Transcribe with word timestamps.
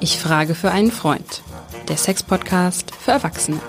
Ich 0.00 0.18
frage 0.18 0.54
für 0.54 0.70
einen 0.70 0.92
Freund. 0.92 1.42
Der 1.88 1.96
Sex-Podcast 1.96 2.94
für 2.94 3.12
Erwachsene. 3.12 3.60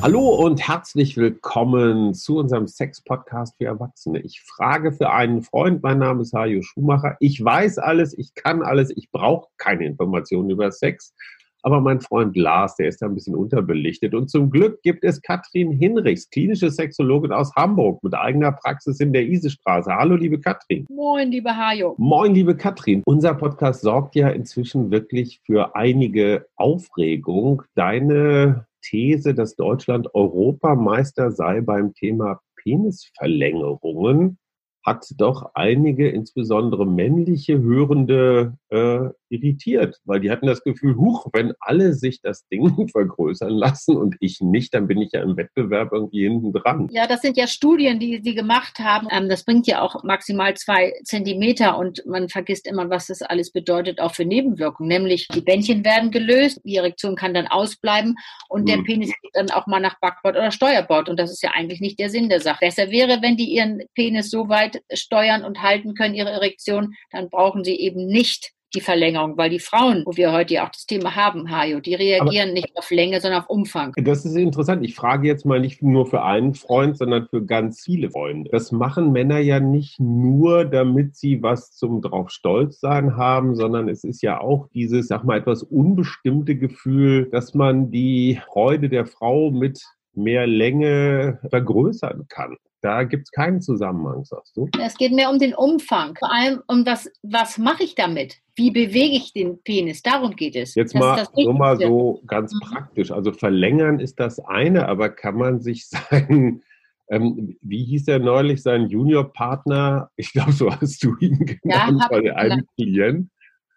Hallo 0.00 0.28
und 0.28 0.68
herzlich 0.68 1.16
willkommen 1.16 2.14
zu 2.14 2.38
unserem 2.38 2.68
Sex-Podcast 2.68 3.56
für 3.58 3.64
Erwachsene. 3.64 4.20
Ich 4.20 4.42
frage 4.42 4.92
für 4.92 5.10
einen 5.10 5.42
Freund. 5.42 5.82
Mein 5.82 5.98
Name 5.98 6.22
ist 6.22 6.32
Hajo 6.32 6.62
Schumacher. 6.62 7.16
Ich 7.18 7.44
weiß 7.44 7.78
alles, 7.78 8.16
ich 8.16 8.34
kann 8.34 8.62
alles, 8.62 8.96
ich 8.96 9.10
brauche 9.10 9.48
keine 9.56 9.86
Informationen 9.86 10.50
über 10.50 10.70
Sex. 10.70 11.14
Aber 11.62 11.80
mein 11.80 12.00
Freund 12.00 12.36
Lars, 12.36 12.76
der 12.76 12.88
ist 12.88 13.02
da 13.02 13.06
ein 13.06 13.14
bisschen 13.14 13.34
unterbelichtet. 13.34 14.14
Und 14.14 14.30
zum 14.30 14.50
Glück 14.50 14.80
gibt 14.82 15.04
es 15.04 15.20
Katrin 15.22 15.72
Hinrichs, 15.72 16.30
klinische 16.30 16.70
Sexologin 16.70 17.32
aus 17.32 17.54
Hamburg 17.56 18.02
mit 18.02 18.14
eigener 18.14 18.52
Praxis 18.52 19.00
in 19.00 19.12
der 19.12 19.26
Isestraße. 19.26 19.94
Hallo, 19.94 20.14
liebe 20.16 20.40
Katrin. 20.40 20.86
Moin, 20.88 21.30
liebe 21.30 21.56
Hajo. 21.56 21.94
Moin, 21.98 22.34
liebe 22.34 22.56
Katrin. 22.56 23.02
Unser 23.04 23.34
Podcast 23.34 23.80
sorgt 23.80 24.14
ja 24.14 24.28
inzwischen 24.28 24.90
wirklich 24.90 25.40
für 25.44 25.74
einige 25.74 26.46
Aufregung. 26.56 27.62
Deine 27.74 28.66
These, 28.82 29.34
dass 29.34 29.56
Deutschland 29.56 30.14
Europameister 30.14 31.32
sei 31.32 31.60
beim 31.60 31.92
Thema 31.94 32.40
Penisverlängerungen, 32.62 34.38
hat 34.84 35.06
doch 35.18 35.50
einige, 35.54 36.08
insbesondere 36.08 36.86
männliche 36.86 37.60
Hörende, 37.60 38.56
äh, 38.70 39.10
irritiert, 39.30 39.96
weil 40.04 40.20
die 40.20 40.30
hatten 40.30 40.46
das 40.46 40.62
Gefühl, 40.62 40.96
huch, 40.96 41.26
wenn 41.32 41.52
alle 41.60 41.94
sich 41.94 42.20
das 42.20 42.46
Ding 42.48 42.88
vergrößern 42.92 43.50
lassen 43.50 43.96
und 43.96 44.16
ich 44.20 44.40
nicht, 44.40 44.74
dann 44.74 44.86
bin 44.86 45.00
ich 45.00 45.12
ja 45.12 45.22
im 45.22 45.36
Wettbewerb 45.36 45.92
irgendwie 45.92 46.22
hinten 46.22 46.52
dran. 46.52 46.88
Ja, 46.90 47.06
das 47.06 47.22
sind 47.22 47.36
ja 47.36 47.46
Studien, 47.46 47.98
die 47.98 48.20
sie 48.22 48.34
gemacht 48.34 48.78
haben. 48.78 49.08
Ähm, 49.10 49.28
das 49.28 49.44
bringt 49.44 49.66
ja 49.66 49.82
auch 49.82 50.02
maximal 50.04 50.54
zwei 50.54 50.94
Zentimeter 51.04 51.78
und 51.78 52.04
man 52.06 52.28
vergisst 52.28 52.66
immer, 52.66 52.88
was 52.90 53.06
das 53.06 53.22
alles 53.22 53.52
bedeutet, 53.52 54.00
auch 54.00 54.14
für 54.14 54.24
Nebenwirkungen. 54.24 54.88
Nämlich 54.88 55.28
die 55.28 55.40
Bändchen 55.40 55.84
werden 55.84 56.10
gelöst, 56.10 56.60
die 56.64 56.76
Erektion 56.76 57.16
kann 57.16 57.34
dann 57.34 57.46
ausbleiben 57.46 58.16
und 58.48 58.60
hm. 58.60 58.66
der 58.66 58.82
Penis 58.84 59.12
geht 59.22 59.32
dann 59.34 59.50
auch 59.50 59.66
mal 59.66 59.80
nach 59.80 59.98
Backbord 60.00 60.36
oder 60.36 60.50
Steuerbord 60.50 61.08
und 61.08 61.18
das 61.18 61.30
ist 61.30 61.42
ja 61.42 61.50
eigentlich 61.54 61.80
nicht 61.80 61.98
der 61.98 62.10
Sinn 62.10 62.28
der 62.28 62.40
Sache. 62.40 62.58
Besser 62.60 62.90
wäre, 62.90 63.22
wenn 63.22 63.36
die 63.36 63.50
ihren 63.50 63.82
Penis 63.94 64.30
so 64.30 64.48
weit 64.48 64.82
steuern 64.92 65.42
und 65.44 65.62
halten 65.62 65.94
können, 65.94 66.14
ihre 66.14 66.30
Erektion, 66.30 66.94
dann 67.10 67.30
brauchen 67.30 67.64
sie 67.64 67.76
eben 67.76 68.06
nicht 68.06 68.52
die 68.74 68.80
Verlängerung, 68.80 69.36
weil 69.36 69.50
die 69.50 69.58
Frauen, 69.58 70.02
wo 70.04 70.16
wir 70.16 70.32
heute 70.32 70.54
ja 70.54 70.66
auch 70.66 70.70
das 70.70 70.86
Thema 70.86 71.16
haben, 71.16 71.50
Hajo, 71.50 71.80
die 71.80 71.94
reagieren 71.94 72.50
Aber 72.50 72.60
nicht 72.60 72.76
auf 72.76 72.90
Länge, 72.90 73.20
sondern 73.20 73.42
auf 73.42 73.48
Umfang. 73.48 73.92
Das 73.96 74.24
ist 74.24 74.36
interessant. 74.36 74.84
Ich 74.84 74.94
frage 74.94 75.26
jetzt 75.26 75.46
mal 75.46 75.60
nicht 75.60 75.82
nur 75.82 76.06
für 76.06 76.22
einen 76.22 76.54
Freund, 76.54 76.98
sondern 76.98 77.26
für 77.28 77.44
ganz 77.44 77.82
viele 77.82 78.10
Freunde. 78.10 78.50
Das 78.50 78.72
machen 78.72 79.12
Männer 79.12 79.38
ja 79.38 79.60
nicht 79.60 79.98
nur, 79.98 80.64
damit 80.64 81.16
sie 81.16 81.42
was 81.42 81.72
zum 81.72 82.02
drauf 82.02 82.30
stolz 82.30 82.80
sein 82.80 83.16
haben, 83.16 83.54
sondern 83.54 83.88
es 83.88 84.04
ist 84.04 84.22
ja 84.22 84.40
auch 84.40 84.68
dieses, 84.74 85.08
sag 85.08 85.24
mal, 85.24 85.38
etwas 85.38 85.62
unbestimmte 85.62 86.56
Gefühl, 86.56 87.28
dass 87.30 87.54
man 87.54 87.90
die 87.90 88.40
Freude 88.52 88.88
der 88.88 89.06
Frau 89.06 89.50
mit 89.50 89.82
mehr 90.18 90.46
Länge 90.46 91.38
vergrößern 91.50 92.26
kann. 92.28 92.56
Da 92.80 93.02
gibt 93.02 93.24
es 93.24 93.32
keinen 93.32 93.60
Zusammenhang, 93.60 94.24
sagst 94.24 94.56
du? 94.56 94.68
Es 94.80 94.96
geht 94.96 95.12
mehr 95.12 95.30
um 95.30 95.38
den 95.38 95.52
Umfang. 95.52 96.14
Vor 96.16 96.32
allem 96.32 96.62
um 96.68 96.84
das, 96.84 97.10
was 97.22 97.58
mache 97.58 97.82
ich 97.82 97.96
damit? 97.96 98.36
Wie 98.54 98.70
bewege 98.70 99.16
ich 99.16 99.32
den 99.32 99.60
Penis? 99.62 100.02
Darum 100.02 100.36
geht 100.36 100.54
es. 100.54 100.76
Jetzt 100.76 100.94
das 100.94 101.00
mal, 101.00 101.26
so 101.34 101.52
mal 101.52 101.76
so 101.76 102.22
ganz 102.26 102.52
mhm. 102.54 102.60
praktisch. 102.60 103.10
Also 103.10 103.32
verlängern 103.32 103.98
ist 103.98 104.20
das 104.20 104.38
eine, 104.38 104.88
aber 104.88 105.08
kann 105.08 105.36
man 105.36 105.60
sich 105.60 105.88
sein, 106.10 106.62
ähm, 107.10 107.56
wie 107.62 107.84
hieß 107.84 108.06
er 108.08 108.20
neulich, 108.20 108.62
sein 108.62 108.88
Juniorpartner, 108.88 110.10
ich 110.16 110.32
glaube, 110.32 110.52
so 110.52 110.70
hast 110.70 111.02
du 111.02 111.16
ihn 111.18 111.58
genannt, 111.62 112.00
ja, 112.00 112.08
bei 112.08 112.36
einem 112.36 112.64
Klient, 112.76 113.30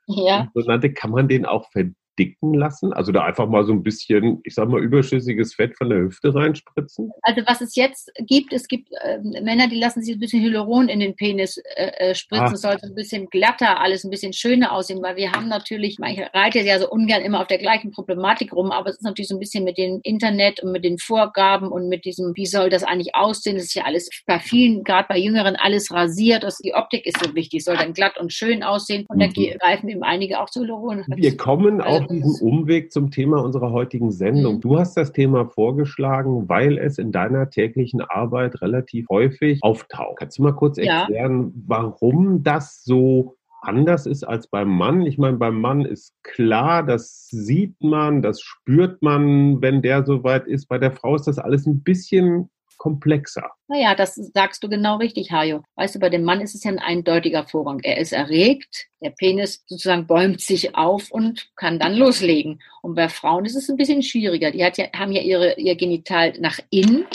ja. 0.06 0.47
so 0.53 0.62
nannte, 0.62 0.94
kann 0.94 1.12
man 1.12 1.28
den 1.28 1.45
auch 1.45 1.72
verdienen? 1.72 1.96
Dicken 2.22 2.54
lassen? 2.54 2.94
Also 2.94 3.12
da 3.12 3.24
einfach 3.24 3.48
mal 3.48 3.66
so 3.66 3.74
ein 3.74 3.84
bisschen, 3.84 4.42
ich 4.44 4.54
sag 4.54 4.70
mal, 4.70 4.82
überschüssiges 4.82 5.56
Fett 5.56 5.76
von 5.78 5.90
der 5.90 6.00
Hüfte 6.00 6.34
reinspritzen? 6.34 7.12
Also 7.24 7.42
was 7.48 7.62
es 7.62 7.76
jetzt 7.76 8.12
gibt, 8.20 8.54
es 8.54 8.68
gibt 8.68 8.90
äh, 9.04 9.20
Männer, 9.42 9.68
die 9.68 9.80
lassen 9.80 10.04
sich 10.04 10.16
ein 10.16 10.20
bisschen 10.20 10.42
Hyaluron 10.42 10.90
in 10.90 11.00
den 11.00 11.16
Penis 11.16 11.58
äh, 11.76 11.92
äh 11.98 12.16
spritzen. 12.16 12.46
Ah. 12.46 12.54
Es 12.54 12.62
sollte 12.62 12.88
ein 12.88 12.96
bisschen 12.96 13.28
glatter, 13.28 13.80
alles 13.80 14.04
ein 14.04 14.12
bisschen 14.12 14.34
schöner 14.34 14.72
aussehen, 14.72 15.02
weil 15.02 15.16
wir 15.16 15.32
haben 15.32 15.48
natürlich, 15.48 15.98
ich 16.00 16.22
reite 16.34 16.59
ja 16.59 16.80
so 16.80 16.90
ungern 16.90 17.22
immer 17.22 17.42
auf 17.42 17.48
der 17.48 17.58
gleichen 17.58 17.92
Problematik 17.92 18.53
rum, 18.53 18.72
aber 18.72 18.90
es 18.90 18.98
ist 18.98 19.03
natürlich 19.03 19.30
so 19.30 19.36
ein 19.36 19.40
bisschen 19.40 19.64
mit 19.64 19.78
dem 19.78 20.00
Internet 20.03 20.62
und 20.62 20.72
mit 20.72 20.84
den 20.84 20.98
Vorgaben 20.98 21.70
und 21.70 21.90
mit 21.90 22.06
diesem, 22.06 22.34
wie 22.36 22.46
soll 22.46 22.70
das 22.70 22.84
eigentlich 22.84 23.16
aussehen? 23.16 23.56
Das 23.56 23.66
ist 23.66 23.74
ja 23.74 23.84
alles 23.84 24.09
bei 24.26 24.40
vielen, 24.40 24.84
gerade 24.84 25.08
bei 25.08 25.18
Jüngeren, 25.18 25.56
alles 25.56 25.92
rasiert. 25.92 26.46
Also 26.46 26.58
die 26.64 26.74
Optik 26.74 27.06
ist 27.06 27.24
so 27.24 27.34
wichtig, 27.36 27.64
soll 27.64 27.78
dann 27.78 27.94
glatt 27.94 28.20
und 28.20 28.34
schön 28.34 28.64
aussehen. 28.64 29.06
Und 29.08 29.18
mhm. 29.18 29.34
da 29.34 29.58
greifen 29.58 29.90
eben 29.90 30.03
einige 30.03 30.40
auch 30.40 30.50
zu 30.50 30.62
Hyaluron. 30.62 31.06
Wir 31.08 31.38
kommen 31.38 31.82
also, 31.82 32.03
auf 32.03 32.09
diesen 32.11 32.47
Umweg 32.47 32.91
zum 32.91 33.11
Thema 33.11 33.44
unserer 33.44 33.72
heutigen 33.72 34.11
Sendung. 34.11 34.55
Mhm. 34.55 34.61
Du 34.61 34.79
hast 34.79 34.95
das 34.97 35.11
Thema 35.11 35.45
vorgeschlagen, 35.45 36.47
weil 36.49 36.77
es 36.77 36.97
in 36.97 37.11
deiner 37.11 37.49
täglichen 37.49 38.01
Arbeit 38.01 38.61
relativ 38.61 39.07
häufig 39.09 39.59
auftaucht. 39.61 40.17
Kannst 40.17 40.38
du 40.38 40.44
mal 40.44 40.53
kurz 40.53 40.77
erklären, 40.77 41.53
ja. 41.55 41.61
warum 41.67 42.44
das 42.44 42.83
so 42.83 43.35
anders 43.61 44.05
ist 44.07 44.23
als 44.23 44.47
beim 44.47 44.69
Mann. 44.69 45.05
Ich 45.05 45.17
meine, 45.17 45.38
beim 45.38 45.59
Mann 45.59 45.85
ist 45.85 46.16
klar, 46.23 46.83
das 46.83 47.27
sieht 47.29 47.75
man, 47.81 48.22
das 48.22 48.41
spürt 48.41 49.01
man, 49.01 49.61
wenn 49.61 49.81
der 49.81 50.03
soweit 50.03 50.47
ist. 50.47 50.67
Bei 50.67 50.78
der 50.78 50.91
Frau 50.91 51.16
ist 51.16 51.28
das 51.28 51.38
alles 51.38 51.66
ein 51.67 51.83
bisschen 51.83 52.49
komplexer. 52.78 53.51
Naja, 53.72 53.96
das 53.96 54.16
sagst 54.16 54.66
du 54.66 54.68
genau 54.68 54.98
richtig, 54.98 55.32
Hajo. 55.32 55.64
Weißt 55.76 55.96
du, 55.96 56.00
bei 56.00 56.09
dem 56.09 56.26
Mann 56.26 56.42
ist 56.42 56.56
es 56.56 56.66
ja 56.66 56.72
ein 56.72 56.80
eindeutiger 56.80 57.46
Vorgang. 57.48 57.80
Er 57.84 58.00
ist 58.00 58.12
erregt, 58.12 58.90
der 59.02 59.12
Penis 59.12 59.64
sozusagen 59.66 60.06
bäumt 60.08 60.42
sich 60.42 60.76
auf 60.76 61.09
und 61.09 61.48
kann 61.56 61.80
dann 61.80 61.96
loslegen. 61.96 62.62
Und 62.84 62.96
bei 62.96 63.09
Frauen 63.09 63.46
ist 63.46 63.56
es 63.56 63.70
ein 63.70 63.78
bisschen 63.78 64.04
schwieriger. 64.04 64.52
Die 64.52 64.59
ja, 64.59 64.72
haben 64.96 65.12
ja 65.12 65.22
ihre, 65.22 65.56
ihr 65.58 65.76
Genital 65.76 66.34
nach 66.40 66.59
innen. 66.70 67.06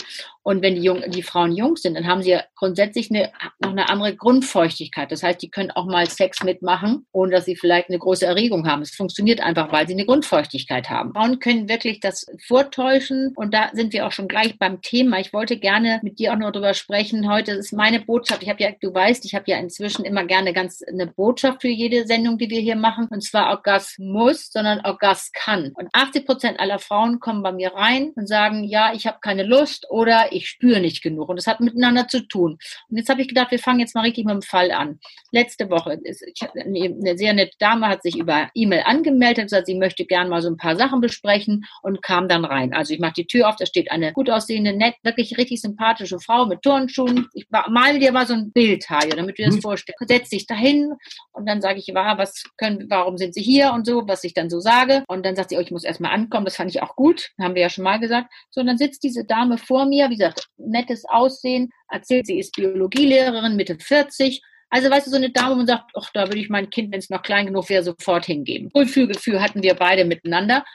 Und 0.43 0.61
wenn 0.61 0.75
die, 0.75 0.81
Jung, 0.81 1.03
die 1.09 1.23
Frauen 1.23 1.51
jung 1.51 1.75
sind, 1.75 1.95
dann 1.95 2.07
haben 2.07 2.23
sie 2.23 2.31
ja 2.31 2.43
grundsätzlich 2.55 3.09
eine, 3.11 3.33
noch 3.59 3.71
eine 3.71 3.89
andere 3.89 4.15
Grundfeuchtigkeit. 4.15 5.11
Das 5.11 5.23
heißt, 5.23 5.41
die 5.41 5.49
können 5.49 5.71
auch 5.71 5.85
mal 5.85 6.09
Sex 6.09 6.41
mitmachen, 6.43 7.05
ohne 7.11 7.31
dass 7.31 7.45
sie 7.45 7.57
vielleicht 7.57 7.89
eine 7.89 7.99
große 7.99 8.25
Erregung 8.25 8.65
haben. 8.65 8.81
Es 8.81 8.95
funktioniert 8.95 9.41
einfach, 9.41 9.73
weil 9.73 9.87
sie 9.87 9.93
eine 9.93 10.05
Grundfeuchtigkeit 10.05 10.89
haben. 10.89 11.13
Frauen 11.13 11.39
können 11.39 11.67
wirklich 11.67 11.99
das 11.99 12.25
vortäuschen. 12.47 13.33
Und 13.35 13.53
da 13.53 13.71
sind 13.73 13.91
wir 13.91 14.07
auch 14.07 14.13
schon 14.13 14.29
gleich 14.29 14.57
beim 14.57 14.81
Thema. 14.81 15.19
Ich 15.19 15.33
wollte 15.33 15.57
gerne 15.57 15.99
mit 16.01 16.19
dir 16.19 16.31
auch 16.31 16.37
noch 16.37 16.46
nur 16.47 16.53
drüber 16.53 16.73
sprechen. 16.73 17.29
Heute 17.29 17.51
ist 17.51 17.73
meine 17.73 17.99
Botschaft. 17.99 18.41
Ich 18.41 18.49
habe 18.49 18.63
ja, 18.63 18.71
du 18.79 18.93
weißt, 18.93 19.25
ich 19.25 19.35
habe 19.35 19.43
ja 19.47 19.57
inzwischen 19.57 20.05
immer 20.05 20.23
gerne 20.23 20.53
ganz 20.53 20.81
eine 20.81 21.05
Botschaft 21.05 21.61
für 21.61 21.67
jede 21.67 22.07
Sendung, 22.07 22.37
die 22.37 22.49
wir 22.49 22.61
hier 22.61 22.77
machen. 22.77 23.07
Und 23.09 23.21
zwar 23.21 23.49
Orgasmus, 23.49 24.49
sondern 24.49 24.79
Orgas 24.85 25.31
kann. 25.33 25.73
Und 25.75 25.89
80 25.91 26.25
Prozent 26.25 26.59
aller 26.59 26.79
Frauen 26.79 27.19
kommen 27.19 27.43
bei 27.43 27.51
mir 27.51 27.73
rein 27.73 28.13
und 28.15 28.27
sagen, 28.27 28.63
ja, 28.63 28.93
ich 28.93 29.07
habe 29.07 29.17
keine 29.21 29.43
Lust 29.43 29.87
oder 29.89 30.31
ich 30.31 30.47
spüre 30.47 30.79
nicht 30.79 31.03
genug. 31.03 31.27
Und 31.27 31.35
das 31.35 31.47
hat 31.47 31.59
miteinander 31.59 32.07
zu 32.07 32.25
tun. 32.25 32.57
Und 32.89 32.97
jetzt 32.97 33.09
habe 33.09 33.21
ich 33.21 33.27
gedacht, 33.27 33.51
wir 33.51 33.59
fangen 33.59 33.81
jetzt 33.81 33.93
mal 33.93 34.01
richtig 34.01 34.25
mit 34.25 34.33
dem 34.33 34.41
Fall 34.41 34.71
an. 34.71 34.99
Letzte 35.31 35.69
Woche 35.69 35.99
ist 36.03 36.23
eine 36.41 37.17
sehr 37.17 37.33
nette 37.33 37.57
Dame 37.59 37.87
hat 37.89 38.03
sich 38.03 38.17
über 38.17 38.49
E-Mail 38.53 38.83
angemeldet, 38.85 39.45
gesagt, 39.45 39.67
sie 39.67 39.75
möchte 39.75 40.05
gerne 40.05 40.29
mal 40.29 40.41
so 40.41 40.47
ein 40.47 40.57
paar 40.57 40.77
Sachen 40.77 41.01
besprechen 41.01 41.65
und 41.81 42.01
kam 42.01 42.29
dann 42.29 42.45
rein. 42.45 42.73
Also 42.73 42.93
ich 42.93 43.01
mache 43.01 43.13
die 43.17 43.27
Tür 43.27 43.49
auf, 43.49 43.57
da 43.57 43.65
steht 43.65 43.91
eine 43.91 44.13
gut 44.13 44.29
aussehende, 44.29 44.73
nett, 44.73 44.95
wirklich 45.03 45.37
richtig 45.37 45.59
sympathische 45.61 46.19
Frau 46.19 46.36
Frau 46.37 46.45
mit 46.45 46.61
Turnschuhen. 46.61 47.27
Ich 47.33 47.47
male 47.49 47.99
dir 47.99 48.11
mal 48.11 48.27
so 48.27 48.33
ein 48.33 48.51
Bild, 48.51 48.87
Hajo, 48.89 49.09
damit 49.15 49.37
du 49.37 49.43
dir 49.43 49.47
das 49.47 49.55
mhm. 49.55 49.61
vorstellst. 49.61 49.99
Setz 50.07 50.29
dich 50.29 50.45
dahin 50.45 50.93
und 51.33 51.47
dann 51.47 51.61
sage 51.61 51.79
ich, 51.79 51.87
was 51.93 52.43
können, 52.57 52.85
warum 52.89 53.17
sind 53.17 53.33
sie 53.33 53.41
hier 53.41 53.73
und 53.73 53.85
so, 53.85 54.07
was 54.07 54.23
ich 54.23 54.33
dann 54.33 54.49
so 54.49 54.59
sage. 54.59 55.03
Und 55.07 55.25
dann 55.25 55.35
sagt 55.35 55.49
sie, 55.49 55.57
oh, 55.57 55.61
ich 55.61 55.71
muss 55.71 55.83
erstmal 55.83 56.13
ankommen. 56.13 56.45
Das 56.45 56.55
fand 56.55 56.69
ich 56.69 56.81
auch 56.83 56.95
gut. 56.95 57.31
Haben 57.41 57.55
wir 57.55 57.63
ja 57.63 57.69
schon 57.69 57.83
mal 57.83 57.99
gesagt. 57.99 58.31
So, 58.51 58.61
und 58.61 58.67
dann 58.67 58.77
sitzt 58.77 59.03
diese 59.03 59.25
Dame 59.25 59.57
vor 59.57 59.85
mir, 59.85 60.09
wie 60.09 60.17
gesagt, 60.17 60.47
nettes 60.57 61.05
Aussehen, 61.05 61.69
erzählt, 61.89 62.27
sie 62.27 62.39
ist 62.39 62.55
Biologielehrerin, 62.55 63.55
Mitte 63.55 63.77
40. 63.79 64.41
Also, 64.69 64.89
weißt 64.89 65.07
du, 65.07 65.11
so 65.11 65.17
eine 65.17 65.31
Dame, 65.31 65.55
man 65.55 65.65
sagt, 65.65 65.91
ach, 65.95 66.09
da 66.13 66.27
würde 66.27 66.39
ich 66.39 66.49
mein 66.49 66.69
Kind, 66.69 66.91
wenn 66.91 66.99
es 66.99 67.09
noch 67.09 67.21
klein 67.21 67.45
genug 67.45 67.69
wäre, 67.69 67.83
sofort 67.83 68.25
hingeben. 68.25 68.69
Wohlfühlgefühl 68.73 69.41
hatten 69.41 69.63
wir 69.63 69.75
beide 69.75 70.03
miteinander. 70.03 70.65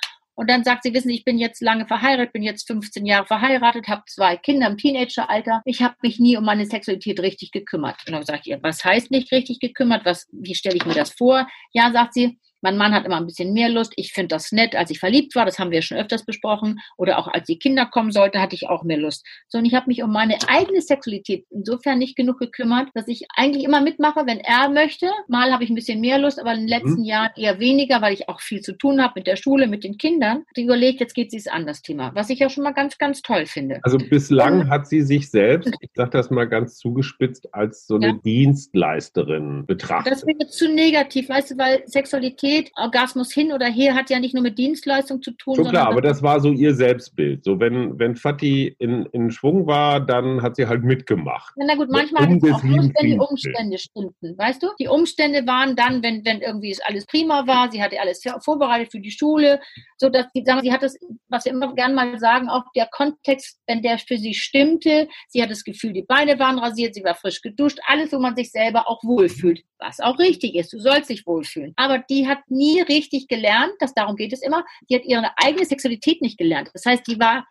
Und 0.42 0.50
dann 0.50 0.64
sagt 0.64 0.82
sie, 0.82 0.92
wissen 0.92 1.06
Sie, 1.06 1.14
ich 1.14 1.24
bin 1.24 1.38
jetzt 1.38 1.62
lange 1.62 1.86
verheiratet, 1.86 2.32
bin 2.32 2.42
jetzt 2.42 2.66
15 2.66 3.06
Jahre 3.06 3.26
verheiratet, 3.26 3.86
habe 3.86 4.02
zwei 4.08 4.36
Kinder 4.36 4.66
im 4.66 4.76
Teenageralter. 4.76 5.62
Ich 5.64 5.82
habe 5.82 5.94
mich 6.02 6.18
nie 6.18 6.36
um 6.36 6.44
meine 6.44 6.66
Sexualität 6.66 7.20
richtig 7.20 7.52
gekümmert. 7.52 7.94
Und 8.08 8.12
dann 8.12 8.24
sagt 8.24 8.48
ihr, 8.48 8.58
was 8.60 8.84
heißt 8.84 9.12
nicht 9.12 9.30
richtig 9.30 9.60
gekümmert? 9.60 10.04
Was, 10.04 10.26
wie 10.32 10.56
stelle 10.56 10.74
ich 10.74 10.84
mir 10.84 10.94
das 10.94 11.12
vor? 11.12 11.46
Ja, 11.72 11.92
sagt 11.92 12.14
sie, 12.14 12.40
Mein 12.62 12.76
Mann 12.76 12.94
hat 12.94 13.04
immer 13.04 13.18
ein 13.18 13.26
bisschen 13.26 13.52
mehr 13.52 13.68
Lust. 13.68 13.92
Ich 13.96 14.12
finde 14.12 14.28
das 14.28 14.52
nett, 14.52 14.74
als 14.74 14.90
ich 14.90 14.98
verliebt 14.98 15.34
war. 15.34 15.44
Das 15.44 15.58
haben 15.58 15.70
wir 15.70 15.82
schon 15.82 15.98
öfters 15.98 16.24
besprochen. 16.24 16.80
Oder 16.96 17.18
auch 17.18 17.28
als 17.28 17.46
die 17.46 17.58
Kinder 17.58 17.86
kommen 17.86 18.12
sollten, 18.12 18.40
hatte 18.40 18.54
ich 18.54 18.68
auch 18.68 18.84
mehr 18.84 18.98
Lust. 18.98 19.26
So, 19.48 19.58
und 19.58 19.64
ich 19.64 19.74
habe 19.74 19.86
mich 19.88 20.02
um 20.02 20.12
meine 20.12 20.36
eigene 20.48 20.80
Sexualität 20.80 21.44
insofern 21.50 21.98
nicht 21.98 22.16
genug 22.16 22.38
gekümmert, 22.38 22.88
dass 22.94 23.08
ich 23.08 23.26
eigentlich 23.36 23.64
immer 23.64 23.80
mitmache, 23.80 24.26
wenn 24.26 24.38
er 24.38 24.68
möchte. 24.68 25.10
Mal 25.28 25.52
habe 25.52 25.64
ich 25.64 25.70
ein 25.70 25.74
bisschen 25.74 26.00
mehr 26.00 26.18
Lust, 26.18 26.40
aber 26.40 26.54
in 26.54 26.60
den 26.60 26.68
letzten 26.68 27.00
mhm. 27.00 27.04
Jahren 27.04 27.30
eher 27.36 27.58
weniger, 27.58 28.00
weil 28.00 28.14
ich 28.14 28.28
auch 28.28 28.40
viel 28.40 28.60
zu 28.60 28.72
tun 28.72 29.02
habe 29.02 29.14
mit 29.16 29.26
der 29.26 29.36
Schule, 29.36 29.66
mit 29.66 29.84
den 29.84 29.98
Kindern. 29.98 30.44
Ich 30.54 30.64
überlegt, 30.64 31.00
jetzt 31.00 31.14
geht 31.14 31.30
sie 31.30 31.38
es 31.38 31.48
an 31.48 31.66
das 31.66 31.82
Thema, 31.82 32.12
was 32.14 32.30
ich 32.30 32.38
ja 32.38 32.48
schon 32.48 32.64
mal 32.64 32.72
ganz, 32.72 32.98
ganz 32.98 33.22
toll 33.22 33.46
finde. 33.46 33.80
Also 33.82 33.98
bislang 33.98 34.68
hat 34.68 34.86
sie 34.86 35.02
sich 35.02 35.30
selbst, 35.30 35.72
ich 35.80 35.90
sage 35.94 36.10
das 36.10 36.30
mal 36.30 36.48
ganz 36.48 36.78
zugespitzt, 36.78 37.52
als 37.52 37.86
so 37.86 37.96
eine 37.96 38.08
ja. 38.08 38.12
Dienstleisterin 38.24 39.66
betrachtet. 39.66 40.12
Das 40.12 40.26
wäre 40.26 40.46
zu 40.48 40.68
negativ, 40.72 41.28
weißt 41.28 41.52
du, 41.52 41.58
weil 41.58 41.82
Sexualität, 41.86 42.51
Orgasmus 42.76 43.32
hin 43.32 43.52
oder 43.52 43.66
her, 43.66 43.94
hat 43.94 44.10
ja 44.10 44.18
nicht 44.18 44.34
nur 44.34 44.42
mit 44.42 44.58
Dienstleistung 44.58 45.22
zu 45.22 45.32
tun. 45.32 45.56
Schon 45.56 45.68
klar, 45.68 45.88
aber 45.88 46.00
das 46.00 46.22
war 46.22 46.40
so 46.40 46.50
ihr 46.50 46.74
Selbstbild. 46.74 47.44
So, 47.44 47.60
wenn, 47.60 47.98
wenn 47.98 48.16
Fatih 48.16 48.74
in, 48.78 49.06
in 49.12 49.30
Schwung 49.30 49.66
war, 49.66 50.00
dann 50.00 50.42
hat 50.42 50.56
sie 50.56 50.66
halt 50.66 50.84
mitgemacht. 50.84 51.54
Na 51.56 51.74
gut, 51.74 51.88
manchmal 51.90 52.26
um 52.26 52.38
auch 52.38 52.62
Lust, 52.62 52.92
wenn 53.00 53.10
die 53.10 53.18
Umstände 53.18 53.78
stimmten. 53.78 54.36
Weißt 54.36 54.62
du? 54.62 54.68
Die 54.78 54.88
Umstände 54.88 55.46
waren 55.46 55.76
dann, 55.76 56.02
wenn, 56.02 56.24
wenn 56.24 56.40
irgendwie 56.40 56.76
alles 56.84 57.06
prima 57.06 57.46
war, 57.46 57.70
sie 57.70 57.82
hatte 57.82 58.00
alles 58.00 58.22
vorbereitet 58.40 58.92
für 58.92 59.00
die 59.00 59.10
Schule, 59.10 59.60
so 59.96 60.08
dass 60.08 60.26
sie, 60.34 60.42
sagen, 60.44 60.60
sie 60.62 60.72
hat 60.72 60.82
das, 60.82 60.96
was 61.28 61.44
wir 61.44 61.52
immer 61.52 61.74
gerne 61.74 61.94
mal 61.94 62.18
sagen, 62.18 62.48
auch 62.48 62.64
der 62.74 62.88
Kontext, 62.90 63.60
wenn 63.66 63.82
der 63.82 63.98
für 63.98 64.16
sie 64.16 64.34
stimmte, 64.34 65.08
sie 65.28 65.42
hat 65.42 65.50
das 65.50 65.64
Gefühl, 65.64 65.92
die 65.92 66.02
Beine 66.02 66.38
waren 66.38 66.58
rasiert, 66.58 66.94
sie 66.94 67.04
war 67.04 67.14
frisch 67.14 67.40
geduscht, 67.40 67.78
alles, 67.86 68.12
wo 68.12 68.18
man 68.18 68.36
sich 68.36 68.50
selber 68.50 68.88
auch 68.88 69.02
wohlfühlt, 69.02 69.62
was 69.78 70.00
auch 70.00 70.18
richtig 70.18 70.54
ist. 70.54 70.72
Du 70.72 70.78
sollst 70.78 71.10
dich 71.10 71.26
wohlfühlen. 71.26 71.72
Aber 71.76 71.98
die 71.98 72.26
hat 72.26 72.38
nie 72.48 72.80
richtig 72.80 73.28
gelernt, 73.28 73.72
dass 73.80 73.94
darum 73.94 74.16
geht 74.16 74.32
es 74.32 74.42
immer. 74.42 74.64
Die 74.88 74.96
hat 74.96 75.04
ihre 75.04 75.30
eigene 75.36 75.64
Sexualität 75.64 76.22
nicht 76.22 76.38
gelernt. 76.38 76.70
Das 76.72 76.84
heißt, 76.84 77.06
die 77.06 77.18
war 77.18 77.46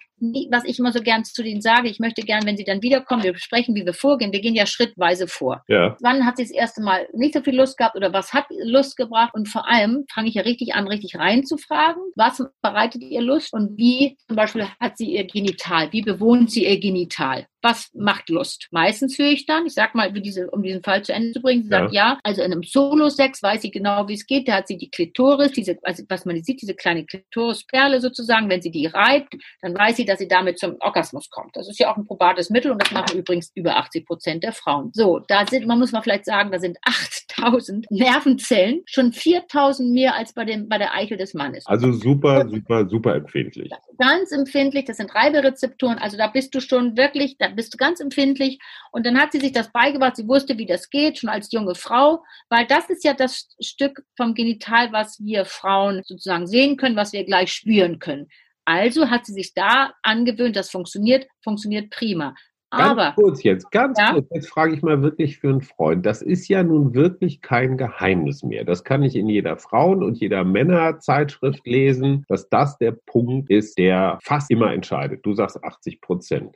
was 0.49 0.65
ich 0.65 0.79
immer 0.79 0.91
so 0.91 1.01
gern 1.01 1.23
zu 1.23 1.43
denen 1.43 1.61
sage, 1.61 1.89
ich 1.89 1.99
möchte 1.99 2.21
gern, 2.21 2.45
wenn 2.45 2.57
sie 2.57 2.63
dann 2.63 2.81
wiederkommen, 2.81 3.23
wir 3.23 3.33
besprechen, 3.33 3.75
wie 3.75 3.85
wir 3.85 3.93
vorgehen. 3.93 4.31
Wir 4.31 4.41
gehen 4.41 4.55
ja 4.55 4.65
schrittweise 4.65 5.27
vor. 5.27 5.63
Ja. 5.67 5.97
Wann 6.01 6.25
hat 6.25 6.37
sie 6.37 6.43
das 6.43 6.51
erste 6.51 6.81
Mal 6.81 7.07
nicht 7.13 7.33
so 7.33 7.41
viel 7.41 7.55
Lust 7.55 7.77
gehabt 7.77 7.95
oder 7.95 8.13
was 8.13 8.33
hat 8.33 8.45
Lust 8.63 8.97
gebracht? 8.97 9.33
Und 9.33 9.49
vor 9.49 9.67
allem 9.67 10.05
fange 10.13 10.29
ich 10.29 10.35
ja 10.35 10.43
richtig 10.43 10.75
an, 10.75 10.87
richtig 10.87 11.17
reinzufragen. 11.17 12.01
Was 12.15 12.43
bereitet 12.61 13.01
ihr 13.01 13.21
Lust 13.21 13.53
und 13.53 13.77
wie 13.77 14.17
zum 14.27 14.35
Beispiel 14.35 14.67
hat 14.79 14.97
sie 14.97 15.13
ihr 15.15 15.25
Genital? 15.25 15.91
Wie 15.91 16.01
bewohnt 16.01 16.51
sie 16.51 16.65
ihr 16.65 16.79
Genital? 16.79 17.47
was 17.61 17.91
macht 17.93 18.29
Lust? 18.29 18.67
Meistens 18.71 19.17
höre 19.17 19.31
ich 19.31 19.45
dann, 19.45 19.65
ich 19.65 19.73
sag 19.73 19.95
mal, 19.95 20.11
diese, 20.11 20.49
um 20.49 20.63
diesen 20.63 20.83
Fall 20.83 21.03
zu 21.03 21.13
Ende 21.13 21.31
zu 21.31 21.41
bringen, 21.41 21.63
sie 21.63 21.69
ja. 21.69 21.79
sagt 21.79 21.93
ja, 21.93 22.19
also 22.23 22.41
in 22.41 22.51
einem 22.51 22.63
Solo-Sex 22.63 23.43
weiß 23.43 23.61
sie 23.61 23.71
genau, 23.71 24.07
wie 24.07 24.13
es 24.13 24.25
geht. 24.25 24.47
Da 24.47 24.55
hat 24.55 24.67
sie 24.67 24.77
die 24.77 24.89
Klitoris, 24.89 25.51
diese, 25.51 25.77
also 25.83 26.03
was 26.09 26.25
man 26.25 26.41
sieht, 26.43 26.61
diese 26.61 26.73
kleine 26.73 27.05
Klitorisperle 27.05 28.01
sozusagen, 28.01 28.49
wenn 28.49 28.61
sie 28.61 28.71
die 28.71 28.87
reibt, 28.87 29.35
dann 29.61 29.75
weiß 29.75 29.97
sie, 29.97 30.05
dass 30.11 30.19
sie 30.19 30.27
damit 30.27 30.59
zum 30.59 30.75
Orgasmus 30.81 31.29
kommt. 31.29 31.55
Das 31.55 31.69
ist 31.69 31.79
ja 31.79 31.89
auch 31.89 31.95
ein 31.95 32.05
probates 32.05 32.49
Mittel 32.49 32.71
und 32.71 32.81
das 32.81 32.91
machen 32.91 33.17
übrigens 33.17 33.49
über 33.55 33.77
80 33.77 34.05
Prozent 34.05 34.43
der 34.43 34.51
Frauen. 34.51 34.91
So, 34.93 35.19
da 35.19 35.47
sind, 35.47 35.65
man 35.65 35.79
muss 35.79 35.93
mal 35.93 36.01
vielleicht 36.01 36.25
sagen, 36.25 36.51
da 36.51 36.59
sind 36.59 36.77
8000 36.83 37.89
Nervenzellen, 37.89 38.81
schon 38.85 39.13
4000 39.13 39.89
mehr 39.93 40.15
als 40.15 40.33
bei 40.33 40.43
dem, 40.43 40.67
bei 40.67 40.77
der 40.77 40.93
Eichel 40.93 41.17
des 41.17 41.33
Mannes. 41.33 41.65
Also 41.65 41.93
super, 41.93 42.45
super, 42.49 42.89
super 42.89 43.15
empfindlich. 43.15 43.71
Ganz 43.97 44.33
empfindlich, 44.33 44.83
das 44.85 44.97
sind 44.97 45.15
Reiberezeptoren, 45.15 45.97
also 45.97 46.17
da 46.17 46.27
bist 46.27 46.53
du 46.53 46.59
schon 46.59 46.97
wirklich, 46.97 47.37
da 47.37 47.47
bist 47.47 47.73
du 47.73 47.77
ganz 47.77 48.01
empfindlich. 48.01 48.59
Und 48.91 49.05
dann 49.05 49.17
hat 49.17 49.31
sie 49.31 49.39
sich 49.39 49.53
das 49.53 49.71
beigebracht, 49.71 50.17
sie 50.17 50.27
wusste, 50.27 50.57
wie 50.57 50.65
das 50.65 50.89
geht, 50.89 51.19
schon 51.19 51.29
als 51.29 51.53
junge 51.53 51.75
Frau, 51.75 52.21
weil 52.49 52.67
das 52.67 52.89
ist 52.89 53.05
ja 53.05 53.13
das 53.13 53.47
Stück 53.61 54.03
vom 54.17 54.33
Genital, 54.33 54.91
was 54.91 55.23
wir 55.23 55.45
Frauen 55.45 56.01
sozusagen 56.03 56.47
sehen 56.47 56.75
können, 56.75 56.97
was 56.97 57.13
wir 57.13 57.23
gleich 57.23 57.53
spüren 57.53 57.99
können. 57.99 58.27
Also 58.65 59.09
hat 59.09 59.25
sie 59.25 59.33
sich 59.33 59.53
da 59.53 59.93
angewöhnt, 60.03 60.55
das 60.55 60.69
funktioniert, 60.69 61.27
funktioniert 61.43 61.89
prima. 61.89 62.35
Ganz 62.71 62.91
Aber, 62.91 63.11
kurz 63.15 63.43
jetzt, 63.43 63.69
ganz 63.71 63.99
ja? 63.99 64.13
kurz, 64.13 64.29
jetzt 64.31 64.47
frage 64.47 64.73
ich 64.73 64.81
mal 64.81 65.01
wirklich 65.01 65.39
für 65.39 65.49
einen 65.49 65.61
Freund. 65.61 66.05
Das 66.05 66.21
ist 66.21 66.47
ja 66.47 66.63
nun 66.63 66.93
wirklich 66.93 67.41
kein 67.41 67.75
Geheimnis 67.75 68.43
mehr. 68.43 68.63
Das 68.63 68.85
kann 68.85 69.03
ich 69.03 69.17
in 69.17 69.27
jeder 69.27 69.57
Frauen- 69.57 70.03
und 70.03 70.17
jeder 70.19 70.45
Männerzeitschrift 70.45 71.67
lesen, 71.67 72.23
dass 72.29 72.47
das 72.47 72.77
der 72.77 72.93
Punkt 72.93 73.49
ist, 73.49 73.77
der 73.77 74.19
fast 74.23 74.49
immer 74.49 74.71
entscheidet. 74.71 75.25
Du 75.25 75.33
sagst 75.33 75.61
80 75.61 75.99
Prozent. 75.99 76.55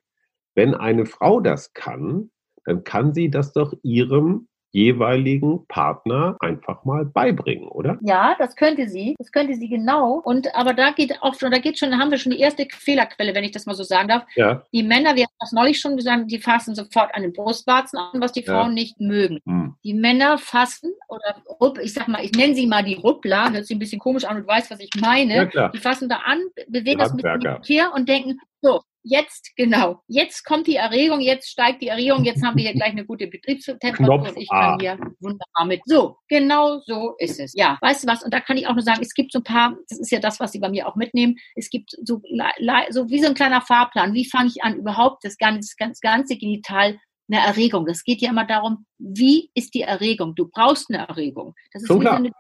Wenn 0.55 0.73
eine 0.73 1.05
Frau 1.05 1.41
das 1.41 1.73
kann, 1.73 2.31
dann 2.63 2.85
kann 2.85 3.13
sie 3.13 3.29
das 3.29 3.51
doch 3.51 3.73
ihrem 3.83 4.47
jeweiligen 4.75 5.65
Partner 5.67 6.35
einfach 6.41 6.83
mal 6.83 7.05
beibringen, 7.05 7.69
oder? 7.69 7.97
Ja, 8.01 8.35
das 8.37 8.57
könnte 8.57 8.89
sie. 8.89 9.15
Das 9.17 9.31
könnte 9.31 9.55
sie 9.55 9.69
genau. 9.69 10.15
Und 10.23 10.53
aber 10.53 10.73
da 10.73 10.91
geht 10.91 11.21
auch 11.21 11.33
schon, 11.35 11.51
da 11.51 11.59
geht 11.59 11.79
schon, 11.79 11.91
da 11.91 11.97
haben 11.97 12.11
wir 12.11 12.17
schon 12.17 12.33
die 12.33 12.41
erste 12.41 12.67
Fehlerquelle, 12.69 13.33
wenn 13.33 13.45
ich 13.45 13.51
das 13.51 13.65
mal 13.65 13.73
so 13.73 13.83
sagen 13.83 14.09
darf. 14.09 14.25
Ja. 14.35 14.63
Die 14.73 14.83
Männer, 14.83 15.15
wir 15.15 15.23
haben 15.23 15.35
das 15.39 15.53
neulich 15.53 15.79
schon 15.79 15.95
gesagt, 15.95 16.29
die 16.29 16.39
fassen 16.39 16.75
sofort 16.75 17.15
an 17.15 17.21
den 17.21 17.31
Brustwarzen 17.31 17.97
an, 17.97 18.19
was 18.19 18.33
die 18.33 18.43
Frauen 18.43 18.69
ja. 18.69 18.73
nicht 18.73 18.99
mögen. 18.99 19.39
Hm. 19.45 19.75
Die 19.85 19.93
Männer 19.93 20.37
fassen 20.37 20.91
oder 21.07 21.81
ich 21.81 21.93
sag 21.93 22.09
mal, 22.09 22.23
ich 22.25 22.33
nenne 22.33 22.53
sie 22.53 22.67
mal 22.67 22.83
die 22.83 22.95
Ruppler, 22.95 23.53
hört 23.53 23.65
sich 23.65 23.77
ein 23.77 23.79
bisschen 23.79 23.99
komisch 23.99 24.25
an 24.25 24.35
und 24.35 24.47
weiß, 24.47 24.69
was 24.71 24.81
ich 24.81 24.89
meine. 24.99 25.49
Ja, 25.53 25.69
die 25.69 25.77
fassen 25.77 26.09
da 26.09 26.17
an, 26.25 26.39
bewegen 26.67 26.99
das 26.99 27.13
mit 27.13 27.23
dem 27.23 27.61
Tier 27.61 27.91
und 27.95 28.09
denken, 28.09 28.39
so, 28.65 28.81
jetzt, 29.03 29.51
genau, 29.55 30.01
jetzt 30.07 30.43
kommt 30.43 30.65
die 30.65 30.75
Erregung, 30.75 31.21
jetzt 31.21 31.49
steigt 31.49 31.81
die 31.81 31.87
Erregung, 31.87 32.23
jetzt 32.23 32.43
haben 32.43 32.57
wir 32.57 32.63
hier 32.63 32.73
gleich 32.73 32.91
eine 32.91 33.05
gute 33.05 33.27
Betriebstemperatur 33.27 34.29
und 34.29 34.37
ich 34.37 34.49
kann 34.49 34.79
hier 34.79 34.97
wunderbar 35.19 35.65
mit. 35.65 35.81
So, 35.85 36.17
genau 36.27 36.79
so 36.79 37.13
ist 37.19 37.39
es. 37.39 37.53
Ja, 37.53 37.77
weißt 37.81 38.03
du 38.03 38.07
was? 38.07 38.23
Und 38.23 38.33
da 38.33 38.39
kann 38.39 38.57
ich 38.57 38.67
auch 38.67 38.73
nur 38.73 38.81
sagen, 38.81 39.01
es 39.01 39.13
gibt 39.13 39.31
so 39.31 39.39
ein 39.39 39.43
paar, 39.43 39.77
das 39.89 39.99
ist 39.99 40.11
ja 40.11 40.19
das, 40.19 40.39
was 40.39 40.51
Sie 40.51 40.59
bei 40.59 40.69
mir 40.69 40.87
auch 40.87 40.95
mitnehmen, 40.95 41.35
es 41.55 41.69
gibt 41.69 41.91
so, 41.91 42.19
so 42.89 43.09
wie 43.09 43.19
so 43.19 43.27
ein 43.27 43.35
kleiner 43.35 43.61
Fahrplan. 43.61 44.13
Wie 44.13 44.27
fange 44.27 44.49
ich 44.49 44.63
an, 44.63 44.75
überhaupt 44.75 45.23
das 45.23 45.37
ganze, 45.37 45.75
das 45.77 45.99
ganze 46.01 46.37
Genital 46.37 46.97
eine 47.27 47.45
Erregung. 47.45 47.85
Das 47.85 48.03
geht 48.03 48.21
ja 48.21 48.29
immer 48.29 48.45
darum, 48.45 48.85
wie 48.97 49.49
ist 49.55 49.73
die 49.73 49.81
Erregung? 49.81 50.35
Du 50.35 50.47
brauchst 50.47 50.89
eine 50.89 51.07
Erregung. 51.07 51.53
Das 51.73 51.83
ist 51.83 51.89
wie 51.89 52.03
so 52.03 52.09
eine 52.09 52.31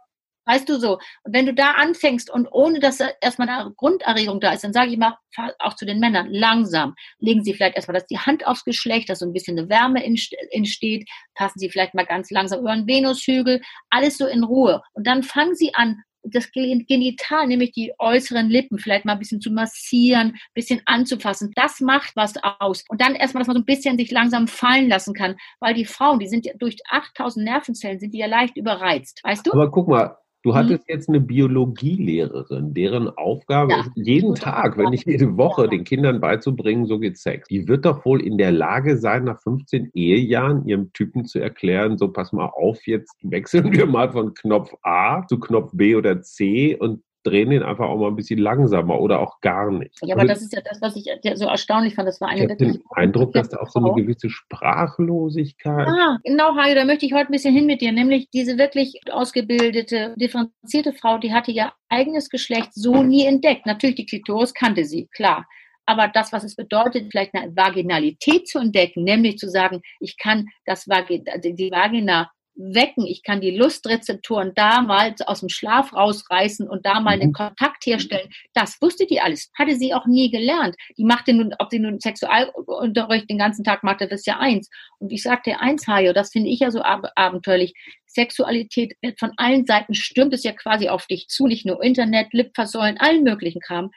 Weißt 0.45 0.69
du 0.69 0.77
so? 0.79 0.99
Und 1.23 1.33
wenn 1.33 1.45
du 1.45 1.53
da 1.53 1.71
anfängst 1.71 2.29
und 2.29 2.47
ohne 2.51 2.79
dass 2.79 2.99
erstmal 3.21 3.49
eine 3.49 3.71
Grunderregung 3.75 4.39
da 4.39 4.53
ist, 4.53 4.63
dann 4.63 4.73
sage 4.73 4.91
ich 4.91 4.97
mal, 4.97 5.17
auch 5.59 5.75
zu 5.75 5.85
den 5.85 5.99
Männern, 5.99 6.27
langsam. 6.31 6.95
Legen 7.19 7.43
Sie 7.43 7.53
vielleicht 7.53 7.75
erstmal 7.75 7.95
dass 7.95 8.07
die 8.07 8.19
Hand 8.19 8.45
aufs 8.45 8.63
Geschlecht, 8.63 9.09
dass 9.09 9.19
so 9.19 9.25
ein 9.25 9.33
bisschen 9.33 9.57
eine 9.57 9.69
Wärme 9.69 10.03
entsteht. 10.51 11.09
Passen 11.33 11.59
Sie 11.59 11.69
vielleicht 11.69 11.93
mal 11.93 12.05
ganz 12.05 12.31
langsam 12.31 12.59
über 12.61 12.75
den 12.75 12.87
Venushügel. 12.87 13.61
Alles 13.89 14.17
so 14.17 14.27
in 14.27 14.43
Ruhe. 14.43 14.81
Und 14.93 15.07
dann 15.07 15.23
fangen 15.23 15.55
Sie 15.55 15.73
an, 15.73 16.01
das 16.27 16.51
Genital, 16.51 17.47
nämlich 17.47 17.71
die 17.71 17.93
äußeren 17.99 18.49
Lippen, 18.49 18.79
vielleicht 18.79 19.05
mal 19.05 19.13
ein 19.13 19.19
bisschen 19.19 19.41
zu 19.41 19.51
massieren, 19.51 20.29
ein 20.29 20.39
bisschen 20.53 20.81
anzufassen. 20.85 21.51
Das 21.55 21.79
macht 21.81 22.15
was 22.15 22.33
aus. 22.59 22.83
Und 22.89 23.01
dann 23.01 23.15
erstmal, 23.15 23.41
dass 23.41 23.47
man 23.47 23.57
so 23.57 23.61
ein 23.61 23.65
bisschen 23.65 23.97
sich 23.97 24.11
langsam 24.11 24.47
fallen 24.47 24.89
lassen 24.89 25.13
kann, 25.13 25.35
weil 25.59 25.73
die 25.73 25.85
Frauen, 25.85 26.19
die 26.19 26.27
sind 26.27 26.45
ja 26.45 26.53
durch 26.57 26.77
8000 26.89 27.45
Nervenzellen, 27.45 27.99
sind 27.99 28.13
die 28.13 28.19
ja 28.19 28.27
leicht 28.27 28.57
überreizt. 28.57 29.21
Weißt 29.23 29.45
du? 29.45 29.51
Aber 29.51 29.69
guck 29.69 29.87
mal, 29.87 30.17
Du 30.45 30.51
mhm. 30.51 30.55
hattest 30.57 30.87
jetzt 30.87 31.09
eine 31.09 31.19
Biologielehrerin, 31.21 32.75
deren 32.75 33.09
Aufgabe 33.09 33.71
ja. 33.71 33.79
ist, 33.79 33.91
jeden 33.95 34.35
Tag, 34.35 34.77
wenn 34.77 34.91
nicht 34.91 35.07
jede 35.07 35.37
Woche, 35.37 35.67
den 35.67 35.83
Kindern 35.83 36.21
beizubringen, 36.21 36.85
so 36.85 36.99
geht 36.99 37.17
Sex. 37.17 37.47
Die 37.47 37.67
wird 37.67 37.83
doch 37.83 38.05
wohl 38.05 38.21
in 38.21 38.37
der 38.37 38.51
Lage 38.51 38.97
sein, 38.97 39.23
nach 39.23 39.41
15 39.41 39.89
Ehejahren 39.95 40.67
ihrem 40.67 40.93
Typen 40.93 41.25
zu 41.25 41.39
erklären, 41.39 41.97
so 41.97 42.09
pass 42.09 42.31
mal 42.31 42.45
auf, 42.45 42.85
jetzt 42.85 43.17
wechseln 43.23 43.73
wir 43.73 43.87
mal 43.87 44.11
von 44.11 44.35
Knopf 44.35 44.71
A 44.83 45.25
zu 45.25 45.39
Knopf 45.39 45.71
B 45.73 45.95
oder 45.95 46.21
C 46.21 46.75
und 46.75 47.01
drehen 47.25 47.49
den 47.49 47.63
einfach 47.63 47.89
auch 47.89 47.97
mal 47.97 48.07
ein 48.07 48.15
bisschen 48.15 48.39
langsamer 48.39 48.99
oder 48.99 49.19
auch 49.19 49.41
gar 49.41 49.71
nicht. 49.71 49.97
Ja, 50.03 50.13
aber 50.15 50.21
also, 50.21 50.33
das 50.33 50.43
ist 50.43 50.53
ja 50.53 50.61
das, 50.61 50.81
was 50.81 50.95
ich 50.95 51.09
so 51.35 51.47
erstaunlich 51.47 51.95
fand. 51.95 52.07
Das 52.07 52.21
war 52.21 52.29
eine 52.29 52.43
ich 52.45 52.49
habe 52.49 52.55
den 52.55 52.83
Eindruck, 52.91 53.33
dass 53.33 53.49
da 53.49 53.57
auch 53.57 53.69
so 53.69 53.79
eine 53.79 53.93
gewisse 53.93 54.29
Sprachlosigkeit. 54.29 55.87
Ah, 55.87 56.19
genau, 56.23 56.55
Hajo, 56.55 56.75
da 56.75 56.85
möchte 56.85 57.05
ich 57.05 57.13
heute 57.13 57.29
ein 57.29 57.31
bisschen 57.31 57.53
hin 57.53 57.65
mit 57.65 57.81
dir. 57.81 57.91
Nämlich 57.91 58.29
diese 58.31 58.57
wirklich 58.57 58.99
ausgebildete, 59.11 60.13
differenzierte 60.17 60.93
Frau, 60.93 61.17
die 61.17 61.33
hatte 61.33 61.51
ihr 61.51 61.71
eigenes 61.89 62.29
Geschlecht 62.29 62.73
so 62.73 63.01
nie 63.01 63.25
entdeckt. 63.25 63.65
Natürlich, 63.65 63.95
die 63.95 64.05
Klitoris 64.05 64.53
kannte 64.53 64.85
sie, 64.85 65.07
klar. 65.07 65.45
Aber 65.87 66.07
das, 66.07 66.31
was 66.33 66.43
es 66.43 66.55
bedeutet, 66.55 67.07
vielleicht 67.11 67.33
eine 67.35 67.55
Vaginalität 67.55 68.47
zu 68.47 68.59
entdecken, 68.59 69.03
nämlich 69.03 69.37
zu 69.37 69.49
sagen, 69.49 69.81
ich 69.99 70.17
kann 70.17 70.47
das 70.65 70.87
Vagina, 70.87 71.37
die 71.37 71.71
Vagina 71.71 72.31
wecken, 72.55 73.05
ich 73.05 73.23
kann 73.23 73.41
die 73.41 73.55
Lustrezeptoren 73.55 74.53
da 74.55 74.81
mal 74.81 75.13
aus 75.25 75.41
dem 75.41 75.49
Schlaf 75.49 75.93
rausreißen 75.93 76.69
und 76.69 76.85
da 76.85 76.99
mal 76.99 77.17
mhm. 77.17 77.21
den 77.21 77.33
Kontakt 77.33 77.85
herstellen. 77.85 78.29
Das 78.53 78.81
wusste 78.81 79.05
die 79.05 79.19
alles, 79.19 79.51
hatte 79.57 79.75
sie 79.75 79.93
auch 79.93 80.05
nie 80.05 80.31
gelernt. 80.31 80.75
Die 80.97 81.03
machte 81.03 81.33
nun, 81.33 81.53
ob 81.59 81.69
sie 81.69 81.79
nun 81.79 81.99
Sexualunterricht 81.99 83.29
den 83.29 83.37
ganzen 83.37 83.63
Tag 83.63 83.83
machte, 83.83 84.07
das 84.07 84.21
ist 84.21 84.27
ja 84.27 84.39
eins. 84.39 84.69
Und 84.99 85.11
ich 85.11 85.23
sagte 85.23 85.59
eins, 85.59 85.87
Hajo, 85.87 86.13
das 86.13 86.31
finde 86.31 86.49
ich 86.49 86.59
ja 86.59 86.71
so 86.71 86.81
ab 86.81 87.11
abenteuerlich. 87.15 87.73
Sexualität 88.05 88.95
wird 89.01 89.19
von 89.19 89.31
allen 89.37 89.65
Seiten 89.65 89.93
stürmt 89.93 90.33
es 90.33 90.43
ja 90.43 90.53
quasi 90.53 90.87
auf 90.87 91.05
dich 91.07 91.27
zu, 91.27 91.47
nicht 91.47 91.65
nur 91.65 91.83
Internet, 91.83 92.33
Lipversäulen, 92.33 92.97
allen 92.97 93.23
möglichen 93.23 93.59
Kram. 93.59 93.91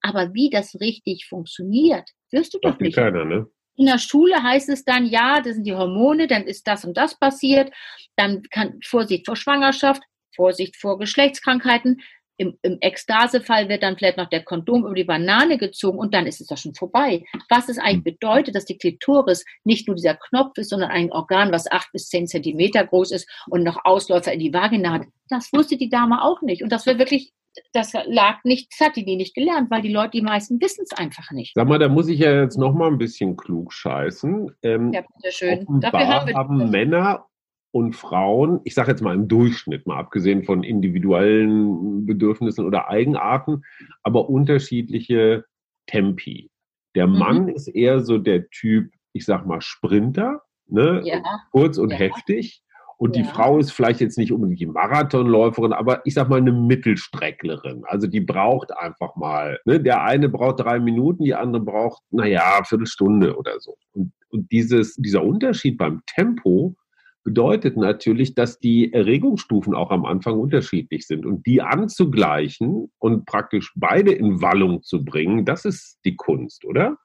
Aber 0.00 0.34
wie 0.34 0.50
das 0.50 0.78
richtig 0.80 1.26
funktioniert, 1.26 2.10
wirst 2.30 2.54
du 2.54 2.58
doch 2.60 2.78
nicht. 2.78 2.94
Keiner, 2.94 3.24
ne? 3.24 3.46
In 3.76 3.86
der 3.86 3.98
Schule 3.98 4.42
heißt 4.42 4.68
es 4.68 4.84
dann, 4.84 5.06
ja, 5.06 5.40
das 5.40 5.54
sind 5.54 5.64
die 5.64 5.74
Hormone, 5.74 6.26
dann 6.26 6.44
ist 6.44 6.66
das 6.66 6.84
und 6.84 6.96
das 6.96 7.18
passiert, 7.18 7.72
dann 8.16 8.42
kann 8.50 8.78
Vorsicht 8.84 9.26
vor 9.26 9.36
Schwangerschaft. 9.36 10.02
Vorsicht 10.34 10.76
vor 10.76 10.98
Geschlechtskrankheiten. 10.98 12.00
Im, 12.36 12.58
Im 12.62 12.78
Ekstasefall 12.80 13.68
wird 13.68 13.84
dann 13.84 13.96
vielleicht 13.96 14.16
noch 14.16 14.28
der 14.28 14.42
Kondom 14.42 14.84
über 14.84 14.94
die 14.94 15.04
Banane 15.04 15.56
gezogen 15.56 15.98
und 15.98 16.14
dann 16.14 16.26
ist 16.26 16.40
es 16.40 16.48
doch 16.48 16.58
schon 16.58 16.74
vorbei. 16.74 17.22
Was 17.48 17.68
es 17.68 17.78
eigentlich 17.78 17.98
hm. 17.98 18.18
bedeutet, 18.18 18.56
dass 18.56 18.64
die 18.64 18.76
Klitoris 18.76 19.44
nicht 19.62 19.86
nur 19.86 19.94
dieser 19.94 20.16
Knopf 20.16 20.58
ist, 20.58 20.70
sondern 20.70 20.90
ein 20.90 21.12
Organ, 21.12 21.52
was 21.52 21.70
acht 21.70 21.92
bis 21.92 22.08
zehn 22.08 22.26
Zentimeter 22.26 22.84
groß 22.84 23.12
ist 23.12 23.30
und 23.48 23.62
noch 23.62 23.84
Ausläufer 23.84 24.32
in 24.32 24.40
die 24.40 24.52
Vagina 24.52 24.94
hat, 24.94 25.02
das 25.28 25.52
wusste 25.52 25.76
die 25.76 25.88
Dame 25.88 26.22
auch 26.22 26.42
nicht. 26.42 26.64
Und 26.64 26.70
das 26.70 26.86
wäre 26.86 26.98
wirklich 26.98 27.32
das 27.72 27.92
lag 28.06 28.42
nicht, 28.44 28.72
das 28.72 28.88
hat 28.88 28.96
die 28.96 29.04
nie 29.04 29.16
nicht 29.16 29.34
gelernt, 29.34 29.70
weil 29.70 29.82
die 29.82 29.92
Leute, 29.92 30.12
die 30.12 30.22
meisten 30.22 30.60
wissen 30.60 30.84
es 30.88 30.96
einfach 30.96 31.30
nicht. 31.30 31.52
Sag 31.54 31.68
mal, 31.68 31.78
da 31.78 31.88
muss 31.88 32.08
ich 32.08 32.18
ja 32.18 32.40
jetzt 32.40 32.58
noch 32.58 32.74
mal 32.74 32.88
ein 32.88 32.98
bisschen 32.98 33.36
klug 33.36 33.72
scheißen. 33.72 34.50
Ähm, 34.62 34.92
ja, 34.92 35.02
bitteschön. 35.16 35.66
Dafür 35.80 36.06
haben, 36.08 36.28
wir 36.28 36.34
haben 36.34 36.70
Männer 36.70 37.26
und 37.70 37.94
Frauen, 37.94 38.60
ich 38.64 38.74
sage 38.74 38.92
jetzt 38.92 39.02
mal 39.02 39.14
im 39.14 39.26
Durchschnitt, 39.28 39.86
mal 39.86 39.98
abgesehen 39.98 40.44
von 40.44 40.62
individuellen 40.62 42.06
Bedürfnissen 42.06 42.64
oder 42.64 42.88
Eigenarten, 42.88 43.64
aber 44.02 44.28
unterschiedliche 44.28 45.44
Tempi. 45.86 46.50
Der 46.94 47.06
mhm. 47.06 47.18
Mann 47.18 47.48
ist 47.48 47.68
eher 47.68 48.00
so 48.00 48.18
der 48.18 48.48
Typ, 48.50 48.92
ich 49.12 49.24
sag 49.24 49.46
mal, 49.46 49.60
Sprinter, 49.60 50.42
ne? 50.66 51.02
Ja. 51.04 51.20
kurz 51.50 51.78
und 51.78 51.90
ja. 51.90 51.98
heftig. 51.98 52.62
Und 53.04 53.14
ja. 53.14 53.22
die 53.22 53.28
Frau 53.28 53.58
ist 53.58 53.70
vielleicht 53.70 54.00
jetzt 54.00 54.16
nicht 54.16 54.32
unbedingt 54.32 54.60
die 54.60 54.66
Marathonläuferin, 54.66 55.74
aber 55.74 56.00
ich 56.06 56.14
sag 56.14 56.30
mal 56.30 56.38
eine 56.38 56.52
Mittelstrecklerin. 56.52 57.82
Also 57.84 58.06
die 58.06 58.22
braucht 58.22 58.74
einfach 58.78 59.14
mal. 59.14 59.60
Ne? 59.66 59.78
Der 59.78 60.02
eine 60.04 60.30
braucht 60.30 60.60
drei 60.60 60.80
Minuten, 60.80 61.22
die 61.22 61.34
andere 61.34 61.62
braucht, 61.62 62.02
naja, 62.10 62.62
Viertelstunde 62.64 63.36
oder 63.36 63.60
so. 63.60 63.76
Und, 63.92 64.14
und 64.30 64.50
dieses, 64.50 64.94
dieser 64.94 65.22
Unterschied 65.22 65.76
beim 65.76 66.00
Tempo 66.06 66.76
bedeutet 67.24 67.76
natürlich, 67.76 68.34
dass 68.34 68.58
die 68.58 68.90
Erregungsstufen 68.94 69.74
auch 69.74 69.90
am 69.90 70.06
Anfang 70.06 70.38
unterschiedlich 70.38 71.06
sind. 71.06 71.26
Und 71.26 71.44
die 71.44 71.60
anzugleichen 71.60 72.90
und 73.00 73.26
praktisch 73.26 73.74
beide 73.76 74.12
in 74.12 74.40
Wallung 74.40 74.82
zu 74.82 75.04
bringen, 75.04 75.44
das 75.44 75.66
ist 75.66 75.98
die 76.06 76.16
Kunst, 76.16 76.64
oder? 76.64 76.96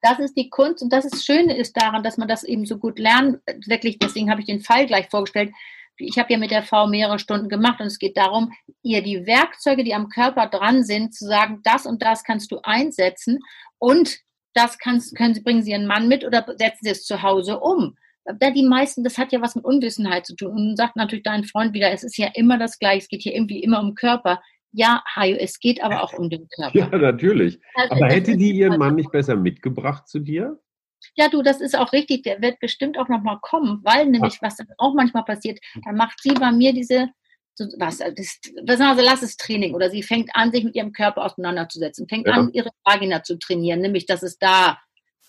Das 0.00 0.18
ist 0.18 0.36
die 0.36 0.48
Kunst 0.48 0.82
und 0.82 0.92
das 0.92 1.04
ist 1.04 1.24
Schöne 1.24 1.56
ist 1.56 1.76
daran, 1.76 2.02
dass 2.02 2.18
man 2.18 2.28
das 2.28 2.44
eben 2.44 2.66
so 2.66 2.78
gut 2.78 2.98
lernt. 2.98 3.40
Wirklich, 3.66 3.98
deswegen 3.98 4.30
habe 4.30 4.40
ich 4.40 4.46
den 4.46 4.60
Fall 4.60 4.86
gleich 4.86 5.08
vorgestellt. 5.08 5.52
Ich 5.96 6.18
habe 6.18 6.32
ja 6.32 6.38
mit 6.38 6.52
der 6.52 6.62
Frau 6.62 6.86
mehrere 6.86 7.18
Stunden 7.18 7.48
gemacht 7.48 7.80
und 7.80 7.86
es 7.86 7.98
geht 7.98 8.16
darum, 8.16 8.52
ihr 8.82 9.02
die 9.02 9.26
Werkzeuge, 9.26 9.82
die 9.82 9.94
am 9.94 10.08
Körper 10.08 10.46
dran 10.46 10.84
sind, 10.84 11.14
zu 11.14 11.26
sagen, 11.26 11.60
das 11.64 11.86
und 11.86 12.02
das 12.02 12.22
kannst 12.22 12.52
du 12.52 12.60
einsetzen 12.62 13.40
und 13.78 14.18
das 14.54 14.78
kannst, 14.78 15.16
können 15.16 15.34
Sie, 15.34 15.42
bringen 15.42 15.62
Sie 15.62 15.72
Ihren 15.72 15.86
Mann 15.86 16.06
mit 16.06 16.24
oder 16.24 16.44
setzen 16.56 16.84
Sie 16.84 16.90
es 16.90 17.04
zu 17.04 17.22
Hause 17.22 17.58
um 17.58 17.96
da 18.38 18.50
die 18.50 18.64
meisten, 18.64 19.04
das 19.04 19.18
hat 19.18 19.32
ja 19.32 19.40
was 19.40 19.54
mit 19.54 19.64
Unwissenheit 19.64 20.26
zu 20.26 20.34
tun. 20.36 20.52
Und 20.52 20.76
sagt 20.76 20.96
natürlich 20.96 21.22
dein 21.22 21.44
Freund 21.44 21.72
wieder, 21.74 21.90
es 21.90 22.04
ist 22.04 22.18
ja 22.18 22.28
immer 22.34 22.58
das 22.58 22.78
Gleiche, 22.78 22.98
es 22.98 23.08
geht 23.08 23.22
hier 23.22 23.34
irgendwie 23.34 23.62
immer 23.62 23.80
um 23.80 23.94
Körper. 23.94 24.42
Ja, 24.72 25.02
Hajo, 25.14 25.36
es 25.36 25.58
geht 25.60 25.82
aber 25.82 26.02
auch 26.02 26.12
um 26.12 26.30
den 26.30 26.48
Körper. 26.56 26.78
Ja, 26.78 26.88
natürlich. 26.88 27.58
Also, 27.74 27.94
aber 27.94 28.06
hätte 28.08 28.36
die 28.36 28.52
ihren 28.52 28.78
Mann 28.78 28.94
nicht 28.94 29.10
besser 29.10 29.36
mitgebracht 29.36 30.08
zu 30.08 30.18
dir? 30.18 30.58
Ja, 31.14 31.28
du, 31.28 31.42
das 31.42 31.60
ist 31.60 31.76
auch 31.76 31.92
richtig. 31.92 32.24
Der 32.24 32.42
wird 32.42 32.60
bestimmt 32.60 32.98
auch 32.98 33.08
nochmal 33.08 33.38
kommen, 33.40 33.80
weil 33.84 34.06
nämlich, 34.06 34.34
Ach. 34.38 34.42
was 34.42 34.56
dann 34.56 34.68
auch 34.78 34.94
manchmal 34.94 35.24
passiert, 35.24 35.58
dann 35.84 35.96
macht 35.96 36.20
sie 36.20 36.34
bei 36.34 36.52
mir 36.52 36.72
diese, 36.72 37.08
was, 37.78 37.98
das, 37.98 38.40
was 38.64 38.80
also 38.80 39.02
lass 39.02 39.22
es 39.22 39.36
Training 39.36 39.74
oder 39.74 39.90
sie 39.90 40.02
fängt 40.02 40.30
an, 40.34 40.52
sich 40.52 40.64
mit 40.64 40.76
ihrem 40.76 40.92
Körper 40.92 41.24
auseinanderzusetzen, 41.24 42.08
fängt 42.08 42.26
ja. 42.26 42.34
an, 42.34 42.52
ihre 42.52 42.70
Vagina 42.84 43.22
zu 43.22 43.38
trainieren, 43.38 43.80
nämlich, 43.80 44.06
dass 44.06 44.22
es 44.22 44.38
da 44.38 44.78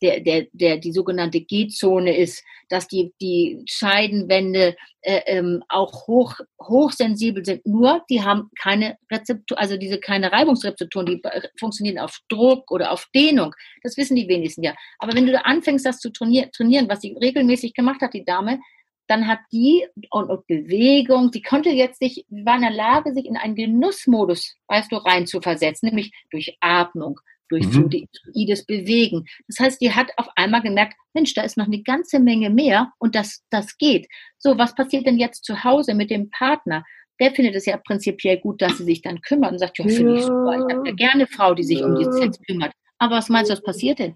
der, 0.02 0.20
der, 0.22 0.48
der 0.54 0.78
die 0.78 0.92
sogenannte 0.92 1.42
G-Zone 1.42 2.16
ist, 2.18 2.44
dass 2.70 2.88
die, 2.88 3.14
die 3.22 3.62
Scheidenwände 3.66 4.76
äh, 5.02 5.22
ähm, 5.26 5.64
auch 5.70 6.08
hoch, 6.08 6.36
hochsensibel 6.62 7.44
sind. 7.44 7.66
Nur 7.66 8.04
die 8.10 8.22
haben 8.24 8.50
keine 8.60 8.98
Rezeptoren, 9.12 9.60
also 9.60 9.78
diese 9.78 10.00
keine 10.00 10.32
Reibungsrezeptoren, 10.32 11.06
die 11.06 11.22
funktionieren 11.60 12.00
auf 12.00 12.20
Druck 12.30 12.72
oder 12.72 12.92
auf 12.92 13.08
Dehnung. 13.14 13.54
Das 13.84 13.98
wissen 13.98 14.16
die 14.16 14.28
wenigsten 14.28 14.64
ja. 14.64 14.76
Aber 15.00 15.14
wenn 15.16 15.26
du 15.26 15.32
da 15.32 15.42
anfängst, 15.42 15.86
das 15.86 16.00
zu 16.00 16.12
trainieren, 16.12 16.52
trainieren 16.52 16.90
was 16.90 17.02
sie 17.02 17.16
regelmäßig 17.20 17.74
gemacht 17.74 18.02
hat, 18.02 18.14
die 18.14 18.26
Dame, 18.26 18.60
dann 19.10 19.28
hat 19.28 19.40
die 19.52 19.88
und, 20.12 20.30
und 20.30 20.46
Bewegung, 20.46 21.32
die 21.32 21.42
konnte 21.42 21.70
jetzt 21.70 22.00
sich, 22.00 22.26
war 22.30 22.56
in 22.56 22.62
der 22.62 22.72
Lage, 22.72 23.14
sich 23.14 23.26
in 23.26 23.38
einen 23.38 23.56
Genussmodus, 23.56 24.56
weißt 24.68 24.92
du, 24.92 24.98
rein 24.98 25.26
zu 25.26 25.42
versetzen, 25.42 25.88
nämlich 25.88 26.12
durch 26.30 26.56
Atmung, 26.60 27.20
durch 27.50 27.66
mhm. 27.68 27.90
fluides 28.24 28.66
Bewegen. 28.66 29.26
Das 29.48 29.60
heißt, 29.60 29.82
die 29.82 29.92
hat 29.92 30.12
auf 30.18 30.28
einmal 30.36 30.62
gemerkt, 30.62 30.96
Mensch, 31.14 31.34
da 31.34 31.42
ist 31.42 31.58
noch 31.58 31.66
eine 31.66 31.82
ganze 31.82 32.20
Menge 32.20 32.50
mehr 32.50 32.94
und 33.00 33.16
das, 33.16 33.44
das 33.50 33.78
geht. 33.78 34.08
So, 34.38 34.58
was 34.58 34.76
passiert 34.76 35.06
denn 35.06 35.18
jetzt 35.18 35.44
zu 35.44 35.64
Hause 35.64 35.94
mit 35.96 36.10
dem 36.10 36.30
Partner? 36.30 36.84
Der 37.20 37.32
findet 37.32 37.56
es 37.56 37.66
ja 37.66 37.78
prinzipiell 37.78 38.38
gut, 38.38 38.62
dass 38.62 38.78
sie 38.78 38.86
sich 38.86 39.02
dann 39.02 39.22
kümmert 39.22 39.52
und 39.52 39.60
sagt, 39.60 39.78
ja, 39.80 39.88
finde 39.88 40.16
ich 40.16 40.22
super, 40.22 40.54
ich 40.54 40.76
habe 40.76 40.88
ja 40.88 40.96
gerne 40.96 41.14
eine 41.14 41.28
Frau, 41.28 41.54
die 41.54 41.64
sich 41.64 41.84
um 41.84 41.96
die 41.96 42.06
Sex 42.06 42.40
kümmert. 42.48 42.72
Aber 42.98 43.16
was 43.16 43.30
meinst 43.30 43.50
du, 43.50 43.54
was 43.54 43.64
passiert 43.64 44.00
denn? 44.00 44.16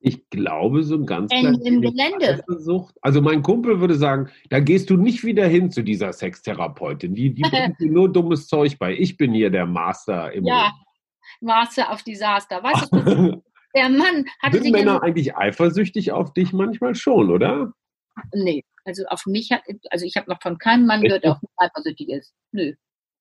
Ich 0.00 0.30
glaube, 0.30 0.84
so 0.84 0.94
ein 0.94 1.06
ganz 1.06 1.32
in, 1.32 1.54
im 1.62 1.80
Gelände. 1.80 2.40
Also 3.02 3.20
mein 3.20 3.42
Kumpel 3.42 3.80
würde 3.80 3.96
sagen, 3.96 4.28
da 4.48 4.60
gehst 4.60 4.90
du 4.90 4.96
nicht 4.96 5.24
wieder 5.24 5.46
hin 5.46 5.72
zu 5.72 5.82
dieser 5.82 6.12
Sextherapeutin. 6.12 7.14
Die, 7.14 7.34
die 7.34 7.42
bringt 7.50 7.80
dir 7.80 7.90
nur 7.90 8.10
dummes 8.10 8.46
Zeug 8.46 8.78
bei. 8.78 8.96
Ich 8.96 9.16
bin 9.16 9.32
hier 9.32 9.50
der 9.50 9.66
Master 9.66 10.32
im 10.32 10.44
Ja, 10.44 10.72
Maße 11.40 11.88
auf 11.88 12.02
Desaster. 12.02 12.62
Weißt 12.62 12.92
du, 12.92 13.42
der 13.74 13.88
Mann 13.88 14.24
hatte 14.40 14.60
Sind 14.60 14.72
Männer 14.72 15.02
eigentlich 15.02 15.36
eifersüchtig 15.36 16.12
auf 16.12 16.32
dich 16.32 16.52
manchmal 16.52 16.94
schon, 16.94 17.30
oder? 17.30 17.72
Nee, 18.34 18.64
also 18.84 19.04
auf 19.06 19.26
mich 19.26 19.52
hat, 19.52 19.62
also 19.90 20.04
ich 20.04 20.16
habe 20.16 20.30
noch 20.30 20.42
von 20.42 20.58
keinem 20.58 20.86
Mann 20.86 21.02
gehört, 21.02 21.24
der 21.24 21.32
auf 21.32 21.42
mich 21.42 21.50
eifersüchtig 21.56 22.08
ist. 22.08 22.34
Nö. 22.52 22.74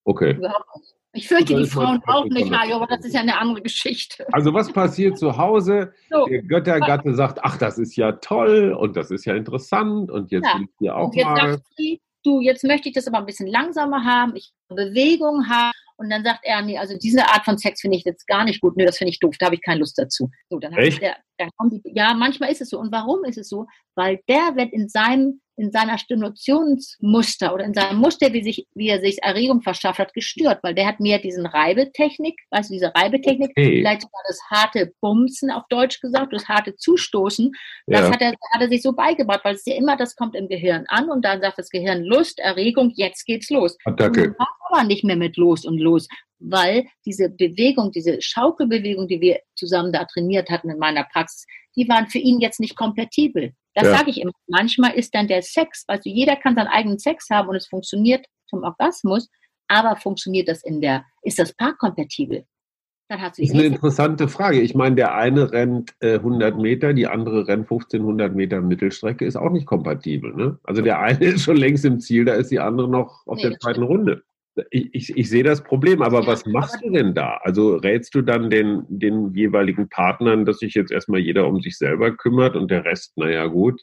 Okay. 0.03 0.35
Überhaupt 0.35 0.75
nicht. 0.77 0.93
Ich 1.13 1.27
fürchte 1.27 1.55
die 1.55 1.65
Frauen 1.65 2.01
auch 2.05 2.25
nicht, 2.25 2.51
Mario, 2.51 2.75
aber 2.75 2.85
das 2.85 3.03
ist 3.03 3.13
ja 3.13 3.21
eine 3.21 3.39
andere 3.39 3.61
Geschichte. 3.63 4.27
Also 4.33 4.53
was 4.53 4.71
passiert 4.71 5.17
zu 5.17 5.37
Hause? 5.37 5.93
So, 6.09 6.25
der 6.25 6.43
Göttergatte 6.43 7.13
sagt, 7.15 7.39
ach, 7.41 7.57
das 7.57 7.77
ist 7.77 7.95
ja 7.95 8.13
toll 8.13 8.73
und 8.73 8.95
das 8.95 9.11
ist 9.11 9.25
ja 9.25 9.35
interessant 9.35 10.09
und 10.09 10.31
jetzt 10.31 10.45
ja. 10.45 10.59
will 10.59 10.65
ich 10.65 10.77
dir 10.79 10.95
auch 10.95 11.07
und 11.07 11.15
jetzt 11.15 11.25
mal. 11.25 11.51
Sagt 11.51 11.65
sie, 11.75 12.01
du, 12.23 12.39
jetzt 12.39 12.63
möchte 12.63 12.87
ich 12.89 12.95
das 12.95 13.07
aber 13.07 13.17
ein 13.17 13.25
bisschen 13.25 13.47
langsamer 13.47 14.05
haben, 14.05 14.35
ich 14.35 14.53
Bewegung 14.69 15.49
haben 15.49 15.73
und 15.97 16.09
dann 16.09 16.23
sagt 16.23 16.39
er, 16.43 16.61
nee, 16.61 16.77
also 16.77 16.97
diese 16.97 17.27
Art 17.27 17.43
von 17.43 17.57
Sex 17.57 17.81
finde 17.81 17.97
ich 17.97 18.03
jetzt 18.05 18.27
gar 18.27 18.45
nicht 18.45 18.61
gut. 18.61 18.77
Nee, 18.77 18.85
das 18.85 18.97
finde 18.97 19.09
ich 19.09 19.19
doof, 19.19 19.35
da 19.39 19.47
habe 19.47 19.55
ich 19.55 19.63
keine 19.63 19.79
Lust 19.79 19.97
dazu. 19.97 20.29
So, 20.49 20.59
dann, 20.59 20.73
Echt? 20.73 21.01
Der, 21.01 21.17
dann 21.37 21.49
kommt 21.57 21.73
die, 21.73 21.81
ja, 21.85 22.13
manchmal 22.13 22.51
ist 22.51 22.61
es 22.61 22.69
so. 22.69 22.79
Und 22.79 22.91
warum 22.91 23.23
ist 23.25 23.37
es 23.37 23.49
so? 23.49 23.65
Weil 23.95 24.19
der 24.29 24.55
wird 24.55 24.71
in 24.73 24.89
seinem 24.89 25.41
in 25.57 25.71
seiner 25.71 25.97
Stimulationsmuster 25.97 27.53
oder 27.53 27.65
in 27.65 27.73
seinem 27.73 27.97
Muster, 27.97 28.31
wie, 28.31 28.43
sich, 28.43 28.67
wie 28.75 28.89
er 28.89 29.01
sich 29.01 29.17
Erregung 29.23 29.61
verschafft 29.61 29.99
hat, 29.99 30.13
gestört, 30.13 30.59
weil 30.61 30.75
der 30.75 30.87
hat 30.87 30.99
mehr 30.99 31.17
diesen 31.19 31.47
Reibetechnik, 31.47 32.39
weißt 32.51 32.69
du, 32.69 32.75
diese 32.75 32.93
Reibetechnik, 32.95 33.49
okay. 33.49 33.79
vielleicht 33.79 34.03
sogar 34.03 34.21
das 34.27 34.39
harte 34.51 34.93
Bumsen 35.01 35.49
auf 35.49 35.63
Deutsch 35.69 35.99
gesagt, 35.99 36.31
das 36.31 36.47
harte 36.47 36.75
Zustoßen, 36.75 37.51
das 37.87 38.01
ja. 38.01 38.11
hat, 38.11 38.21
er, 38.21 38.29
hat 38.29 38.61
er 38.61 38.69
sich 38.69 38.83
so 38.83 38.93
beigebracht, 38.93 39.43
weil 39.43 39.55
es 39.55 39.65
ja 39.65 39.75
immer, 39.75 39.97
das 39.97 40.15
kommt 40.15 40.35
im 40.35 40.47
Gehirn 40.47 40.85
an 40.87 41.09
und 41.09 41.25
dann 41.25 41.41
sagt 41.41 41.57
das 41.57 41.69
Gehirn 41.69 42.03
Lust, 42.03 42.39
Erregung, 42.39 42.93
jetzt 42.95 43.25
geht's 43.25 43.49
los. 43.49 43.75
Attacke. 43.85 44.29
Und 44.29 44.35
aber 44.69 44.83
nicht 44.83 45.03
mehr 45.03 45.15
mit 45.15 45.37
los 45.37 45.65
und 45.65 45.79
los, 45.79 46.07
weil 46.39 46.85
diese 47.05 47.29
Bewegung, 47.29 47.91
diese 47.91 48.21
Schaukelbewegung, 48.21 49.07
die 49.07 49.21
wir 49.21 49.39
zusammen 49.55 49.91
da 49.91 50.05
trainiert 50.05 50.49
hatten 50.49 50.69
in 50.69 50.77
meiner 50.77 51.03
Praxis, 51.05 51.45
die 51.75 51.87
waren 51.87 52.07
für 52.07 52.19
ihn 52.19 52.39
jetzt 52.39 52.59
nicht 52.59 52.75
kompatibel. 52.75 53.53
Das 53.77 53.89
ja. 53.89 53.97
sage 53.97 54.09
ich 54.09 54.19
immer. 54.19 54.31
Manchmal 54.47 54.95
ist 54.95 55.13
dann 55.13 55.27
der 55.27 55.43
Sex, 55.43 55.83
also 55.85 56.09
jeder 56.09 56.35
kann 56.35 56.55
seinen 56.55 56.67
eigenen 56.67 56.97
Sex 56.97 57.27
haben 57.29 57.47
und 57.47 57.55
es 57.55 57.67
funktioniert 57.67 58.25
zum 58.47 58.63
Orgasmus, 58.63 59.29
aber 59.67 59.95
funktioniert 59.97 60.47
das 60.47 60.63
in 60.63 60.81
der, 60.81 61.05
ist 61.21 61.37
das 61.37 61.53
paarkompatibel? 61.53 62.43
Dann 63.07 63.21
hat 63.21 63.35
sie 63.35 63.43
das 63.43 63.51
ist 63.51 63.55
eine 63.55 63.67
interessante 63.67 64.27
Frage. 64.29 64.61
Ich 64.61 64.73
meine, 64.73 64.95
der 64.95 65.13
eine 65.13 65.51
rennt 65.51 65.93
äh, 65.99 66.15
100 66.15 66.57
Meter, 66.57 66.93
die 66.93 67.05
andere 67.05 67.47
rennt 67.47 67.71
1500 67.71 68.33
Meter 68.35 68.61
Mittelstrecke, 68.61 69.25
ist 69.25 69.35
auch 69.35 69.51
nicht 69.51 69.67
kompatibel. 69.67 70.33
Ne? 70.33 70.57
Also 70.63 70.81
der 70.81 70.99
eine 70.99 71.25
ist 71.35 71.43
schon 71.43 71.57
längst 71.57 71.85
im 71.85 71.99
Ziel, 71.99 72.25
da 72.25 72.33
ist 72.33 72.49
die 72.49 72.59
andere 72.59 72.89
noch 72.89 73.27
auf 73.27 73.37
nee, 73.37 73.43
der 73.43 73.59
zweiten 73.59 73.83
stimmt. 73.83 73.89
Runde 73.89 74.23
ich, 74.71 74.89
ich, 74.93 75.17
ich 75.17 75.29
sehe 75.29 75.43
das 75.43 75.63
Problem, 75.63 76.01
aber 76.01 76.25
was 76.25 76.45
machst 76.45 76.83
du 76.83 76.89
denn 76.91 77.13
da? 77.13 77.39
Also 77.43 77.75
rätst 77.75 78.15
du 78.15 78.21
dann 78.21 78.49
den, 78.49 78.83
den 78.89 79.33
jeweiligen 79.33 79.89
Partnern, 79.89 80.45
dass 80.45 80.59
sich 80.59 80.73
jetzt 80.73 80.91
erstmal 80.91 81.19
jeder 81.19 81.47
um 81.47 81.61
sich 81.61 81.77
selber 81.77 82.15
kümmert 82.15 82.55
und 82.55 82.71
der 82.71 82.85
Rest, 82.85 83.17
naja 83.17 83.47
gut, 83.47 83.81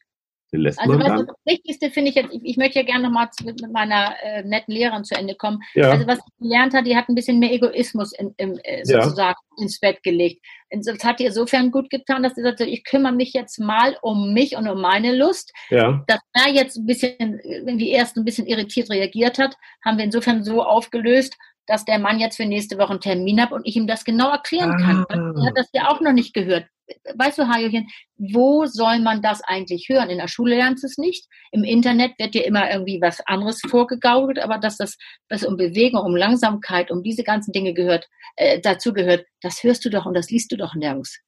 den 0.55 0.63
lässt 0.63 0.79
also 0.79 0.97
man 0.97 1.27
das 1.27 1.37
Wichtigste 1.45 1.91
finde 1.91 2.11
ich 2.11 2.15
jetzt, 2.15 2.33
ich, 2.33 2.41
ich, 2.45 2.57
möchte 2.57 2.79
ja 2.79 2.85
gerne 2.85 3.05
nochmal 3.05 3.29
mit, 3.45 3.61
mit 3.61 3.73
meiner 3.73 4.15
äh, 4.23 4.43
netten 4.45 4.73
Lehrerin 4.73 5.05
zu 5.05 5.17
Ende 5.17 5.35
kommen. 5.35 5.61
Ja. 5.75 5.91
Also 5.91 6.07
was 6.07 6.19
ich 6.19 6.39
gelernt 6.39 6.75
habe, 6.75 6.85
die 6.85 6.97
hat 6.97 7.09
ein 7.09 7.15
bisschen 7.15 7.41
mehr 7.41 7.53
Egoismus 7.53 8.13
in, 8.13 8.33
in, 8.37 8.59
äh, 8.59 8.85
sozusagen 8.85 9.37
ja. 9.57 9.63
ins 9.63 9.81
Bett 9.81 10.03
gelegt. 10.03 10.45
Und 10.71 10.87
das 10.87 11.05
hat 11.05 11.21
ihr 11.21 11.29
insofern 11.29 11.71
gut 11.71 11.91
getan, 11.91 12.23
dass 12.23 12.35
sie 12.35 12.43
sagte, 12.43 12.65
ich 12.65 12.85
kümmere 12.85 13.13
mich 13.13 13.33
jetzt 13.33 13.59
mal 13.59 13.97
um 14.01 14.33
mich 14.33 14.57
und 14.57 14.69
um 14.69 14.81
meine 14.81 15.15
Lust. 15.15 15.53
Ja. 15.71 16.05
Dass 16.07 16.21
er 16.33 16.53
jetzt 16.53 16.77
ein 16.77 16.87
bisschen, 16.87 17.41
irgendwie 17.43 17.91
erst 17.91 18.17
ein 18.17 18.25
bisschen 18.25 18.47
irritiert 18.47 18.91
reagiert 18.91 19.39
hat, 19.39 19.57
haben 19.85 19.99
wir 19.99 20.05
insofern 20.05 20.45
so 20.45 20.63
aufgelöst, 20.63 21.37
dass 21.67 21.85
der 21.85 21.99
Mann 21.99 22.19
jetzt 22.19 22.37
für 22.37 22.47
nächste 22.47 22.79
Woche 22.79 22.91
einen 22.91 23.01
Termin 23.01 23.41
hat 23.41 23.53
und 23.53 23.67
ich 23.67 23.77
ihm 23.77 23.87
das 23.87 24.05
genau 24.05 24.31
erklären 24.31 24.77
kann. 24.79 25.05
Ah. 25.09 25.33
Er 25.37 25.47
hat 25.47 25.57
das 25.59 25.69
ja 25.73 25.89
auch 25.89 26.01
noch 26.01 26.13
nicht 26.13 26.35
gehört. 26.35 26.67
weißt 27.15 27.39
du, 27.39 27.49
Hajochen, 27.49 27.89
wo 28.17 28.67
soll 28.67 29.01
man 29.01 29.23
das 29.23 29.41
eigentlich 29.43 29.89
hören? 29.89 30.11
In 30.11 30.19
der 30.19 30.29
Schule 30.29 30.57
lernst 30.57 30.83
du 30.83 30.87
es 30.87 30.99
nicht. 30.99 31.27
Im 31.53 31.65
Internet 31.65 32.13
wird 32.19 32.35
dir 32.35 32.47
immer 32.47 32.71
irgendwie 32.71 33.01
was 33.01 33.21
anderes 33.27 33.61
vorgegaukelt, 33.67 34.39
aber 34.39 34.59
dass 34.59 34.77
das, 34.77 34.97
was 35.29 35.45
um 35.45 35.57
Bewegung, 35.57 36.03
um 36.05 36.17
Langsamkeit, 36.17 36.91
um 36.91 37.03
diese 37.03 37.25
ganzen 37.25 37.53
Dinge 37.53 37.73
gehört, 37.73 38.09
äh, 38.37 38.61
dazu 38.61 38.93
gehört, 38.93 39.25
das 39.41 39.63
hörst 39.63 39.85
du 39.85 39.91
doch 39.91 40.07
und 40.07 40.15
das 40.15 40.31
liest 40.31 40.53
du 40.53 40.57
doch 40.57 40.75
nirgends. 40.75 41.21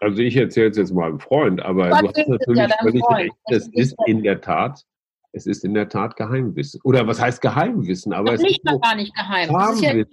Also 0.00 0.22
ich 0.22 0.36
erzähle 0.36 0.68
es 0.68 0.76
jetzt 0.76 0.92
mal 0.92 1.08
einem 1.08 1.20
Freund, 1.20 1.60
aber 1.60 1.88
Gott 1.88 2.02
du 2.02 2.08
hast 2.08 2.28
natürlich 2.28 2.58
ja 2.58 2.76
völlig 2.80 3.02
recht. 3.10 3.34
Es 3.46 3.68
ist 3.68 3.96
in 4.06 4.22
der 4.22 4.40
Tat, 4.40 4.84
es 5.32 5.46
ist 5.46 5.64
in 5.64 5.74
der 5.74 5.88
Tat 5.88 6.16
Geheimwissen. 6.16 6.80
Oder 6.84 7.06
was 7.06 7.20
heißt 7.20 7.40
Geheimwissen? 7.40 8.12
Aber 8.12 8.32
es 8.32 8.40
nicht 8.40 8.64
ist 8.64 8.82
gar 8.82 8.94
nicht 8.94 9.14
geheim. 9.14 9.48
Ist 9.48 10.08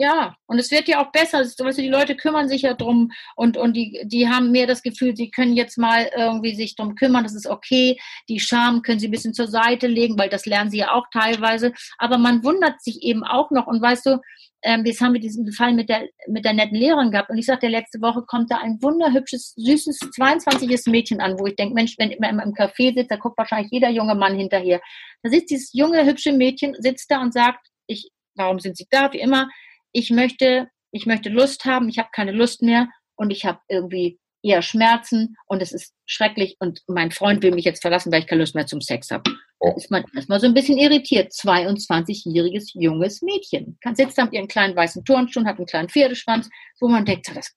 ja, 0.00 0.34
und 0.46 0.58
es 0.58 0.70
wird 0.70 0.88
ja 0.88 1.04
auch 1.04 1.12
besser. 1.12 1.42
Ist- 1.42 1.60
Weißt 1.62 1.76
die 1.78 1.88
Leute 1.88 2.16
kümmern 2.16 2.48
sich 2.48 2.62
ja 2.62 2.72
drum 2.72 3.10
und, 3.36 3.58
und 3.58 3.74
die, 3.76 4.00
die 4.06 4.28
haben 4.28 4.50
mehr 4.50 4.66
das 4.66 4.82
Gefühl, 4.82 5.14
sie 5.14 5.30
können 5.30 5.52
jetzt 5.54 5.76
mal 5.76 6.10
irgendwie 6.16 6.54
sich 6.54 6.74
drum 6.74 6.94
kümmern, 6.94 7.22
das 7.22 7.34
ist 7.34 7.46
okay. 7.46 7.98
Die 8.30 8.40
Scham 8.40 8.80
können 8.80 8.98
sie 8.98 9.08
ein 9.08 9.10
bisschen 9.10 9.34
zur 9.34 9.48
Seite 9.48 9.86
legen, 9.88 10.18
weil 10.18 10.30
das 10.30 10.46
lernen 10.46 10.70
sie 10.70 10.78
ja 10.78 10.92
auch 10.92 11.04
teilweise. 11.12 11.74
Aber 11.98 12.16
man 12.16 12.42
wundert 12.42 12.80
sich 12.82 13.02
eben 13.02 13.24
auch 13.24 13.50
noch 13.50 13.66
und 13.66 13.82
weißt 13.82 14.06
du, 14.06 14.20
ähm, 14.62 14.84
jetzt 14.86 15.02
haben 15.02 15.12
wir 15.12 15.20
diesen 15.20 15.52
Fall 15.52 15.74
mit 15.74 15.90
der, 15.90 16.08
mit 16.28 16.46
der 16.46 16.54
netten 16.54 16.76
Lehrerin 16.78 17.10
gehabt 17.10 17.28
und 17.28 17.36
ich 17.36 17.46
sagte, 17.46 17.68
letzte 17.68 18.00
Woche 18.00 18.22
kommt 18.26 18.50
da 18.50 18.56
ein 18.58 18.78
wunderhübsches, 18.80 19.52
süßes, 19.56 19.98
22-jähriges 20.18 20.88
Mädchen 20.90 21.20
an, 21.20 21.38
wo 21.38 21.46
ich 21.46 21.56
denke, 21.56 21.74
Mensch, 21.74 21.96
wenn 21.98 22.14
man 22.20 22.40
im 22.48 22.54
Café 22.54 22.94
sitzt, 22.94 23.10
da 23.10 23.16
guckt 23.16 23.36
wahrscheinlich 23.36 23.70
jeder 23.70 23.90
junge 23.90 24.14
Mann 24.14 24.34
hinterher. 24.34 24.80
Da 25.22 25.30
sitzt 25.30 25.50
dieses 25.50 25.72
junge, 25.74 26.06
hübsche 26.06 26.32
Mädchen, 26.32 26.74
sitzt 26.78 27.10
da 27.10 27.20
und 27.20 27.32
sagt, 27.34 27.66
ich, 27.86 28.10
warum 28.34 28.58
sind 28.60 28.76
Sie 28.76 28.86
da? 28.90 29.12
Wie 29.12 29.20
immer, 29.20 29.48
ich 29.92 30.10
möchte, 30.10 30.68
ich 30.92 31.06
möchte 31.06 31.28
Lust 31.28 31.64
haben, 31.64 31.88
ich 31.88 31.98
habe 31.98 32.08
keine 32.12 32.32
Lust 32.32 32.62
mehr 32.62 32.88
und 33.16 33.30
ich 33.30 33.44
habe 33.44 33.60
irgendwie 33.68 34.18
eher 34.42 34.62
Schmerzen 34.62 35.36
und 35.46 35.60
es 35.60 35.72
ist 35.72 35.92
schrecklich 36.06 36.56
und 36.60 36.80
mein 36.86 37.10
Freund 37.10 37.42
will 37.42 37.52
mich 37.52 37.64
jetzt 37.66 37.82
verlassen, 37.82 38.10
weil 38.10 38.20
ich 38.20 38.26
keine 38.26 38.40
Lust 38.40 38.54
mehr 38.54 38.66
zum 38.66 38.80
Sex 38.80 39.10
habe. 39.10 39.24
Da 39.24 39.36
Oh. 39.62 39.74
ist 39.76 39.90
man 39.90 40.02
erstmal 40.16 40.40
so 40.40 40.46
ein 40.46 40.54
bisschen 40.54 40.78
irritiert. 40.78 41.32
22-jähriges 41.32 42.70
junges 42.72 43.20
Mädchen. 43.20 43.76
Kann 43.82 43.94
sitzt 43.94 44.16
da 44.16 44.24
mit 44.24 44.32
ihren 44.32 44.48
kleinen 44.48 44.74
weißen 44.74 45.04
Turnschuhen, 45.04 45.46
hat 45.46 45.58
einen 45.58 45.66
kleinen 45.66 45.90
Pferdeschwanz, 45.90 46.48
wo 46.80 46.88
man 46.88 47.04
denkt, 47.04 47.30
das 47.36 47.54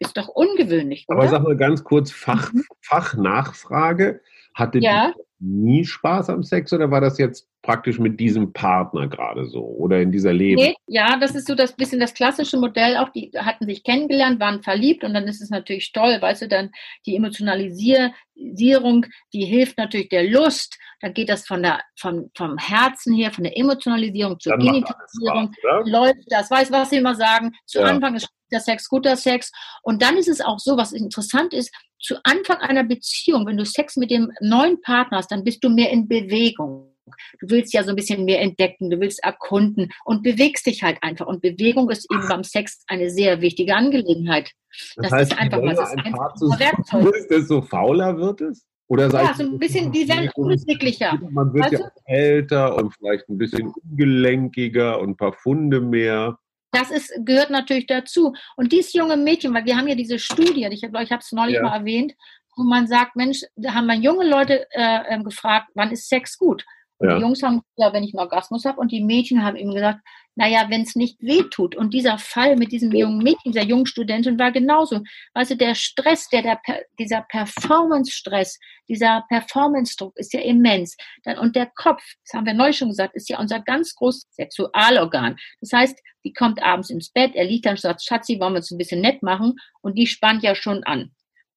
ist 0.00 0.14
doch 0.18 0.28
ungewöhnlich, 0.28 1.06
oder? 1.08 1.18
Aber 1.20 1.28
sag 1.28 1.42
mal 1.44 1.56
ganz 1.56 1.82
kurz, 1.82 2.10
Fach, 2.12 2.52
Mhm. 2.52 2.64
Fachnachfrage. 2.82 4.20
Hatte 4.54 4.78
Ja. 4.78 5.14
die 5.38 5.44
nie 5.46 5.84
Spaß 5.86 6.28
am 6.30 6.42
Sex 6.42 6.72
oder 6.74 6.90
war 6.90 7.00
das 7.00 7.16
jetzt 7.18 7.48
praktisch 7.62 7.98
mit 7.98 8.20
diesem 8.20 8.52
Partner 8.52 9.08
gerade 9.08 9.46
so? 9.46 9.62
Oder 9.62 10.00
in 10.00 10.12
dieser 10.12 10.32
Leben? 10.32 10.62
Nee, 10.62 10.74
ja, 10.86 11.16
das 11.18 11.34
ist 11.34 11.48
so 11.48 11.54
das 11.54 11.74
bisschen 11.74 12.00
das 12.00 12.14
klassische 12.14 12.56
Modell. 12.58 12.96
Auch 12.96 13.08
die 13.10 13.32
hatten 13.36 13.66
sich 13.66 13.82
kennengelernt, 13.82 14.40
waren 14.40 14.62
verliebt 14.62 15.02
und 15.04 15.14
dann 15.14 15.24
ist 15.24 15.42
es 15.42 15.50
natürlich 15.50 15.92
toll, 15.92 16.18
weißt 16.20 16.42
du, 16.42 16.48
dann 16.48 16.70
die 17.06 17.16
Emotionalisierung, 17.16 19.06
die 19.32 19.44
hilft 19.44 19.78
natürlich 19.78 20.08
der 20.08 20.24
Lust. 20.24 20.78
Dann 21.00 21.12
geht 21.12 21.28
das 21.28 21.46
von 21.46 21.62
der, 21.62 21.80
vom, 21.98 22.30
vom 22.36 22.56
Herzen 22.56 23.14
her, 23.14 23.30
von 23.30 23.44
der 23.44 23.58
Emotionalisierung 23.58 24.38
zur 24.40 24.52
Dann 24.52 24.60
Genitalisierung. 24.60 25.52
Spaß, 25.58 25.88
läuft 25.88 26.24
das, 26.28 26.50
weiß, 26.50 26.70
was 26.72 26.90
sie 26.90 26.96
immer 26.96 27.14
sagen. 27.14 27.52
Zu 27.66 27.80
Ja. 27.80 27.86
Anfang 27.86 28.14
ist 28.14 28.28
der 28.52 28.60
Sex 28.60 28.88
guter 28.88 29.16
Sex. 29.16 29.50
Und 29.82 30.02
dann 30.02 30.16
ist 30.16 30.28
es 30.28 30.40
auch 30.40 30.58
so, 30.58 30.76
was 30.76 30.92
interessant 30.92 31.52
ist, 31.52 31.74
zu 31.98 32.16
Anfang 32.24 32.58
einer 32.58 32.84
Beziehung, 32.84 33.46
wenn 33.46 33.56
du 33.56 33.64
Sex 33.64 33.96
mit 33.96 34.10
dem 34.10 34.30
neuen 34.40 34.80
Partner 34.82 35.18
hast, 35.18 35.32
dann 35.32 35.44
bist 35.44 35.64
du 35.64 35.68
mehr 35.68 35.90
in 35.90 36.08
Bewegung. 36.08 36.95
Du 37.40 37.50
willst 37.50 37.72
ja 37.72 37.82
so 37.82 37.90
ein 37.90 37.96
bisschen 37.96 38.24
mehr 38.24 38.40
entdecken, 38.40 38.90
du 38.90 39.00
willst 39.00 39.22
erkunden 39.22 39.92
und 40.04 40.22
bewegst 40.22 40.66
dich 40.66 40.82
halt 40.82 40.98
einfach. 41.02 41.26
Und 41.26 41.42
Bewegung 41.42 41.90
ist 41.90 42.10
eben 42.12 42.26
beim 42.28 42.44
Sex 42.44 42.82
eine 42.88 43.10
sehr 43.10 43.40
wichtige 43.40 43.74
Angelegenheit. 43.74 44.50
Das 44.96 45.12
ist 45.12 45.32
je 45.32 45.38
einfach 45.38 45.58
mal 45.58 45.68
länger 45.68 45.82
das 45.82 45.92
ein 45.92 46.58
Werkzeug. 46.58 47.14
ist, 47.14 47.30
desto 47.30 47.62
fauler 47.62 48.16
wird 48.16 48.40
es? 48.40 48.66
Oder 48.88 49.08
Ja, 49.10 49.34
so 49.34 49.42
ein 49.42 49.58
bisschen, 49.58 49.90
die 49.90 50.08
werden 50.08 50.30
unbeweglicher. 50.34 51.18
Man 51.30 51.52
wird 51.52 51.72
Weißt 51.72 51.72
ja 51.72 51.90
älter 52.04 52.76
und 52.76 52.94
vielleicht 52.94 53.28
ein 53.28 53.36
bisschen 53.36 53.72
ungelenkiger 53.90 55.00
und 55.00 55.10
ein 55.10 55.16
paar 55.16 55.32
Funde 55.32 55.80
mehr. 55.80 56.38
Das 56.70 56.90
ist, 56.90 57.12
gehört 57.24 57.50
natürlich 57.50 57.86
dazu. 57.86 58.34
Und 58.56 58.70
dieses 58.72 58.92
junge 58.92 59.16
Mädchen, 59.16 59.54
weil 59.54 59.64
wir 59.64 59.76
haben 59.76 59.88
ja 59.88 59.94
diese 59.94 60.18
Studie, 60.18 60.68
ich 60.70 60.80
glaube, 60.82 61.02
ich 61.02 61.10
habe 61.10 61.20
es 61.20 61.32
neulich 61.32 61.56
Ja. 61.56 61.62
mal 61.62 61.78
erwähnt, 61.78 62.12
wo 62.56 62.62
man 62.62 62.86
sagt, 62.86 63.16
Mensch, 63.16 63.42
da 63.56 63.74
haben 63.74 63.86
wir 63.86 63.94
junge 63.94 64.28
Leute 64.28 64.66
äh, 64.70 65.00
ähm, 65.08 65.24
gefragt, 65.24 65.68
wann 65.74 65.90
ist 65.90 66.08
Sex 66.08 66.38
gut? 66.38 66.64
Ja. 67.00 67.16
die 67.16 67.22
Jungs 67.22 67.42
haben 67.42 67.56
gesagt, 67.56 67.72
ja, 67.76 67.92
wenn 67.92 68.04
ich 68.04 68.14
einen 68.14 68.20
Orgasmus 68.20 68.64
habe. 68.64 68.80
Und 68.80 68.92
die 68.92 69.02
Mädchen 69.02 69.44
haben 69.44 69.56
ihm 69.56 69.72
gesagt, 69.72 70.00
naja, 70.34 70.66
wenn 70.68 70.82
es 70.82 70.94
nicht 70.94 71.20
weh 71.20 71.42
tut. 71.50 71.74
Und 71.74 71.94
dieser 71.94 72.18
Fall 72.18 72.56
mit 72.56 72.70
diesem 72.70 72.92
jungen 72.92 73.18
Mädchen, 73.18 73.52
dieser 73.52 73.64
jungen 73.64 73.86
Studentin 73.86 74.38
war 74.38 74.52
genauso. 74.52 75.00
Weißt 75.34 75.52
du, 75.52 75.56
der 75.56 75.74
Stress, 75.74 76.28
der, 76.28 76.42
der 76.42 76.60
dieser 76.98 77.22
Performance-Stress, 77.22 78.58
dieser 78.88 79.24
Performance-Druck 79.28 80.16
ist 80.16 80.34
ja 80.34 80.40
immens. 80.40 80.96
Dann, 81.24 81.38
und 81.38 81.56
der 81.56 81.66
Kopf, 81.74 82.02
das 82.24 82.34
haben 82.34 82.46
wir 82.46 82.54
neulich 82.54 82.76
schon 82.76 82.88
gesagt, 82.88 83.14
ist 83.14 83.30
ja 83.30 83.38
unser 83.38 83.60
ganz 83.60 83.94
großes 83.94 84.28
Sexualorgan. 84.30 85.36
Das 85.60 85.72
heißt, 85.72 85.98
die 86.24 86.32
kommt 86.32 86.62
abends 86.62 86.90
ins 86.90 87.10
Bett, 87.10 87.34
er 87.34 87.44
liegt 87.44 87.66
dann 87.66 87.72
und 87.72 87.80
sagt, 87.80 88.02
Schatzi, 88.02 88.38
wollen 88.38 88.52
wir 88.52 88.58
uns 88.58 88.70
ein 88.70 88.78
bisschen 88.78 89.00
nett 89.00 89.22
machen? 89.22 89.54
Und 89.80 89.96
die 89.96 90.06
spannt 90.06 90.42
ja 90.42 90.54
schon 90.54 90.84
an. 90.84 91.12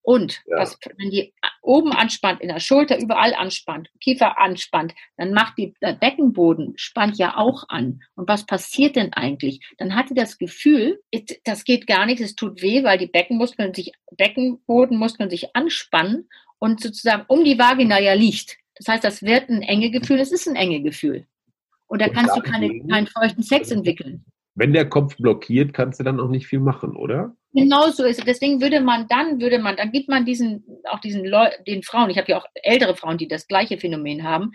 Und 0.09 0.41
Ja. 0.47 0.57
was, 0.57 0.79
wenn 0.97 1.11
die 1.11 1.35
oben 1.61 1.91
anspannt, 1.91 2.41
in 2.41 2.47
der 2.47 2.59
Schulter 2.59 2.99
überall 2.99 3.35
anspannt, 3.35 3.91
Kiefer 4.01 4.39
anspannt, 4.39 4.95
dann 5.17 5.33
macht 5.33 5.59
die, 5.59 5.75
der 5.83 5.93
Beckenboden 5.93 6.73
spannt 6.77 7.19
ja 7.19 7.37
auch 7.37 7.65
an. 7.69 8.01
Und 8.15 8.27
was 8.27 8.47
passiert 8.47 8.95
denn 8.95 9.13
eigentlich? 9.13 9.59
Dann 9.77 9.93
hat 9.93 10.09
die 10.09 10.15
das 10.15 10.39
Gefühl, 10.39 10.99
das 11.43 11.63
geht 11.63 11.85
gar 11.85 12.07
nicht, 12.07 12.21
es 12.21 12.33
tut 12.33 12.63
weh, 12.63 12.83
weil 12.83 12.97
die 12.97 13.05
Beckenmuskeln 13.05 13.75
sich, 13.75 13.91
Beckenbodenmuskeln 14.17 15.29
sich 15.29 15.55
anspannen 15.55 16.27
und 16.57 16.81
sozusagen 16.81 17.25
um 17.27 17.43
die 17.43 17.59
Vagina 17.59 17.99
ja 17.99 18.13
liegt. 18.13 18.57
Das 18.77 18.87
heißt, 18.87 19.03
das 19.03 19.21
wird 19.21 19.47
ein 19.49 19.61
enge 19.61 19.91
Gefühl, 19.91 20.19
es 20.19 20.31
ist 20.31 20.47
ein 20.47 20.55
enge 20.55 20.81
Gefühl. 20.81 21.27
Und 21.85 22.01
da 22.01 22.07
Und 22.07 22.13
kannst 22.13 22.35
du 22.35 22.41
keine, 22.41 22.79
keinen 22.87 23.05
feuchten 23.05 23.43
Sex 23.43 23.69
entwickeln. 23.69 24.25
Wenn 24.55 24.73
der 24.73 24.89
Kopf 24.89 25.17
blockiert, 25.17 25.75
kannst 25.75 25.99
du 25.99 26.03
dann 26.03 26.19
auch 26.19 26.29
nicht 26.29 26.47
viel 26.47 26.59
machen, 26.59 26.95
oder? 26.95 27.35
Genau 27.53 27.89
so 27.89 28.03
ist 28.03 28.19
es. 28.19 28.25
Deswegen 28.25 28.61
würde 28.61 28.81
man 28.81 29.07
dann, 29.07 29.41
würde 29.41 29.59
man, 29.59 29.75
dann 29.75 29.91
gibt 29.91 30.07
man 30.07 30.25
diesen, 30.25 30.63
auch 30.89 30.99
diesen 30.99 31.25
Leu 31.25 31.49
den 31.65 31.83
Frauen, 31.83 32.09
ich 32.09 32.17
habe 32.17 32.31
ja 32.31 32.37
auch 32.37 32.45
ältere 32.53 32.95
Frauen, 32.95 33.17
die 33.17 33.27
das 33.27 33.47
gleiche 33.47 33.77
Phänomen 33.77 34.23
haben, 34.23 34.51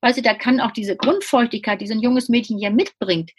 weißt 0.00 0.18
du, 0.18 0.22
da 0.22 0.34
kann 0.34 0.60
auch 0.60 0.70
diese 0.70 0.96
Grundfeuchtigkeit, 0.96 1.80
die 1.80 1.86
so 1.86 1.94
ein 1.94 2.00
junges 2.00 2.28
Mädchen 2.28 2.58
ja 2.58 2.70
mitbringt, 2.70 3.32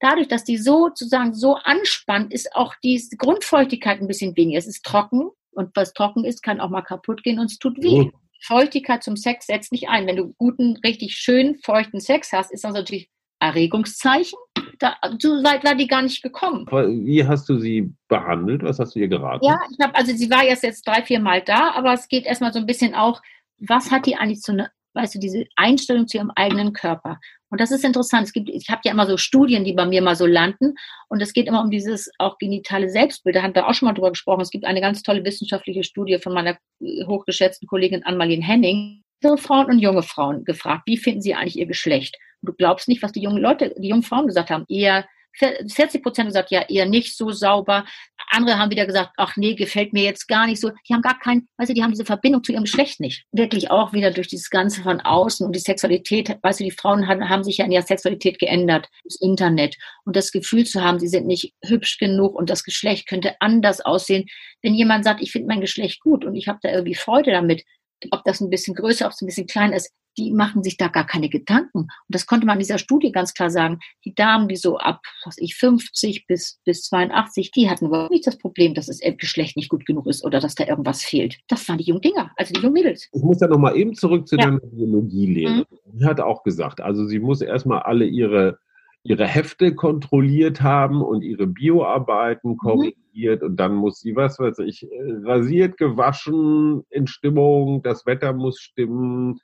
dadurch, 0.00 0.28
dass 0.28 0.44
die 0.44 0.58
so 0.58 0.88
sozusagen 0.88 1.34
so 1.34 1.54
anspannt, 1.56 2.32
ist 2.32 2.54
auch 2.54 2.74
diese 2.82 3.16
Grundfeuchtigkeit 3.16 4.00
ein 4.00 4.06
bisschen 4.06 4.36
weniger. 4.36 4.58
Es 4.58 4.66
ist 4.66 4.84
trocken 4.84 5.30
und 5.52 5.70
was 5.74 5.94
trocken 5.94 6.24
ist, 6.24 6.42
kann 6.42 6.60
auch 6.60 6.70
mal 6.70 6.82
kaputt 6.82 7.22
gehen 7.22 7.38
und 7.38 7.46
es 7.46 7.58
tut 7.58 7.82
weh. 7.82 8.02
Mhm. 8.02 8.12
Feuchtigkeit 8.42 9.02
zum 9.02 9.16
Sex 9.16 9.46
setzt 9.46 9.72
nicht 9.72 9.88
ein. 9.88 10.06
Wenn 10.06 10.16
du 10.16 10.34
guten, 10.36 10.76
richtig 10.84 11.16
schön 11.16 11.56
feuchten 11.64 12.00
Sex 12.00 12.32
hast, 12.32 12.52
ist 12.52 12.64
das 12.64 12.74
natürlich 12.74 13.08
Erregungszeichen. 13.40 14.38
Da, 14.78 14.96
so 15.18 15.28
weit 15.42 15.64
war 15.64 15.74
die 15.74 15.86
gar 15.86 16.02
nicht 16.02 16.22
gekommen. 16.22 16.66
Wie 16.66 17.26
hast 17.26 17.48
du 17.48 17.58
sie 17.58 17.92
behandelt? 18.08 18.62
Was 18.62 18.78
hast 18.78 18.94
du 18.94 19.00
ihr 19.00 19.08
geraten? 19.08 19.44
Ja, 19.44 19.58
ich 19.70 19.78
habe, 19.84 19.94
also 19.94 20.12
sie 20.14 20.30
war 20.30 20.44
erst 20.44 20.62
jetzt 20.62 20.86
drei, 20.86 21.02
vier 21.02 21.20
Mal 21.20 21.42
da, 21.42 21.72
aber 21.72 21.92
es 21.92 22.08
geht 22.08 22.26
erstmal 22.26 22.52
so 22.52 22.58
ein 22.58 22.66
bisschen 22.66 22.94
auch, 22.94 23.20
was 23.58 23.90
hat 23.90 24.06
die 24.06 24.16
eigentlich 24.16 24.42
so 24.42 24.52
eine, 24.52 24.70
weißt 24.94 25.14
du, 25.14 25.18
diese 25.18 25.44
Einstellung 25.56 26.06
zu 26.06 26.18
ihrem 26.18 26.32
eigenen 26.34 26.72
Körper? 26.72 27.18
Und 27.54 27.60
das 27.60 27.70
ist 27.70 27.84
interessant. 27.84 28.26
Es 28.26 28.32
gibt, 28.32 28.48
ich 28.48 28.68
habe 28.68 28.80
ja 28.84 28.90
immer 28.90 29.06
so 29.06 29.16
Studien, 29.16 29.64
die 29.64 29.74
bei 29.74 29.86
mir 29.86 30.02
mal 30.02 30.16
so 30.16 30.26
landen. 30.26 30.74
Und 31.08 31.22
es 31.22 31.32
geht 31.32 31.46
immer 31.46 31.62
um 31.62 31.70
dieses 31.70 32.10
auch 32.18 32.36
genitale 32.38 32.90
Selbstbild. 32.90 33.36
Da 33.36 33.42
haben 33.42 33.54
wir 33.54 33.68
auch 33.68 33.74
schon 33.74 33.86
mal 33.86 33.92
drüber 33.92 34.10
gesprochen. 34.10 34.40
Es 34.40 34.50
gibt 34.50 34.64
eine 34.64 34.80
ganz 34.80 35.04
tolle 35.04 35.24
wissenschaftliche 35.24 35.84
Studie 35.84 36.18
von 36.18 36.34
meiner 36.34 36.58
äh, 36.80 37.06
hochgeschätzten 37.06 37.68
Kollegin 37.68 38.02
Anmalin 38.02 38.42
Henning. 38.42 39.03
Ältere 39.24 39.38
Frauen 39.38 39.66
und 39.66 39.78
junge 39.78 40.02
Frauen 40.02 40.44
gefragt, 40.44 40.82
wie 40.84 40.98
finden 40.98 41.22
sie 41.22 41.34
eigentlich 41.34 41.58
ihr 41.58 41.64
Geschlecht? 41.64 42.18
Und 42.42 42.50
du 42.50 42.52
glaubst 42.52 42.88
nicht, 42.88 43.02
was 43.02 43.12
die 43.12 43.22
jungen 43.22 43.40
Leute, 43.40 43.74
die 43.78 43.88
jungen 43.88 44.02
Frauen 44.02 44.26
gesagt 44.26 44.50
haben. 44.50 44.66
Eher 44.68 45.06
40 45.32 46.02
Prozent 46.02 46.28
gesagt, 46.28 46.50
ja, 46.50 46.60
eher 46.68 46.84
nicht 46.84 47.16
so 47.16 47.30
sauber. 47.30 47.86
Andere 48.30 48.58
haben 48.58 48.70
wieder 48.70 48.84
gesagt, 48.84 49.12
ach 49.16 49.36
nee, 49.36 49.54
gefällt 49.54 49.94
mir 49.94 50.04
jetzt 50.04 50.28
gar 50.28 50.46
nicht 50.46 50.60
so. 50.60 50.70
Die 50.86 50.92
haben 50.92 51.00
gar 51.00 51.18
kein, 51.18 51.48
weißt 51.56 51.70
du, 51.70 51.74
die 51.74 51.82
haben 51.82 51.92
diese 51.92 52.04
Verbindung 52.04 52.44
zu 52.44 52.52
ihrem 52.52 52.64
Geschlecht 52.64 53.00
nicht. 53.00 53.24
Wirklich 53.32 53.70
auch 53.70 53.94
wieder 53.94 54.10
durch 54.10 54.28
dieses 54.28 54.50
Ganze 54.50 54.82
von 54.82 55.00
außen 55.00 55.44
und 55.46 55.56
die 55.56 55.60
Sexualität. 55.60 56.36
Weißt 56.42 56.60
du, 56.60 56.64
die 56.64 56.70
Frauen 56.70 57.08
haben, 57.08 57.26
haben 57.28 57.44
sich 57.44 57.56
ja 57.56 57.64
in 57.64 57.72
ihrer 57.72 57.82
Sexualität 57.82 58.38
geändert, 58.38 58.90
das 59.04 59.16
Internet. 59.20 59.76
Und 60.04 60.16
das 60.16 60.32
Gefühl 60.32 60.66
zu 60.66 60.82
haben, 60.82 61.00
sie 61.00 61.08
sind 61.08 61.26
nicht 61.26 61.54
hübsch 61.64 61.98
genug 61.98 62.34
und 62.34 62.50
das 62.50 62.62
Geschlecht 62.62 63.08
könnte 63.08 63.36
anders 63.40 63.80
aussehen. 63.80 64.26
Wenn 64.60 64.74
jemand 64.74 65.04
sagt, 65.04 65.22
ich 65.22 65.32
finde 65.32 65.48
mein 65.48 65.62
Geschlecht 65.62 66.00
gut 66.00 66.26
und 66.26 66.36
ich 66.36 66.46
habe 66.46 66.58
da 66.62 66.70
irgendwie 66.70 66.94
Freude 66.94 67.30
damit, 67.30 67.64
ob 68.12 68.24
das 68.24 68.40
ein 68.40 68.50
bisschen 68.50 68.74
größer, 68.74 69.06
ob 69.06 69.12
es 69.12 69.22
ein 69.22 69.26
bisschen 69.26 69.46
kleiner 69.46 69.76
ist, 69.76 69.90
die 70.16 70.32
machen 70.32 70.62
sich 70.62 70.76
da 70.76 70.88
gar 70.88 71.06
keine 71.06 71.28
Gedanken. 71.28 71.78
Und 71.80 71.90
das 72.08 72.26
konnte 72.26 72.46
man 72.46 72.54
in 72.56 72.60
dieser 72.60 72.78
Studie 72.78 73.12
ganz 73.12 73.34
klar 73.34 73.50
sagen. 73.50 73.80
Die 74.04 74.14
Damen, 74.14 74.48
die 74.48 74.56
so 74.56 74.78
ab, 74.78 75.00
was 75.24 75.36
ich, 75.38 75.56
50 75.56 76.26
bis, 76.26 76.60
bis 76.64 76.82
82, 76.84 77.50
die 77.50 77.68
hatten 77.68 77.86
überhaupt 77.86 78.12
nicht 78.12 78.26
das 78.26 78.38
Problem, 78.38 78.74
dass 78.74 78.86
das 78.86 79.00
Geschlecht 79.18 79.56
nicht 79.56 79.68
gut 79.68 79.86
genug 79.86 80.06
ist 80.06 80.24
oder 80.24 80.40
dass 80.40 80.54
da 80.54 80.66
irgendwas 80.66 81.02
fehlt. 81.02 81.38
Das 81.48 81.68
waren 81.68 81.78
die 81.78 81.84
jungen 81.84 82.00
Dinger, 82.00 82.30
also 82.36 82.54
die 82.54 82.60
jungen 82.60 82.74
Mädels. 82.74 83.08
Ich 83.12 83.22
muss 83.22 83.40
ja 83.40 83.48
nochmal 83.48 83.76
eben 83.76 83.94
zurück 83.94 84.28
zu 84.28 84.36
Ja. 84.36 84.44
deiner 84.44 84.60
Biologielehrerin. 84.60 85.64
Die 85.92 86.04
hat 86.04 86.20
auch 86.20 86.42
gesagt, 86.44 86.80
also 86.80 87.06
sie 87.06 87.18
muss 87.18 87.40
erstmal 87.40 87.80
alle 87.82 88.04
ihre, 88.06 88.58
ihre 89.02 89.26
Hefte 89.26 89.74
kontrolliert 89.74 90.62
haben 90.62 91.02
und 91.02 91.22
ihre 91.22 91.46
Bioarbeiten 91.46 92.56
korrigiert 92.56 93.03
trainiert 93.14 93.42
und 93.42 93.56
dann 93.56 93.74
muss 93.74 94.00
sie, 94.00 94.16
was 94.16 94.38
weiß 94.38 94.58
ich, 94.60 94.86
rasiert, 95.24 95.76
gewaschen, 95.76 96.84
in 96.90 97.06
Stimmung, 97.06 97.82
das 97.82 98.06
Wetter 98.06 98.32
muss 98.32 98.60
stimmen, 98.60 99.38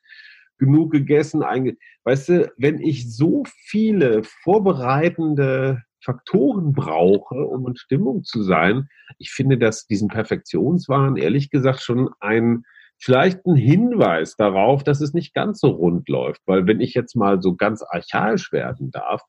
genug 0.59 0.93
gegessen, 0.93 1.43
einge 1.43 1.77
weißt 2.05 2.29
du, 2.29 2.53
wenn 2.59 2.81
ich 2.81 3.15
so 3.15 3.45
viele 3.67 4.23
vorbereitende 4.25 5.83
Faktoren 6.03 6.73
brauche, 6.73 7.35
um 7.35 7.67
in 7.67 7.77
Stimmung 7.77 8.25
zu 8.25 8.43
sein, 8.43 8.89
ich 9.19 9.31
finde, 9.31 9.59
dass 9.59 9.87
diesen 9.87 10.09
Perfektionswahn 10.09 11.17
ehrlich 11.17 11.51
gesagt 11.51 11.81
schon 11.81 12.11
ein 12.21 12.65
vielleicht 13.03 13.47
ein 13.47 13.57
Hinweis 13.57 14.37
darauf, 14.37 14.85
dass 14.85 15.01
es 15.01 15.15
nicht 15.15 15.33
ganz 15.33 15.61
so 15.61 15.69
rund 15.69 16.09
läuft. 16.11 16.43
Weil 16.45 16.67
wenn 16.67 16.81
ich 16.83 16.93
jetzt 16.93 17.17
mal 17.17 17.41
so 17.41 17.57
ganz 17.57 17.83
archaisch 17.83 18.53
werden 18.53 18.91
darf, 18.91 19.23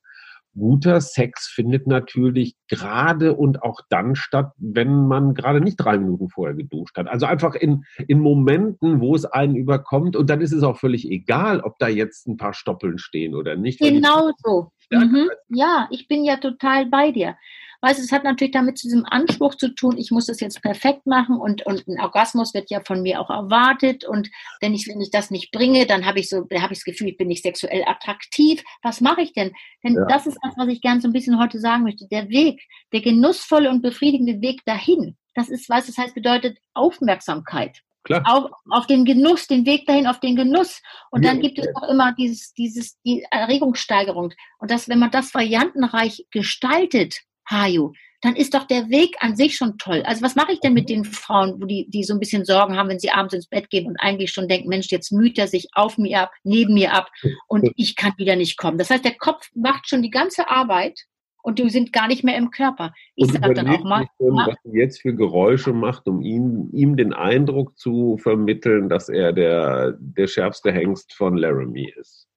guter 0.54 1.00
Sex 1.00 1.48
findet 1.48 1.86
natürlich 1.86 2.56
gerade 2.68 3.34
und 3.34 3.62
auch 3.62 3.80
dann 3.88 4.14
statt, 4.14 4.52
wenn 4.58 5.06
man 5.06 5.34
gerade 5.34 5.60
nicht 5.60 5.76
drei 5.76 5.98
Minuten 5.98 6.28
vorher 6.28 6.54
geduscht 6.54 6.96
hat. 6.96 7.08
Also 7.08 7.26
einfach 7.26 7.54
in, 7.54 7.84
in 8.06 8.20
Momenten, 8.20 9.00
wo 9.00 9.14
es 9.14 9.24
einen 9.24 9.56
überkommt 9.56 10.16
und 10.16 10.28
dann 10.28 10.40
ist 10.40 10.52
es 10.52 10.62
auch 10.62 10.78
völlig 10.78 11.10
egal, 11.10 11.60
ob 11.60 11.78
da 11.78 11.88
jetzt 11.88 12.26
ein 12.26 12.36
paar 12.36 12.54
Stoppeln 12.54 12.98
stehen 12.98 13.34
oder 13.34 13.56
nicht. 13.56 13.80
Genau 13.80 14.30
so. 14.38 14.70
Mhm. 14.98 15.30
Ja, 15.48 15.88
ich 15.90 16.08
bin 16.08 16.24
ja 16.24 16.36
total 16.36 16.86
bei 16.86 17.10
dir. 17.10 17.36
Weißt 17.84 17.98
du, 17.98 18.04
es 18.04 18.12
hat 18.12 18.22
natürlich 18.22 18.52
damit 18.52 18.78
zu 18.78 18.86
diesem 18.86 19.04
Anspruch 19.04 19.56
zu 19.56 19.74
tun, 19.74 19.98
ich 19.98 20.12
muss 20.12 20.26
das 20.26 20.38
jetzt 20.38 20.62
perfekt 20.62 21.04
machen 21.04 21.36
und, 21.36 21.66
und 21.66 21.88
ein 21.88 22.00
Orgasmus 22.00 22.54
wird 22.54 22.70
ja 22.70 22.80
von 22.80 23.02
mir 23.02 23.20
auch 23.20 23.28
erwartet 23.28 24.04
und 24.04 24.30
wenn 24.60 24.72
ich, 24.72 24.86
wenn 24.86 25.00
ich 25.00 25.10
das 25.10 25.32
nicht 25.32 25.50
bringe, 25.50 25.84
dann 25.84 26.06
habe 26.06 26.20
ich 26.20 26.28
so, 26.28 26.42
habe 26.42 26.72
ich 26.72 26.78
das 26.78 26.84
Gefühl, 26.84 27.08
ich 27.08 27.16
bin 27.16 27.26
nicht 27.26 27.42
sexuell 27.42 27.82
attraktiv. 27.84 28.62
Was 28.82 29.00
mache 29.00 29.22
ich 29.22 29.32
denn? 29.32 29.52
Denn 29.82 29.94
ja. 29.94 30.04
das 30.08 30.28
ist 30.28 30.38
das, 30.42 30.54
was 30.56 30.68
ich 30.68 30.80
gerne 30.80 31.00
so 31.00 31.08
ein 31.08 31.12
bisschen 31.12 31.40
heute 31.40 31.58
sagen 31.58 31.82
möchte. 31.82 32.06
Der 32.06 32.28
Weg, 32.28 32.62
der 32.92 33.00
genussvolle 33.00 33.68
und 33.68 33.82
befriedigende 33.82 34.40
Weg 34.40 34.64
dahin, 34.64 35.16
das 35.34 35.48
ist, 35.48 35.68
was 35.68 35.86
das 35.86 35.98
heißt, 35.98 36.14
bedeutet 36.14 36.58
Aufmerksamkeit. 36.74 37.82
Klar. 38.04 38.22
Auf, 38.26 38.50
auf 38.70 38.86
den 38.86 39.04
Genuss, 39.04 39.46
den 39.46 39.64
Weg 39.64 39.86
dahin, 39.86 40.06
auf 40.06 40.20
den 40.20 40.36
Genuss. 40.36 40.82
Und 41.10 41.24
ja, 41.24 41.30
dann 41.30 41.40
gibt 41.40 41.58
es 41.58 41.68
auch 41.76 41.88
immer 41.88 42.12
dieses, 42.12 42.52
dieses, 42.54 43.00
die 43.02 43.24
Erregungssteigerung. 43.30 44.32
Und 44.58 44.70
das, 44.70 44.88
wenn 44.88 44.98
man 44.98 45.10
das 45.10 45.32
variantenreich 45.34 46.26
gestaltet, 46.30 47.20
Hajo, 47.48 47.92
dann 48.22 48.36
ist 48.36 48.54
doch 48.54 48.64
der 48.64 48.88
Weg 48.88 49.16
an 49.18 49.36
sich 49.36 49.56
schon 49.56 49.78
toll. 49.78 50.02
Also 50.06 50.22
was 50.22 50.36
mache 50.36 50.52
ich 50.52 50.60
denn 50.60 50.74
mit 50.74 50.88
den 50.88 51.04
Frauen, 51.04 51.60
wo 51.60 51.66
die, 51.66 51.90
die 51.90 52.04
so 52.04 52.14
ein 52.14 52.20
bisschen 52.20 52.44
Sorgen 52.44 52.76
haben, 52.76 52.88
wenn 52.88 53.00
sie 53.00 53.10
abends 53.10 53.34
ins 53.34 53.48
Bett 53.48 53.68
gehen 53.68 53.86
und 53.86 53.96
eigentlich 53.98 54.32
schon 54.32 54.48
denken, 54.48 54.68
Mensch, 54.68 54.86
jetzt 54.90 55.10
müht 55.10 55.38
er 55.38 55.48
sich 55.48 55.68
auf 55.72 55.98
mir 55.98 56.20
ab, 56.20 56.32
neben 56.44 56.74
mir 56.74 56.94
ab 56.94 57.10
und 57.48 57.68
ich 57.76 57.96
kann 57.96 58.12
wieder 58.16 58.36
nicht 58.36 58.56
kommen. 58.56 58.78
Das 58.78 58.90
heißt, 58.90 59.04
der 59.04 59.16
Kopf 59.16 59.50
macht 59.54 59.88
schon 59.88 60.02
die 60.02 60.10
ganze 60.10 60.48
Arbeit 60.48 61.00
und 61.42 61.58
du 61.58 61.68
sind 61.68 61.92
gar 61.92 62.08
nicht 62.08 62.24
mehr 62.24 62.36
im 62.36 62.50
Körper. 62.50 62.92
Ich 63.16 63.30
sage 63.30 63.54
dann 63.54 63.68
auch 63.68 63.84
mal. 63.84 64.06
Schon, 64.16 64.36
was 64.36 64.56
er 64.64 64.74
jetzt 64.74 65.02
für 65.02 65.14
Geräusche 65.14 65.72
macht, 65.72 66.06
um 66.08 66.22
ihm, 66.22 66.70
ihm 66.72 66.96
den 66.96 67.12
Eindruck 67.12 67.76
zu 67.78 68.16
vermitteln, 68.16 68.88
dass 68.88 69.08
er 69.08 69.32
der, 69.32 69.96
der 69.98 70.26
schärfste 70.28 70.72
Hengst 70.72 71.12
von 71.12 71.36
Laramie 71.36 71.92
ist. 71.96 72.28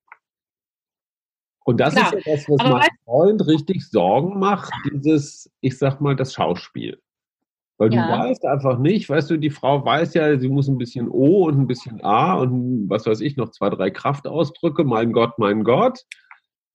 Und 1.65 1.79
das 1.79 1.95
Klar. 1.95 2.13
ist 2.13 2.25
ja 2.25 2.35
das, 2.35 2.49
was 2.49 2.59
Aber 2.59 2.77
mein 2.77 2.89
Freund 3.05 3.47
richtig 3.47 3.89
Sorgen 3.89 4.39
macht, 4.39 4.71
dieses, 4.91 5.51
ich 5.61 5.77
sag 5.77 5.99
mal, 6.01 6.15
das 6.15 6.33
Schauspiel. 6.33 6.99
Weil 7.77 7.93
ja. 7.93 8.05
du 8.05 8.23
weißt 8.23 8.45
einfach 8.45 8.77
nicht, 8.79 9.09
weißt 9.09 9.29
du, 9.31 9.37
die 9.37 9.49
Frau 9.49 9.83
weiß 9.83 10.13
ja, 10.13 10.37
sie 10.37 10.47
muss 10.47 10.67
ein 10.67 10.77
bisschen 10.77 11.09
O 11.09 11.45
und 11.47 11.59
ein 11.59 11.67
bisschen 11.67 12.01
A 12.03 12.35
und 12.35 12.89
was 12.89 13.05
weiß 13.05 13.19
ich, 13.21 13.35
noch 13.35 13.49
zwei, 13.49 13.69
drei 13.69 13.89
Kraftausdrücke, 13.89 14.83
mein 14.83 15.11
Gott, 15.11 15.37
mein 15.39 15.63
Gott. 15.63 16.05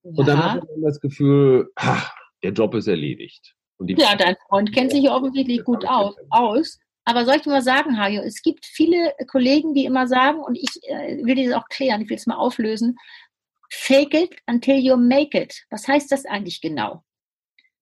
Ja. 0.03 0.11
Und 0.15 0.27
dann 0.27 0.43
hat 0.43 0.63
man 0.63 0.81
das 0.83 0.99
Gefühl, 0.99 1.71
ach, 1.75 2.13
der 2.43 2.51
Job 2.51 2.75
ist 2.75 2.87
erledigt. 2.87 3.53
ja, 3.79 4.15
dein 4.15 4.35
Freund 4.47 4.73
kennt 4.73 4.91
sich 4.91 5.09
offensichtlich 5.09 5.63
gut 5.63 5.85
aus, 5.87 6.15
aus. 6.29 6.79
Aber 7.03 7.25
soll 7.25 7.37
ich 7.37 7.45
mal 7.45 7.63
sagen, 7.63 7.97
Hajo, 7.97 8.21
es 8.21 8.41
gibt 8.41 8.65
viele 8.65 9.13
Kollegen, 9.27 9.73
die 9.73 9.85
immer 9.85 10.07
sagen, 10.07 10.39
und 10.39 10.55
ich 10.55 10.69
äh, 10.83 11.17
will 11.23 11.35
das 11.35 11.55
auch 11.55 11.67
klären, 11.67 12.01
ich 12.01 12.09
will 12.09 12.17
es 12.17 12.27
mal 12.27 12.35
auflösen, 12.35 12.95
fake 13.71 14.13
it 14.13 14.35
until 14.47 14.77
you 14.77 14.95
make 14.97 15.37
it. 15.37 15.63
Was 15.71 15.87
heißt 15.87 16.11
das 16.11 16.25
eigentlich 16.25 16.61
genau? 16.61 17.03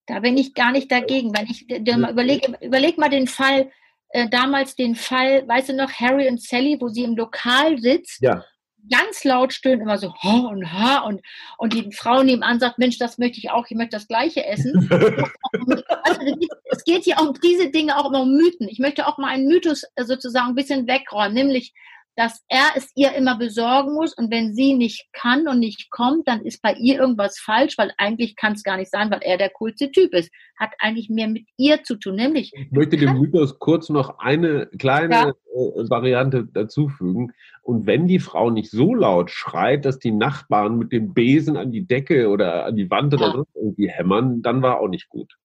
Da 0.05 0.21
bin 0.21 0.37
ich 0.37 0.53
gar 0.53 0.71
nicht 0.71 0.91
dagegen. 0.91 1.35
Wenn 1.35 1.47
ich 1.47 1.69
überlege, 1.69 2.57
überleg 2.61 2.97
mal 2.97 3.09
den 3.09 3.27
Fall, 3.27 3.69
äh, 4.09 4.29
damals 4.29 4.75
den 4.75 4.95
Fall, 4.95 5.47
weißt 5.47 5.69
du 5.69 5.73
noch, 5.73 5.91
Harry 5.91 6.29
und 6.29 6.41
Sally, 6.41 6.77
wo 6.79 6.87
sie 6.87 7.03
im 7.03 7.15
Lokal 7.15 7.77
sitzt 7.77 8.21
ja 8.21 8.43
ganz 8.89 9.23
laut 9.23 9.53
stöhnen, 9.53 9.81
immer 9.81 9.97
so 9.97 10.13
ha 10.15 10.47
und 10.47 10.71
ha 10.71 10.99
und, 10.99 11.21
und 11.57 11.73
die 11.73 11.91
Frau 11.91 12.23
nebenan 12.23 12.59
sagt, 12.59 12.79
Mensch, 12.79 12.97
das 12.97 13.17
möchte 13.17 13.37
ich 13.37 13.51
auch, 13.51 13.65
ich 13.69 13.77
möchte 13.77 13.97
das 13.97 14.07
gleiche 14.07 14.45
essen. 14.45 14.89
also, 16.03 16.21
es 16.65 16.83
geht 16.83 17.03
hier 17.03 17.17
um 17.19 17.33
diese 17.41 17.69
Dinge 17.69 17.97
auch 17.97 18.09
immer 18.09 18.21
um 18.21 18.35
Mythen. 18.35 18.67
Ich 18.67 18.79
möchte 18.79 19.07
auch 19.07 19.17
mal 19.17 19.29
einen 19.29 19.47
Mythos 19.47 19.83
äh, 19.95 20.03
sozusagen 20.03 20.49
ein 20.49 20.55
bisschen 20.55 20.87
wegräumen, 20.87 21.33
nämlich 21.33 21.73
dass 22.19 22.43
er 22.49 22.73
es 22.75 22.91
ihr 22.95 23.13
immer 23.13 23.37
besorgen 23.37 23.93
muss 23.93 24.13
und 24.13 24.29
wenn 24.29 24.53
sie 24.53 24.73
nicht 24.73 25.07
kann 25.13 25.47
und 25.47 25.59
nicht 25.59 25.89
kommt, 25.89 26.27
dann 26.27 26.41
ist 26.41 26.61
bei 26.61 26.73
ihr 26.73 26.99
irgendwas 26.99 27.39
falsch, 27.39 27.77
weil 27.77 27.93
eigentlich 27.97 28.35
kann 28.35 28.53
es 28.53 28.63
gar 28.63 28.75
nicht 28.75 28.91
sein, 28.91 29.09
weil 29.09 29.21
er 29.21 29.37
der 29.37 29.49
coolste 29.51 29.89
Typ 29.89 30.13
ist. 30.13 30.29
Hat 30.59 30.71
eigentlich 30.79 31.09
mehr 31.09 31.29
mit 31.29 31.47
ihr 31.55 31.81
zu 31.83 31.95
tun, 31.95 32.15
nämlich. 32.15 32.51
Ich 32.53 32.71
möchte 32.71 32.97
dem 32.97 33.17
Mythos 33.17 33.57
kurz 33.57 33.87
noch 33.87 34.19
eine 34.19 34.67
kleine 34.77 35.15
ja. 35.15 35.29
äh, 35.29 35.89
Variante 35.89 36.43
dazufügen. 36.43 37.31
Und 37.61 37.85
wenn 37.85 38.05
die 38.05 38.19
Frau 38.19 38.49
nicht 38.49 38.69
so 38.69 38.93
laut 38.93 39.31
schreit, 39.31 39.85
dass 39.85 39.97
die 39.97 40.11
Nachbarn 40.11 40.77
mit 40.77 40.91
dem 40.91 41.13
Besen 41.13 41.55
an 41.55 41.71
die 41.71 41.87
Decke 41.87 42.27
oder 42.27 42.65
an 42.65 42.75
die 42.75 42.91
Wand 42.91 43.13
ja. 43.13 43.19
oder 43.19 43.31
sonst 43.31 43.55
irgendwie 43.55 43.89
hämmern, 43.89 44.41
dann 44.41 44.61
war 44.61 44.81
auch 44.81 44.89
nicht 44.89 45.07
gut. 45.07 45.37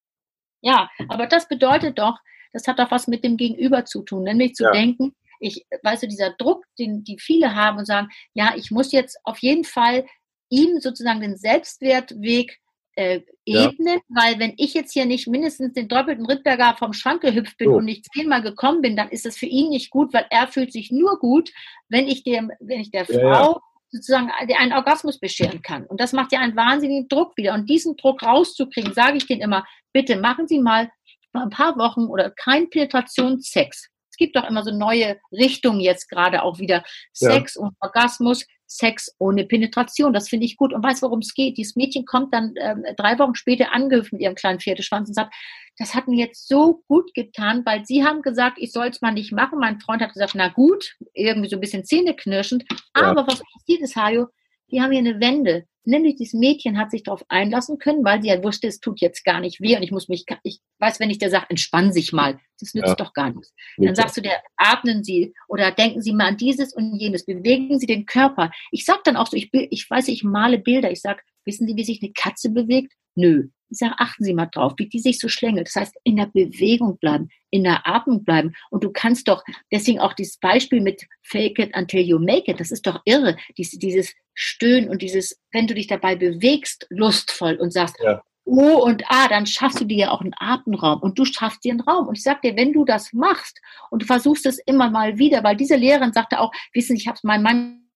Ja, 0.60 0.90
aber 1.06 1.28
das 1.28 1.46
bedeutet 1.46 2.00
doch, 2.00 2.18
das 2.52 2.66
hat 2.66 2.80
doch 2.80 2.90
was 2.90 3.06
mit 3.06 3.22
dem 3.22 3.37
Gegenüber 3.37 3.84
zu 3.84 4.02
tun, 4.02 4.24
nämlich 4.24 4.54
zu 4.54 4.64
ja. 4.64 4.72
denken, 4.72 5.14
ich, 5.44 5.66
weißt 5.83 6.02
du, 6.02 6.09
dieser 6.09 6.30
Druck, 6.30 6.64
den 6.78 7.04
die 7.04 7.18
viele 7.18 7.54
haben 7.54 7.78
und 7.78 7.87
sagen, 7.87 8.09
ja, 8.33 8.54
ich 8.57 8.70
muss 8.70 8.92
jetzt 8.92 9.18
auf 9.24 9.38
jeden 9.38 9.64
Fall 9.64 10.07
ihm 10.48 10.80
sozusagen 10.80 11.20
den 11.20 11.37
Selbstwertweg 11.37 12.59
äh, 12.96 13.20
ebnen, 13.44 13.96
ja. 13.96 14.00
weil 14.09 14.38
wenn 14.38 14.54
ich 14.57 14.72
jetzt 14.74 14.92
hier 14.92 15.04
nicht 15.04 15.26
mindestens 15.26 15.72
den 15.72 15.88
doppelten 15.88 16.26
Rittberger 16.26 16.76
vom 16.78 16.92
Schrank 16.92 17.22
gehüpft 17.22 17.59
bin 17.59 17.68
oh. 17.68 17.76
und 17.76 17.85
nicht 17.85 18.07
zehnmal 18.12 18.40
gekommen 18.40 18.83
bin, 18.83 18.96
dann 18.96 19.09
ist 19.09 19.26
das 19.26 19.37
für 19.37 19.46
ihn 19.46 19.70
nicht 19.70 19.90
gut, 19.90 20.14
weil 20.14 20.26
er 20.30 20.48
fühlt 20.48 20.72
sich 20.72 20.90
nur 20.90 21.18
gut, 21.18 21.50
wenn 21.88 22.07
ich 22.07 22.22
dem, 22.22 22.50
wenn 22.61 22.80
ich 22.80 22.90
der 22.90 23.04
ja, 23.07 23.18
Frau 23.18 23.52
ja. 23.54 23.61
sozusagen 23.90 24.30
einen 24.30 24.72
Orgasmus 24.72 25.18
bescheren 25.18 25.61
kann. 25.61 25.85
Und 25.87 26.00
das 26.00 26.12
macht 26.12 26.33
ja 26.33 26.40
einen 26.40 26.57
wahnsinnigen 26.57 27.09
Druck 27.09 27.37
wieder. 27.37 27.54
Und 27.54 27.68
diesen 27.68 27.96
Druck 27.96 28.22
rauszukriegen, 28.22 28.94
sage 28.94 29.16
ich 29.16 29.26
denen 29.26 29.42
immer, 29.42 29.64
bitte 29.92 30.16
machen 30.16 30.46
Sie 30.46 30.61
mal 30.61 30.90
ein 31.33 31.50
paar 31.50 31.76
Wochen 31.76 32.04
oder 32.04 32.30
kein 32.30 32.70
Penetrationssex. 32.70 33.88
Es 34.14 34.16
gibt 34.16 34.37
doch 34.37 34.48
immer 34.48 34.62
so 34.62 34.70
neue 34.70 35.18
Richtungen 35.33 35.81
jetzt 35.81 36.09
gerade 36.09 36.44
auch 36.44 36.61
wieder. 36.61 36.85
Sex 37.12 37.57
ja. 37.57 37.62
und 37.62 37.74
Orgasmus, 37.81 38.46
Sex 38.68 39.12
ohne 39.18 39.44
Penetration. 39.44 40.12
Das 40.12 40.29
finde 40.29 40.46
ich 40.46 40.57
gut. 40.57 40.72
Und 40.72 40.85
weiß, 40.85 41.03
worum 41.03 41.18
es 41.18 41.35
geht. 41.35 41.59
Dieses 41.59 41.74
Mädchen 41.74 42.05
kommt 42.05 42.33
dann 42.33 42.55
ähm, 42.61 42.85
drei 42.96 43.18
Wochen 43.18 43.35
später 43.35 43.72
angehüpft 43.72 44.12
mit 44.12 44.22
ihrem 44.22 44.37
kleinen 44.37 44.61
Pferdeschwanz 44.61 45.09
und 45.09 45.14
sagt, 45.14 45.35
das 45.79 45.96
hat 45.96 46.07
mir 46.07 46.24
jetzt 46.24 46.46
so 46.46 46.85
gut 46.87 47.12
getan, 47.14 47.62
weil 47.66 47.85
sie 47.85 48.05
haben 48.05 48.22
gesagt, 48.22 48.59
ich 48.61 48.70
soll 48.70 48.87
es 48.87 49.00
mal 49.00 49.11
nicht 49.11 49.33
machen. 49.33 49.59
Mein 49.59 49.81
Freund 49.81 50.00
hat 50.00 50.12
gesagt, 50.12 50.37
na 50.37 50.46
gut, 50.46 50.94
irgendwie 51.12 51.48
so 51.48 51.57
ein 51.57 51.61
bisschen 51.61 51.85
zähneknirschend. 51.85 52.64
Aber 52.92 53.22
ja. 53.22 53.27
was 53.27 53.42
passiert 53.53 53.83
ist, 53.83 53.96
Hajo, 53.96 54.29
die 54.70 54.81
haben 54.81 54.92
hier 54.92 55.00
eine 55.00 55.20
Wende. 55.20 55.66
Nämlich 55.84 56.16
dieses 56.16 56.34
Mädchen 56.34 56.78
hat 56.78 56.90
sich 56.90 57.02
darauf 57.02 57.24
einlassen 57.28 57.78
können, 57.78 58.04
weil 58.04 58.22
sie 58.22 58.28
ja 58.28 58.42
wusste, 58.42 58.68
es 58.68 58.80
tut 58.80 59.00
jetzt 59.00 59.24
gar 59.24 59.40
nicht 59.40 59.60
weh 59.60 59.76
und 59.76 59.82
ich 59.82 59.90
muss 59.90 60.08
mich, 60.08 60.24
ich 60.42 60.60
weiß, 60.78 60.98
wenn 61.00 61.10
ich 61.10 61.18
dir 61.18 61.30
sage, 61.30 61.46
entspann 61.50 61.92
sich 61.92 62.12
mal, 62.12 62.38
das 62.58 62.74
nützt 62.74 62.88
ja. 62.88 62.94
doch 62.94 63.12
gar 63.12 63.30
nichts. 63.30 63.52
Dann 63.76 63.94
sagst 63.94 64.16
du 64.16 64.20
dir, 64.20 64.32
atmen 64.56 65.04
Sie 65.04 65.34
oder 65.48 65.70
denken 65.70 66.00
Sie 66.00 66.12
mal 66.12 66.28
an 66.28 66.36
dieses 66.36 66.72
und 66.74 66.98
jenes, 66.98 67.26
bewegen 67.26 67.78
Sie 67.78 67.86
den 67.86 68.06
Körper. 68.06 68.50
Ich 68.70 68.84
sag 68.84 69.04
dann 69.04 69.16
auch 69.16 69.26
so, 69.26 69.36
ich, 69.36 69.50
ich 69.52 69.88
weiß, 69.88 70.08
ich 70.08 70.24
male 70.24 70.58
Bilder, 70.58 70.90
ich 70.90 71.00
sag, 71.00 71.22
wissen 71.44 71.66
Sie, 71.66 71.76
wie 71.76 71.84
sich 71.84 72.02
eine 72.02 72.12
Katze 72.12 72.50
bewegt? 72.50 72.92
Nö. 73.14 73.48
Ich 73.74 73.80
sage, 73.80 73.94
achten 73.98 74.22
Sie 74.22 74.34
mal 74.34 74.46
drauf, 74.46 74.74
wie 74.76 74.88
die 74.88 75.00
sich 75.00 75.18
so 75.18 75.28
schlängelt. 75.28 75.66
Das 75.66 75.74
heißt, 75.74 75.96
in 76.04 76.16
der 76.16 76.26
Bewegung 76.26 76.96
bleiben, 76.98 77.28
in 77.50 77.64
der 77.64 77.87
Atmung 77.87 78.24
bleiben. 78.24 78.54
Und 78.70 78.84
du 78.84 78.90
kannst 78.90 79.26
doch, 79.26 79.42
deswegen 79.72 79.98
auch 79.98 80.12
dieses 80.12 80.38
Beispiel 80.38 80.80
mit 80.80 81.02
Fake 81.22 81.58
it 81.58 81.76
until 81.76 82.00
you 82.00 82.20
make 82.20 82.48
it, 82.50 82.60
das 82.60 82.70
ist 82.70 82.87
doch 82.87 83.00
irre. 83.04 83.37
Dies, 83.58 83.70
dieses 83.72 84.14
Stöhnen 84.34 84.88
und 84.88 85.02
dieses, 85.02 85.40
wenn 85.50 85.66
du 85.66 85.74
dich 85.74 85.88
dabei 85.88 86.14
bewegst, 86.14 86.87
lustvoll 86.88 87.56
und 87.56 87.72
sagst, 87.72 87.96
ja. 88.02 88.22
O 88.46 88.84
und 88.84 89.10
A, 89.10 89.26
dann 89.26 89.46
schaffst 89.46 89.80
du 89.80 89.87
dir 89.87 89.96
ja 89.96 90.10
auch 90.10 90.20
einen 90.20 90.34
Atemraum 90.37 91.00
und 91.00 91.18
du 91.18 91.24
schaffst 91.24 91.64
dir 91.64 91.72
einen 91.72 91.80
Raum. 91.80 92.06
Und 92.06 92.18
ich 92.18 92.22
sag 92.22 92.42
dir, 92.42 92.56
wenn 92.56 92.72
du 92.72 92.84
das 92.84 93.12
machst 93.12 93.58
und 93.90 94.02
du 94.02 94.06
versuchst 94.06 94.46
es 94.46 94.58
immer 94.66 94.90
mal 94.90 95.18
wieder, 95.18 95.42
weil 95.42 95.56
diese 95.56 95.76
Lehrerin 95.76 96.12
sagte 96.12 96.38
auch, 96.38 96.52
wissen, 96.72 96.94
ich 96.94 97.08
habe 97.08 97.16
es 97.16 97.24
meinem 97.24 97.42
Mann 97.42 97.88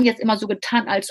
jetzt 0.00 0.20
immer 0.20 0.38
so 0.38 0.48
getan, 0.48 0.88
als 0.88 1.10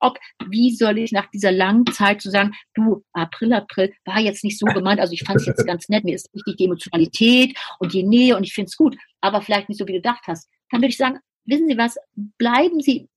ob, 0.00 0.18
wie 0.48 0.74
soll 0.74 0.98
ich 0.98 1.12
nach 1.12 1.30
dieser 1.30 1.52
langen 1.52 1.86
Zeit 1.86 2.20
zu 2.20 2.30
sagen, 2.30 2.52
du, 2.74 3.04
April, 3.12 3.52
April, 3.52 3.92
war 4.04 4.20
jetzt 4.20 4.44
nicht 4.44 4.58
so 4.58 4.66
gemeint, 4.74 5.00
also 5.00 5.12
ich 5.12 5.24
fand 5.24 5.40
es 5.40 5.46
jetzt 5.46 5.66
ganz 5.66 5.88
nett, 5.88 6.04
mir 6.04 6.14
ist 6.14 6.32
wichtig 6.34 6.56
die 6.56 6.64
Emotionalität 6.64 7.56
und 7.78 7.92
die 7.92 8.02
Nähe 8.02 8.36
und 8.36 8.44
ich 8.44 8.54
finde 8.54 8.68
es 8.68 8.76
gut, 8.76 8.96
aber 9.20 9.42
vielleicht 9.42 9.68
nicht 9.68 9.78
so, 9.78 9.86
wie 9.86 9.92
du 9.92 9.98
gedacht 9.98 10.24
hast. 10.26 10.48
Dann 10.70 10.80
würde 10.80 10.90
ich 10.90 10.96
sagen, 10.96 11.18
wissen 11.44 11.68
Sie 11.68 11.78
was, 11.78 11.96
bleiben 12.38 12.80
Sie 12.80 13.08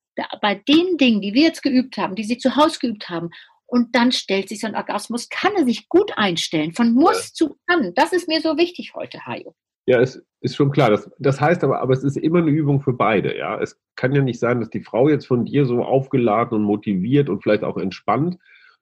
bei 0.42 0.56
den 0.56 0.98
Dingen, 0.98 1.22
die 1.22 1.34
wir 1.34 1.44
jetzt 1.44 1.64
geübt 1.64 1.98
haben, 1.98 2.16
die 2.16 2.24
Sie 2.24 2.38
zu 2.38 2.56
Hause 2.56 2.80
geübt 2.80 3.10
haben 3.10 3.30
und 3.70 3.96
dann 3.96 4.12
stellt 4.12 4.50
sich 4.50 4.62
so 4.62 4.68
ein 4.68 4.76
Orgasmus, 4.76 5.30
kann 5.30 5.56
er 5.56 5.64
sich 5.64 5.90
gut 5.90 6.18
einstellen, 6.18 6.74
von 6.74 6.94
muss 6.94 7.30
ja. 7.30 7.34
zu 7.34 7.58
kann. 7.68 7.94
Das 7.94 8.14
ist 8.14 8.28
mir 8.28 8.42
so 8.42 8.58
wichtig 8.58 8.94
heute, 8.96 9.26
Hajo. 9.26 9.56
Ja, 9.90 10.00
es 10.02 10.24
ist 10.42 10.56
schon 10.56 10.70
klar. 10.70 10.92
Das, 10.92 11.10
das 11.18 11.42
heißt 11.42 11.64
aber, 11.64 11.82
aber 11.82 11.94
es 11.94 12.04
ist 12.04 12.16
immer 12.16 12.38
eine 12.40 12.52
Übung 12.52 12.80
für 12.80 12.94
beide. 12.94 13.36
Ja, 13.36 13.60
es 13.60 13.82
kann 13.96 14.14
ja 14.14 14.22
nicht 14.22 14.40
sein, 14.40 14.60
dass 14.60 14.70
die 14.70 14.84
Frau 14.84 15.10
jetzt 15.10 15.26
von 15.26 15.46
dir 15.46 15.66
so 15.66 15.84
aufgeladen 15.84 16.56
und 16.56 16.64
motiviert 16.64 17.28
und 17.28 17.42
vielleicht 17.42 17.64
auch 17.64 17.76
entspannt 17.76 18.38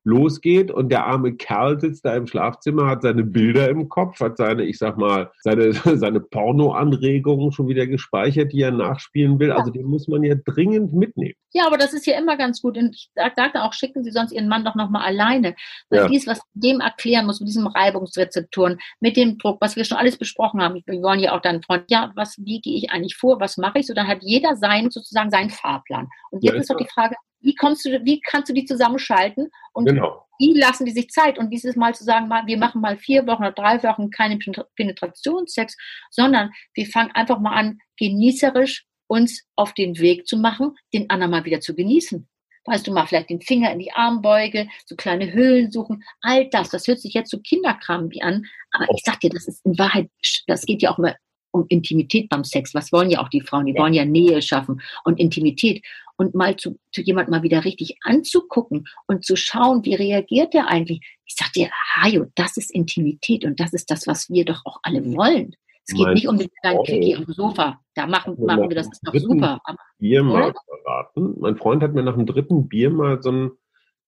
losgeht 0.07 0.71
und 0.71 0.89
der 0.89 1.05
arme 1.05 1.33
Kerl 1.35 1.79
sitzt 1.79 2.05
da 2.05 2.15
im 2.15 2.27
Schlafzimmer, 2.27 2.87
hat 2.87 3.01
seine 3.01 3.23
Bilder 3.23 3.69
im 3.69 3.89
Kopf, 3.89 4.19
hat 4.19 4.37
seine, 4.37 4.63
ich 4.63 4.77
sag 4.77 4.97
mal, 4.97 5.29
seine, 5.41 5.73
seine 5.97 6.21
Porno-Anregungen 6.21 7.51
schon 7.51 7.67
wieder 7.67 7.85
gespeichert, 7.85 8.53
die 8.53 8.61
er 8.61 8.71
nachspielen 8.71 9.39
will. 9.39 9.51
Also 9.51 9.69
den 9.69 9.85
muss 9.85 10.07
man 10.07 10.23
ja 10.23 10.35
dringend 10.45 10.93
mitnehmen. 10.93 11.35
Ja, 11.51 11.65
aber 11.67 11.77
das 11.77 11.93
ist 11.93 12.05
ja 12.05 12.17
immer 12.17 12.37
ganz 12.37 12.61
gut. 12.61 12.77
Und 12.77 12.95
ich 12.95 13.09
sagte 13.15 13.63
auch, 13.63 13.73
schicken 13.73 14.03
Sie 14.03 14.11
sonst 14.11 14.31
Ihren 14.31 14.47
Mann 14.47 14.63
doch 14.63 14.75
nochmal 14.75 15.05
alleine. 15.05 15.55
Weil 15.89 16.01
ja. 16.01 16.07
dies, 16.07 16.27
was 16.27 16.39
dem 16.53 16.79
erklären 16.79 17.25
muss, 17.25 17.39
mit 17.39 17.49
diesem 17.49 17.67
Reibungsrezeptoren, 17.67 18.79
mit 18.99 19.17
dem 19.17 19.37
Druck, 19.37 19.57
was 19.59 19.75
wir 19.75 19.83
schon 19.83 19.97
alles 19.97 20.17
besprochen 20.17 20.61
haben. 20.61 20.81
Wir 20.85 21.01
wollen 21.01 21.19
ja 21.19 21.35
auch 21.35 21.41
deinen 21.41 21.63
Freund, 21.63 21.85
ja, 21.89 22.11
was, 22.15 22.37
wie 22.37 22.61
gehe 22.61 22.77
ich 22.77 22.91
eigentlich 22.91 23.15
vor, 23.15 23.39
was 23.39 23.57
mache 23.57 23.79
ich? 23.79 23.87
So, 23.87 23.93
dann 23.93 24.07
hat 24.07 24.19
jeder 24.21 24.55
sein, 24.55 24.89
sozusagen 24.89 25.31
seinen 25.31 25.49
Fahrplan. 25.49 26.07
Und 26.31 26.43
jetzt 26.43 26.53
ja, 26.53 26.61
ist 26.61 26.69
doch 26.69 26.77
die 26.77 26.87
Frage, 26.93 27.15
wie 27.39 27.55
kommst 27.55 27.85
du, 27.85 28.03
wie 28.03 28.19
kannst 28.21 28.49
du 28.49 28.53
die 28.53 28.65
zusammenschalten 28.65 29.49
und 29.73 29.85
genau. 29.85 30.25
wie 30.39 30.53
lassen 30.53 30.85
die 30.85 30.91
sich 30.91 31.09
Zeit? 31.09 31.37
Und 31.37 31.49
dieses 31.51 31.75
Mal 31.75 31.93
zu 31.95 32.03
sagen, 32.03 32.29
wir 32.29 32.57
machen 32.57 32.81
mal 32.81 32.97
vier 32.97 33.25
Wochen 33.27 33.43
oder 33.43 33.51
drei 33.51 33.81
Wochen 33.83 34.09
keine 34.09 34.37
Penetrationssex, 34.75 35.75
sondern 36.09 36.51
wir 36.73 36.85
fangen 36.87 37.11
einfach 37.11 37.39
mal 37.39 37.53
an, 37.53 37.79
genießerisch 37.97 38.85
uns 39.07 39.43
auf 39.55 39.73
den 39.73 39.99
Weg 39.99 40.27
zu 40.27 40.37
machen, 40.37 40.75
den 40.93 41.09
anderen 41.09 41.31
mal 41.31 41.45
wieder 41.45 41.61
zu 41.61 41.75
genießen. 41.75 42.27
Weißt 42.65 42.85
du, 42.85 42.91
mal 42.91 43.07
vielleicht 43.07 43.29
den 43.29 43.41
Finger 43.41 43.71
in 43.71 43.79
die 43.79 43.93
Armbeuge, 43.93 44.67
so 44.85 44.97
kleine 44.97 45.31
Höhlen 45.31 45.71
suchen, 45.71 46.03
all 46.19 46.49
das, 46.49 46.69
das 46.69 46.85
hört 46.85 46.99
sich 46.99 47.13
jetzt 47.13 47.31
so 47.31 47.39
Kinderkram 47.39 48.11
wie 48.11 48.21
an, 48.21 48.45
aber 48.71 48.85
ich 48.93 49.03
sag 49.05 49.21
dir, 49.21 49.29
das 49.29 49.47
ist 49.47 49.65
in 49.65 49.77
Wahrheit, 49.79 50.09
das 50.47 50.65
geht 50.65 50.81
ja 50.81 50.91
auch 50.91 50.99
immer 50.99 51.15
um 51.51 51.65
Intimität 51.69 52.29
beim 52.29 52.43
Sex. 52.43 52.73
Was 52.73 52.91
wollen 52.91 53.09
ja 53.09 53.19
auch 53.19 53.29
die 53.29 53.41
Frauen? 53.41 53.65
Die 53.65 53.75
wollen 53.75 53.93
ja 53.93 54.05
Nähe 54.05 54.41
schaffen 54.41 54.81
und 55.03 55.19
Intimität. 55.19 55.83
Und 56.17 56.33
mal 56.33 56.55
zu, 56.57 56.79
zu 56.91 57.01
jemand 57.01 57.29
mal 57.29 57.43
wieder 57.43 57.63
richtig 57.63 57.97
anzugucken 58.01 58.87
und 59.05 59.23
zu 59.23 59.35
schauen, 59.35 59.85
wie 59.85 59.95
reagiert 59.95 60.53
der 60.53 60.67
eigentlich. 60.67 60.99
Ich 61.25 61.35
sag 61.35 61.53
dir, 61.53 61.69
Hajo, 61.95 62.25
das 62.35 62.57
ist 62.57 62.71
Intimität 62.73 63.45
und 63.45 63.59
das 63.59 63.73
ist 63.73 63.91
das, 63.91 64.07
was 64.07 64.29
wir 64.29 64.43
doch 64.43 64.61
auch 64.65 64.79
alle 64.83 65.05
wollen. 65.15 65.55
Es 65.85 65.93
geht 65.93 66.05
mein 66.05 66.15
nicht 66.15 66.27
um 66.27 66.37
den 66.37 66.49
kleinen 66.61 66.83
Quickie 66.83 67.13
dem 67.13 67.33
Sofa. 67.33 67.79
Da 67.93 68.07
machen, 68.07 68.35
machen 68.39 68.67
wir 68.67 68.75
das, 68.75 68.87
ist 68.87 69.01
doch 69.03 69.13
super. 69.13 69.61
Bier 69.99 70.23
mal 70.23 70.53
verraten. 70.83 71.35
Mein 71.39 71.55
Freund 71.55 71.81
hat 71.81 71.93
mir 71.93 72.03
nach 72.03 72.15
dem 72.15 72.25
dritten 72.25 72.67
Bier 72.67 72.89
mal 72.89 73.21
so 73.21 73.31
ein 73.31 73.51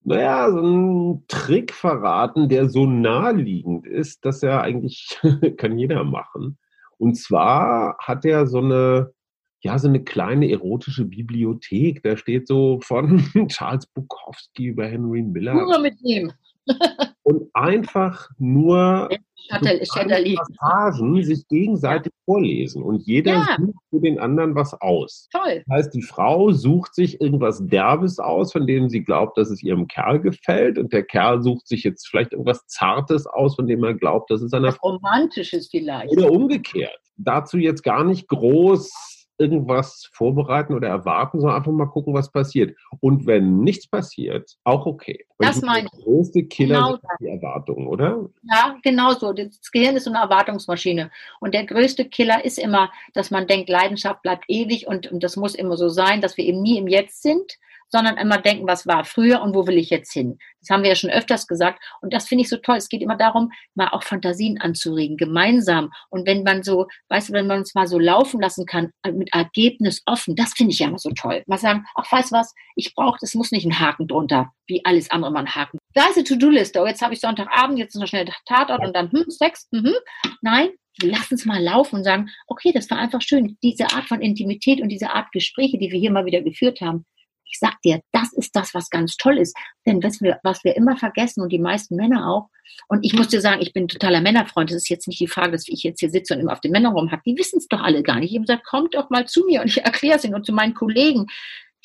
naja, 0.03 0.49
so 0.51 0.61
ein 0.61 1.25
Trick 1.27 1.73
verraten, 1.73 2.49
der 2.49 2.69
so 2.69 2.85
naheliegend 2.85 3.85
ist, 3.85 4.25
dass 4.25 4.43
er 4.43 4.61
eigentlich 4.61 5.19
kann 5.57 5.77
jeder 5.77 6.03
machen. 6.03 6.57
Und 6.97 7.15
zwar 7.15 7.97
hat 7.99 8.25
er 8.25 8.47
so 8.47 8.59
eine, 8.59 9.13
ja, 9.61 9.77
so 9.77 9.87
eine 9.87 10.03
kleine 10.03 10.49
erotische 10.49 11.05
Bibliothek. 11.05 12.01
Da 12.03 12.15
steht 12.15 12.47
so 12.47 12.79
von 12.81 13.19
Charles 13.49 13.85
Bukowski 13.87 14.67
über 14.67 14.87
Henry 14.87 15.21
Miller. 15.21 15.53
Nur 15.53 15.79
mit 15.79 15.95
ihm. 16.01 16.31
und 17.23 17.49
einfach 17.53 18.29
nur 18.37 19.09
Passagen 19.49 21.23
sich 21.23 21.47
gegenseitig 21.47 22.11
ja. 22.13 22.21
vorlesen 22.25 22.83
und 22.83 23.01
jeder 23.07 23.31
ja. 23.31 23.57
sucht 23.57 23.83
für 23.89 23.99
den 23.99 24.19
anderen 24.19 24.53
was 24.53 24.79
aus. 24.79 25.27
Toll. 25.31 25.63
Das 25.65 25.77
heißt, 25.77 25.93
die 25.95 26.03
Frau 26.03 26.51
sucht 26.51 26.93
sich 26.93 27.19
irgendwas 27.19 27.65
Derbes 27.65 28.19
aus, 28.19 28.51
von 28.51 28.67
dem 28.67 28.89
sie 28.89 29.03
glaubt, 29.03 29.37
dass 29.37 29.49
es 29.49 29.63
ihrem 29.63 29.87
Kerl 29.87 30.19
gefällt 30.19 30.77
und 30.77 30.93
der 30.93 31.03
Kerl 31.03 31.41
sucht 31.41 31.67
sich 31.67 31.83
jetzt 31.83 32.07
vielleicht 32.07 32.33
irgendwas 32.33 32.65
Zartes 32.67 33.25
aus, 33.25 33.55
von 33.55 33.67
dem 33.67 33.83
er 33.83 33.95
glaubt, 33.95 34.29
dass 34.29 34.41
es 34.41 34.53
einer 34.53 34.71
Frau 34.71 34.91
Romantisches 34.91 35.69
vielleicht. 35.69 36.11
Oder 36.11 36.31
umgekehrt. 36.31 36.99
Dazu 37.17 37.57
jetzt 37.57 37.83
gar 37.83 38.03
nicht 38.03 38.27
groß 38.27 39.18
irgendwas 39.39 40.09
vorbereiten 40.11 40.73
oder 40.73 40.89
erwarten, 40.89 41.39
sondern 41.39 41.57
einfach 41.57 41.71
mal 41.71 41.85
gucken, 41.85 42.13
was 42.13 42.31
passiert. 42.31 42.77
Und 42.99 43.25
wenn 43.25 43.61
nichts 43.61 43.87
passiert, 43.87 44.57
auch 44.63 44.85
okay. 44.85 45.25
Weil 45.37 45.47
das 45.47 45.61
meine 45.61 45.87
ich. 45.87 45.91
Der 45.91 46.03
größte 46.03 46.43
Killer 46.43 46.75
genau 46.75 46.91
sind 46.91 47.09
die 47.21 47.27
Erwartungen, 47.27 47.87
oder? 47.87 48.29
Ja, 48.43 48.77
genau 48.83 49.13
so. 49.13 49.31
Das 49.31 49.71
Gehirn 49.71 49.95
ist 49.95 50.03
so 50.03 50.11
eine 50.11 50.19
Erwartungsmaschine. 50.19 51.09
Und 51.39 51.53
der 51.53 51.65
größte 51.65 52.05
Killer 52.05 52.43
ist 52.43 52.59
immer, 52.59 52.91
dass 53.13 53.31
man 53.31 53.47
denkt, 53.47 53.69
Leidenschaft 53.69 54.21
bleibt 54.21 54.43
ewig 54.49 54.85
und, 54.87 55.11
und 55.11 55.23
das 55.23 55.37
muss 55.37 55.55
immer 55.55 55.77
so 55.77 55.87
sein, 55.89 56.21
dass 56.21 56.35
wir 56.35 56.43
eben 56.43 56.61
nie 56.61 56.77
im 56.77 56.87
Jetzt 56.87 57.21
sind, 57.21 57.57
sondern 57.89 58.17
immer 58.17 58.37
denken, 58.37 58.67
was 58.67 58.87
war 58.87 59.03
früher 59.03 59.41
und 59.41 59.55
wo 59.55 59.67
will 59.67 59.77
ich 59.77 59.89
jetzt 59.89 60.13
hin. 60.13 60.37
Das 60.61 60.69
haben 60.69 60.83
wir 60.83 60.89
ja 60.89 60.95
schon 60.95 61.09
öfters 61.09 61.47
gesagt. 61.47 61.83
Und 62.01 62.13
das 62.13 62.27
finde 62.27 62.43
ich 62.43 62.49
so 62.49 62.57
toll. 62.57 62.77
Es 62.77 62.89
geht 62.89 63.01
immer 63.01 63.17
darum, 63.17 63.51
mal 63.75 63.89
auch 63.89 64.03
Fantasien 64.03 64.59
anzuregen, 64.59 65.17
gemeinsam. 65.17 65.91
Und 66.09 66.27
wenn 66.27 66.43
man 66.43 66.63
so, 66.63 66.87
weißt 67.09 67.29
du, 67.29 67.33
wenn 67.33 67.47
man 67.47 67.59
uns 67.59 67.75
mal 67.75 67.87
so 67.87 67.97
laufen 67.97 68.39
lassen 68.41 68.65
kann, 68.65 68.91
äh, 69.03 69.11
mit 69.11 69.33
Ergebnis 69.33 70.01
offen, 70.05 70.35
das 70.35 70.53
finde 70.53 70.73
ich 70.73 70.79
ja 70.79 70.87
immer 70.87 70.99
so 70.99 71.11
toll. 71.11 71.43
Mal 71.47 71.57
sagen, 71.57 71.85
ach, 71.95 72.11
weißt 72.11 72.31
du 72.31 72.35
was, 72.35 72.53
ich 72.75 72.93
brauche, 72.93 73.17
das 73.21 73.33
muss 73.33 73.51
nicht 73.51 73.65
ein 73.65 73.79
Haken 73.79 74.07
drunter, 74.07 74.51
wie 74.67 74.83
alles 74.85 75.11
andere 75.11 75.31
mal 75.31 75.41
ein 75.41 75.55
Haken. 75.55 75.79
Da 75.93 76.07
ist 76.07 76.17
eine 76.17 76.25
To-Do-Liste. 76.25 76.81
Oh, 76.81 76.87
jetzt 76.87 77.01
habe 77.01 77.13
ich 77.13 77.19
Sonntagabend, 77.19 77.79
jetzt 77.79 77.95
noch 77.95 78.07
schnell 78.07 78.27
Tatort 78.45 78.85
und 78.85 78.95
dann, 78.95 79.11
hm, 79.11 79.25
Sex, 79.29 79.67
mhm. 79.71 79.95
Nein, 80.41 80.69
lass 81.01 81.31
uns 81.31 81.45
mal 81.45 81.61
laufen 81.61 81.97
und 81.97 82.03
sagen, 82.03 82.29
okay, 82.47 82.71
das 82.71 82.89
war 82.89 82.97
einfach 82.97 83.21
schön. 83.21 83.57
Diese 83.63 83.91
Art 83.91 84.05
von 84.05 84.21
Intimität 84.21 84.81
und 84.81 84.89
diese 84.89 85.11
Art 85.11 85.31
Gespräche, 85.31 85.77
die 85.77 85.91
wir 85.91 85.99
hier 85.99 86.11
mal 86.11 86.25
wieder 86.25 86.41
geführt 86.41 86.81
haben, 86.81 87.05
ich 87.49 87.59
sag 87.59 87.81
dir, 87.81 88.01
das 88.11 88.31
ist 88.33 88.55
das, 88.55 88.73
was 88.73 88.89
ganz 88.89 89.17
toll 89.17 89.37
ist. 89.37 89.57
Denn 89.85 90.03
was 90.03 90.21
wir, 90.21 90.39
was 90.43 90.63
wir 90.63 90.75
immer 90.75 90.97
vergessen 90.97 91.41
und 91.41 91.51
die 91.51 91.59
meisten 91.59 91.95
Männer 91.95 92.29
auch, 92.29 92.49
und 92.87 93.03
ich 93.03 93.13
muss 93.13 93.27
dir 93.27 93.41
sagen, 93.41 93.61
ich 93.61 93.73
bin 93.73 93.87
totaler 93.87 94.21
Männerfreund. 94.21 94.69
Das 94.69 94.77
ist 94.77 94.89
jetzt 94.89 95.07
nicht 95.07 95.19
die 95.19 95.27
Frage, 95.27 95.51
dass 95.51 95.67
ich 95.67 95.83
jetzt 95.83 95.99
hier 95.99 96.09
sitze 96.09 96.33
und 96.33 96.39
immer 96.39 96.53
auf 96.53 96.61
den 96.61 96.71
Männer 96.71 96.89
rumhack. 96.89 97.23
Die 97.23 97.37
wissen 97.37 97.57
es 97.57 97.67
doch 97.67 97.81
alle 97.81 98.03
gar 98.03 98.19
nicht. 98.19 98.31
Ich 98.31 98.37
habe 98.37 98.45
gesagt, 98.45 98.65
kommt 98.65 98.95
doch 98.95 99.09
mal 99.09 99.27
zu 99.27 99.43
mir 99.45 99.61
und 99.61 99.67
ich 99.67 99.81
erkläre 99.83 100.17
es 100.17 100.23
ihnen 100.23 100.35
und 100.35 100.45
zu 100.45 100.53
meinen 100.53 100.73
Kollegen. 100.73 101.25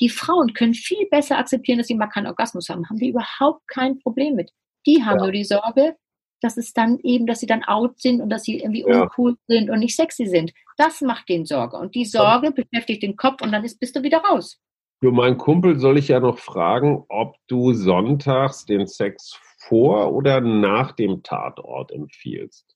Die 0.01 0.09
Frauen 0.09 0.53
können 0.55 0.75
viel 0.75 1.07
besser 1.11 1.39
akzeptieren, 1.39 1.79
dass 1.79 1.87
sie 1.87 1.95
mal 1.95 2.09
keinen 2.09 2.27
Orgasmus 2.27 2.69
haben. 2.69 2.89
Haben 2.89 2.99
die 2.99 3.09
überhaupt 3.09 3.67
kein 3.69 3.99
Problem 3.99 4.35
mit. 4.35 4.51
Die 4.87 5.03
haben 5.05 5.19
ja. 5.19 5.25
nur 5.25 5.33
die 5.33 5.45
Sorge, 5.45 5.97
dass 6.41 6.57
es 6.57 6.73
dann 6.73 6.99
eben, 7.03 7.27
dass 7.27 7.41
sie 7.41 7.47
dann 7.47 7.65
out 7.65 8.01
sind 8.01 8.21
und 8.21 8.29
dass 8.29 8.43
sie 8.43 8.59
irgendwie 8.59 8.85
ja. 8.87 9.03
uncool 9.03 9.37
sind 9.47 9.71
und 9.71 9.79
nicht 9.79 9.97
sexy 9.97 10.27
sind. 10.27 10.53
Das 10.77 11.01
macht 11.01 11.29
den 11.29 11.47
Sorge. 11.47 11.77
Und 11.79 11.95
die 11.95 12.05
Sorge 12.05 12.51
beschäftigt 12.51 13.03
den 13.03 13.17
Kopf 13.17 13.41
und 13.41 13.53
dann 13.53 13.65
ist, 13.65 13.79
bist 13.79 13.97
du 13.97 14.03
wieder 14.03 14.19
raus. 14.19 14.59
Für 15.05 15.13
meinen 15.13 15.37
Kumpel 15.37 15.79
soll 15.79 15.99
ich 15.99 16.09
ja 16.09 16.19
noch 16.19 16.39
fragen, 16.39 17.05
ob 17.11 17.37
du 17.47 17.75
sonntags 17.75 18.65
den 18.65 18.87
Sex 18.87 19.39
vor 19.59 20.15
oder 20.15 20.41
nach 20.41 20.93
dem 20.93 21.23
Tatort 21.23 21.93
empfiehlst. 21.93 22.75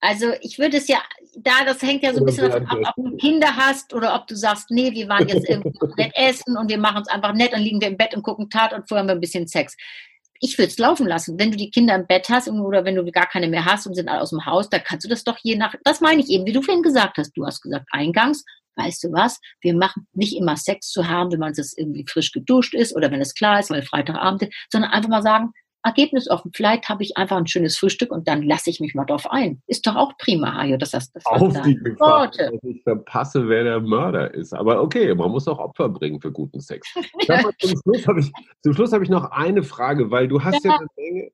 Also 0.00 0.32
ich 0.40 0.58
würde 0.58 0.78
es 0.78 0.88
ja, 0.88 0.98
da, 1.36 1.64
das 1.64 1.80
hängt 1.80 2.02
ja 2.02 2.12
so 2.12 2.18
ein 2.18 2.26
bisschen 2.26 2.50
davon 2.50 2.84
ab, 2.84 2.94
ob 2.96 3.04
du 3.04 3.16
Kinder 3.18 3.54
hast 3.54 3.94
oder 3.94 4.16
ob 4.16 4.26
du 4.26 4.34
sagst, 4.34 4.72
nee, 4.72 4.90
wir 4.90 5.08
waren 5.08 5.28
jetzt 5.28 5.48
irgendwie 5.48 5.78
nett 5.96 6.10
essen 6.16 6.56
und 6.56 6.68
wir 6.68 6.78
machen 6.78 7.02
es 7.02 7.08
einfach 7.08 7.34
nett 7.34 7.52
und 7.54 7.60
liegen 7.60 7.80
wir 7.80 7.86
im 7.86 7.96
Bett 7.96 8.16
und 8.16 8.24
gucken 8.24 8.50
Tat 8.50 8.72
und 8.72 8.88
vorher 8.88 9.02
haben 9.02 9.08
wir 9.08 9.14
ein 9.14 9.20
bisschen 9.20 9.46
Sex. 9.46 9.76
Ich 10.40 10.58
würde 10.58 10.72
es 10.72 10.78
laufen 10.78 11.06
lassen. 11.06 11.38
Wenn 11.38 11.52
du 11.52 11.56
die 11.56 11.70
Kinder 11.70 11.94
im 11.94 12.08
Bett 12.08 12.28
hast 12.30 12.48
oder 12.48 12.84
wenn 12.84 12.96
du 12.96 13.08
gar 13.12 13.28
keine 13.28 13.46
mehr 13.46 13.64
hast 13.64 13.86
und 13.86 13.94
sind 13.94 14.08
alle 14.08 14.22
aus 14.22 14.30
dem 14.30 14.44
Haus, 14.44 14.68
da 14.68 14.80
kannst 14.80 15.04
du 15.04 15.08
das 15.08 15.22
doch 15.22 15.38
je 15.40 15.54
nach, 15.54 15.76
das 15.84 16.00
meine 16.00 16.20
ich 16.20 16.30
eben, 16.30 16.46
wie 16.46 16.52
du 16.52 16.62
vorhin 16.62 16.82
gesagt 16.82 17.16
hast. 17.16 17.30
Du 17.36 17.46
hast 17.46 17.62
gesagt 17.62 17.86
eingangs, 17.92 18.44
weißt 18.76 19.04
du 19.04 19.12
was, 19.12 19.40
wir 19.60 19.74
machen 19.74 20.06
nicht 20.12 20.36
immer 20.36 20.56
Sex 20.56 20.90
zu 20.90 21.08
haben, 21.08 21.32
wenn 21.32 21.40
man 21.40 21.52
das 21.54 21.76
irgendwie 21.76 22.06
frisch 22.08 22.32
geduscht 22.32 22.74
ist 22.74 22.94
oder 22.94 23.10
wenn 23.10 23.20
es 23.20 23.34
klar 23.34 23.60
ist, 23.60 23.70
weil 23.70 23.82
Freitagabend, 23.82 24.48
sondern 24.70 24.90
einfach 24.90 25.10
mal 25.10 25.22
sagen, 25.22 25.52
Ergebnis 25.84 26.30
offen. 26.30 26.52
Vielleicht 26.54 26.88
habe 26.88 27.02
ich 27.02 27.16
einfach 27.16 27.36
ein 27.36 27.46
schönes 27.46 27.76
Frühstück 27.76 28.12
und 28.12 28.28
dann 28.28 28.42
lasse 28.42 28.70
ich 28.70 28.80
mich 28.80 28.94
mal 28.94 29.04
drauf 29.04 29.30
ein. 29.30 29.62
Ist 29.66 29.86
doch 29.86 29.96
auch 29.96 30.16
prima, 30.16 30.54
Hajo, 30.54 30.76
dass 30.76 30.90
das, 30.90 31.10
das 31.12 31.26
Auf 31.26 31.60
die 31.62 31.74
Gefahr, 31.74 32.30
dass 32.30 32.52
ich 32.62 32.82
verpasse, 32.82 33.48
wer 33.48 33.64
der 33.64 33.80
Mörder 33.80 34.32
ist. 34.32 34.52
Aber 34.52 34.80
okay, 34.80 35.14
man 35.14 35.30
muss 35.30 35.48
auch 35.48 35.58
Opfer 35.58 35.88
bringen 35.88 36.20
für 36.20 36.30
guten 36.30 36.60
Sex. 36.60 36.88
ja. 37.28 37.42
zum 37.58 37.80
Schluss 37.82 38.06
habe 38.06 38.20
ich, 38.20 38.32
hab 38.64 39.02
ich 39.02 39.10
noch 39.10 39.30
eine 39.32 39.62
Frage, 39.62 40.10
weil 40.10 40.28
du 40.28 40.42
hast 40.42 40.64
ja, 40.64 40.70
ja 40.70 40.78
eine 40.78 40.86
Menge, 40.96 41.30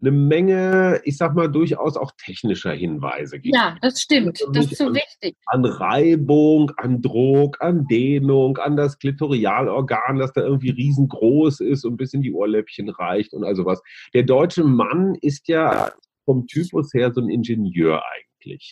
eine 0.00 0.10
Menge, 0.10 1.00
ich 1.04 1.16
sag 1.16 1.34
mal, 1.34 1.48
durchaus 1.48 1.96
auch 1.96 2.12
technischer 2.22 2.72
Hinweise 2.72 3.38
gibt. 3.38 3.54
Ja, 3.54 3.76
das 3.80 4.00
stimmt. 4.00 4.40
Das 4.52 4.66
ist 4.70 4.78
so 4.78 4.88
an, 4.88 4.94
wichtig. 4.94 5.36
An 5.46 5.64
Reibung, 5.64 6.70
an 6.76 7.00
Druck, 7.00 7.56
an 7.60 7.86
Dehnung, 7.86 8.58
an 8.58 8.76
das 8.76 8.98
Klitorialorgan, 8.98 10.18
das 10.18 10.32
da 10.32 10.42
irgendwie 10.42 10.70
riesengroß 10.70 11.60
ist 11.60 11.84
und 11.84 11.96
bis 11.96 12.12
in 12.12 12.22
die 12.22 12.32
Ohrläppchen 12.32 12.90
reicht 12.90 13.32
und 13.32 13.44
also 13.44 13.64
was. 13.64 13.82
Der 14.12 14.24
deutsche 14.24 14.64
Mann 14.64 15.14
ist 15.20 15.48
ja 15.48 15.90
vom 16.24 16.46
Typus 16.46 16.92
her 16.92 17.12
so 17.12 17.20
ein 17.20 17.30
Ingenieur 17.30 18.02
eigentlich. 18.04 18.25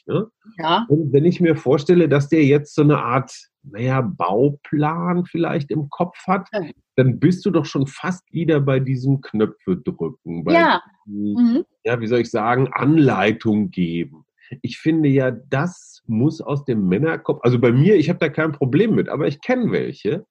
Ne? 0.07 0.27
Ja. 0.59 0.87
Und 0.89 1.13
wenn 1.13 1.25
ich 1.25 1.41
mir 1.41 1.57
vorstelle, 1.57 2.09
dass 2.09 2.29
der 2.29 2.45
jetzt 2.45 2.75
so 2.75 2.83
eine 2.83 2.99
Art, 2.99 3.33
naja, 3.63 4.01
Bauplan 4.01 5.25
vielleicht 5.25 5.71
im 5.71 5.89
Kopf 5.91 6.17
hat, 6.27 6.49
ja 6.53 6.63
dann 6.97 7.19
bist 7.19 7.45
du 7.45 7.51
doch 7.51 7.65
schon 7.65 7.87
fast 7.87 8.23
wieder 8.33 8.61
bei 8.61 8.81
diesem 8.81 9.21
Knöpfe 9.21 9.77
drücken. 9.77 10.45
ja. 10.49 10.83
Diesem, 11.07 11.45
mhm. 11.45 11.65
Ja, 11.85 12.01
wie 12.01 12.07
soll 12.07 12.21
ich 12.21 12.31
sagen, 12.31 12.69
Anleitung 12.73 13.71
geben. 13.71 14.25
Ich 14.63 14.79
finde 14.79 15.09
ja, 15.09 15.31
das 15.31 16.03
muss 16.07 16.41
aus 16.41 16.65
dem 16.65 16.87
Männerkopf, 16.89 17.41
also 17.43 17.59
bei 17.59 17.73
mir, 17.73 17.97
ich 17.97 18.09
habe 18.09 18.19
da 18.19 18.29
kein 18.29 18.53
Problem 18.53 18.95
mit, 18.95 19.09
aber 19.09 19.27
ich 19.27 19.41
kenne 19.41 19.73
welche, 19.73 20.27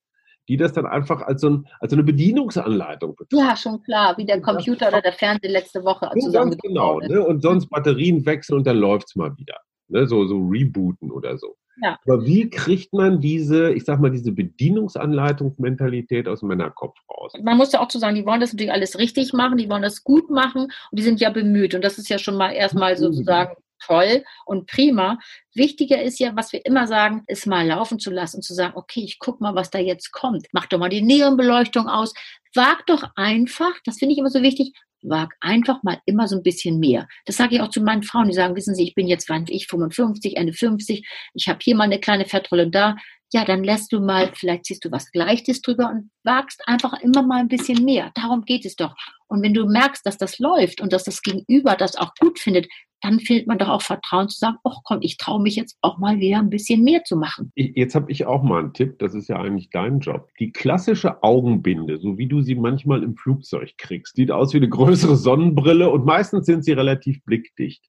die 0.48 0.56
das 0.56 0.72
dann 0.72 0.86
einfach 0.86 1.22
als 1.22 1.40
so, 1.40 1.50
ein, 1.50 1.66
als 1.80 1.90
so 1.90 1.96
eine 1.96 2.04
Bedienungsanleitung 2.04 3.16
betrachten. 3.16 3.46
Ja, 3.46 3.56
schon 3.56 3.82
klar, 3.82 4.16
wie 4.18 4.26
der 4.26 4.40
Computer 4.40 4.88
oder 4.88 5.00
der 5.00 5.12
Fernseher 5.12 5.50
letzte 5.50 5.84
Woche 5.84 6.10
zusammen. 6.20 6.56
Genau, 6.62 7.00
ne? 7.00 7.24
und 7.24 7.42
sonst 7.42 7.68
Batterien 7.68 8.24
wechseln 8.26 8.58
und 8.58 8.66
dann 8.66 8.76
läuft 8.76 9.08
es 9.08 9.16
mal 9.16 9.36
wieder. 9.36 9.56
Ne? 9.88 10.06
So, 10.06 10.26
so 10.26 10.38
rebooten 10.38 11.10
oder 11.10 11.38
so. 11.38 11.56
Ja. 11.82 11.98
Aber 12.06 12.24
wie 12.24 12.48
kriegt 12.50 12.92
man 12.92 13.20
diese, 13.20 13.72
ich 13.72 13.84
sag 13.84 14.00
mal, 14.00 14.10
diese 14.10 14.32
Bedienungsanleitungsmentalität 14.32 16.28
aus 16.28 16.42
Männerkopf 16.42 16.96
raus? 17.10 17.32
Man 17.42 17.56
muss 17.56 17.72
ja 17.72 17.80
auch 17.80 17.88
zu 17.88 17.98
sagen, 17.98 18.14
die 18.14 18.24
wollen 18.24 18.40
das 18.40 18.52
natürlich 18.52 18.72
alles 18.72 18.98
richtig 18.98 19.32
machen, 19.32 19.58
die 19.58 19.68
wollen 19.68 19.82
das 19.82 20.04
gut 20.04 20.30
machen 20.30 20.64
und 20.64 20.72
die 20.92 21.02
sind 21.02 21.20
ja 21.20 21.30
bemüht. 21.30 21.74
Und 21.74 21.82
das 21.82 21.98
ist 21.98 22.08
ja 22.08 22.18
schon 22.18 22.36
mal 22.36 22.52
erstmal 22.52 22.96
sozusagen 22.96 23.56
toll 23.86 24.24
und 24.46 24.66
prima. 24.66 25.18
Wichtiger 25.54 26.02
ist 26.02 26.18
ja, 26.18 26.34
was 26.34 26.52
wir 26.52 26.64
immer 26.64 26.86
sagen, 26.86 27.22
ist 27.26 27.46
mal 27.46 27.66
laufen 27.66 27.98
zu 27.98 28.10
lassen 28.10 28.36
und 28.36 28.42
zu 28.42 28.54
sagen, 28.54 28.74
okay, 28.76 29.00
ich 29.00 29.18
guck 29.18 29.40
mal, 29.40 29.54
was 29.54 29.70
da 29.70 29.78
jetzt 29.78 30.12
kommt. 30.12 30.46
Mach 30.52 30.66
doch 30.66 30.78
mal 30.78 30.88
die 30.88 31.02
Neonbeleuchtung 31.02 31.88
aus. 31.88 32.14
Wag 32.54 32.86
doch 32.86 33.04
einfach, 33.16 33.72
das 33.84 33.98
finde 33.98 34.12
ich 34.12 34.18
immer 34.18 34.30
so 34.30 34.42
wichtig, 34.42 34.72
wag 35.02 35.28
einfach 35.40 35.82
mal 35.82 35.98
immer 36.06 36.28
so 36.28 36.36
ein 36.36 36.42
bisschen 36.42 36.78
mehr. 36.78 37.06
Das 37.26 37.36
sage 37.36 37.56
ich 37.56 37.60
auch 37.60 37.68
zu 37.68 37.80
meinen 37.80 38.02
Frauen, 38.02 38.28
die 38.28 38.34
sagen, 38.34 38.56
wissen 38.56 38.74
Sie, 38.74 38.84
ich 38.84 38.94
bin 38.94 39.06
jetzt, 39.06 39.28
wann 39.28 39.44
ich 39.48 39.66
55, 39.66 40.36
Ende 40.36 40.52
50, 40.52 41.06
ich 41.34 41.48
habe 41.48 41.58
hier 41.62 41.76
mal 41.76 41.84
eine 41.84 42.00
kleine 42.00 42.24
Fettrolle 42.24 42.70
da. 42.70 42.96
Ja, 43.32 43.44
dann 43.44 43.64
lässt 43.64 43.92
du 43.92 44.00
mal, 44.00 44.30
vielleicht 44.34 44.66
ziehst 44.66 44.84
du 44.84 44.92
was 44.92 45.10
Gleiches 45.10 45.60
drüber 45.60 45.90
und 45.90 46.10
wagst 46.22 46.62
einfach 46.66 47.00
immer 47.02 47.22
mal 47.22 47.40
ein 47.40 47.48
bisschen 47.48 47.84
mehr. 47.84 48.12
Darum 48.14 48.44
geht 48.44 48.64
es 48.64 48.76
doch. 48.76 48.94
Und 49.26 49.42
wenn 49.42 49.54
du 49.54 49.66
merkst, 49.66 50.06
dass 50.06 50.18
das 50.18 50.38
läuft 50.38 50.80
und 50.80 50.92
dass 50.92 51.04
das 51.04 51.22
Gegenüber 51.22 51.74
das 51.74 51.96
auch 51.96 52.14
gut 52.20 52.38
findet, 52.38 52.68
dann 53.04 53.20
fehlt 53.20 53.46
man 53.46 53.58
doch 53.58 53.68
auch 53.68 53.82
Vertrauen 53.82 54.28
zu 54.30 54.38
sagen, 54.38 54.56
ach 54.64 54.78
komm, 54.84 54.98
ich 55.02 55.18
traue 55.18 55.42
mich 55.42 55.56
jetzt 55.56 55.76
auch 55.82 55.98
mal 55.98 56.18
wieder 56.20 56.38
ein 56.38 56.48
bisschen 56.48 56.82
mehr 56.82 57.04
zu 57.04 57.16
machen. 57.16 57.52
Jetzt 57.54 57.94
habe 57.94 58.10
ich 58.10 58.24
auch 58.24 58.42
mal 58.42 58.60
einen 58.60 58.72
Tipp, 58.72 58.98
das 58.98 59.14
ist 59.14 59.28
ja 59.28 59.36
eigentlich 59.36 59.68
dein 59.70 60.00
Job. 60.00 60.30
Die 60.40 60.52
klassische 60.52 61.22
Augenbinde, 61.22 61.98
so 61.98 62.16
wie 62.16 62.26
du 62.26 62.40
sie 62.40 62.54
manchmal 62.54 63.02
im 63.02 63.16
Flugzeug 63.16 63.74
kriegst, 63.76 64.16
sieht 64.16 64.30
aus 64.30 64.54
wie 64.54 64.58
eine 64.58 64.70
größere 64.70 65.16
Sonnenbrille 65.16 65.90
und 65.90 66.06
meistens 66.06 66.46
sind 66.46 66.64
sie 66.64 66.72
relativ 66.72 67.22
blickdicht 67.24 67.84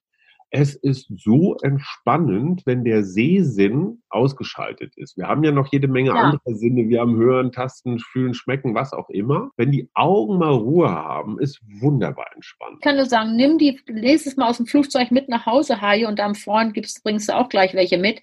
es 0.50 0.74
ist 0.74 1.10
so 1.16 1.56
entspannend, 1.62 2.62
wenn 2.66 2.84
der 2.84 3.04
Sehsinn 3.04 4.02
ausgeschaltet 4.08 4.96
ist. 4.96 5.16
Wir 5.16 5.26
haben 5.26 5.42
ja 5.44 5.50
noch 5.50 5.72
jede 5.72 5.88
Menge 5.88 6.10
ja. 6.10 6.14
andere 6.14 6.54
Sinne. 6.54 6.88
Wir 6.88 7.00
haben 7.00 7.16
Hören, 7.16 7.52
Tasten, 7.52 7.98
Fühlen, 7.98 8.32
Schmecken, 8.32 8.74
was 8.74 8.92
auch 8.92 9.10
immer. 9.10 9.50
Wenn 9.56 9.72
die 9.72 9.90
Augen 9.94 10.38
mal 10.38 10.52
Ruhe 10.52 10.90
haben, 10.90 11.38
ist 11.40 11.60
wunderbar 11.80 12.26
entspannt. 12.34 12.76
Ich 12.78 12.84
kann 12.84 12.96
nur 12.96 13.06
sagen, 13.06 13.36
nimm 13.36 13.58
die, 13.58 13.80
lese 13.86 14.28
es 14.28 14.36
mal 14.36 14.48
aus 14.48 14.58
dem 14.58 14.66
Flugzeug 14.66 15.10
mit 15.10 15.28
nach 15.28 15.46
Hause, 15.46 15.80
Haie, 15.80 16.06
und 16.06 16.20
am 16.20 16.34
Freund 16.34 16.74
gibst, 16.74 17.02
bringst 17.02 17.28
du 17.28 17.34
auch 17.34 17.48
gleich 17.48 17.74
welche 17.74 17.98
mit 17.98 18.22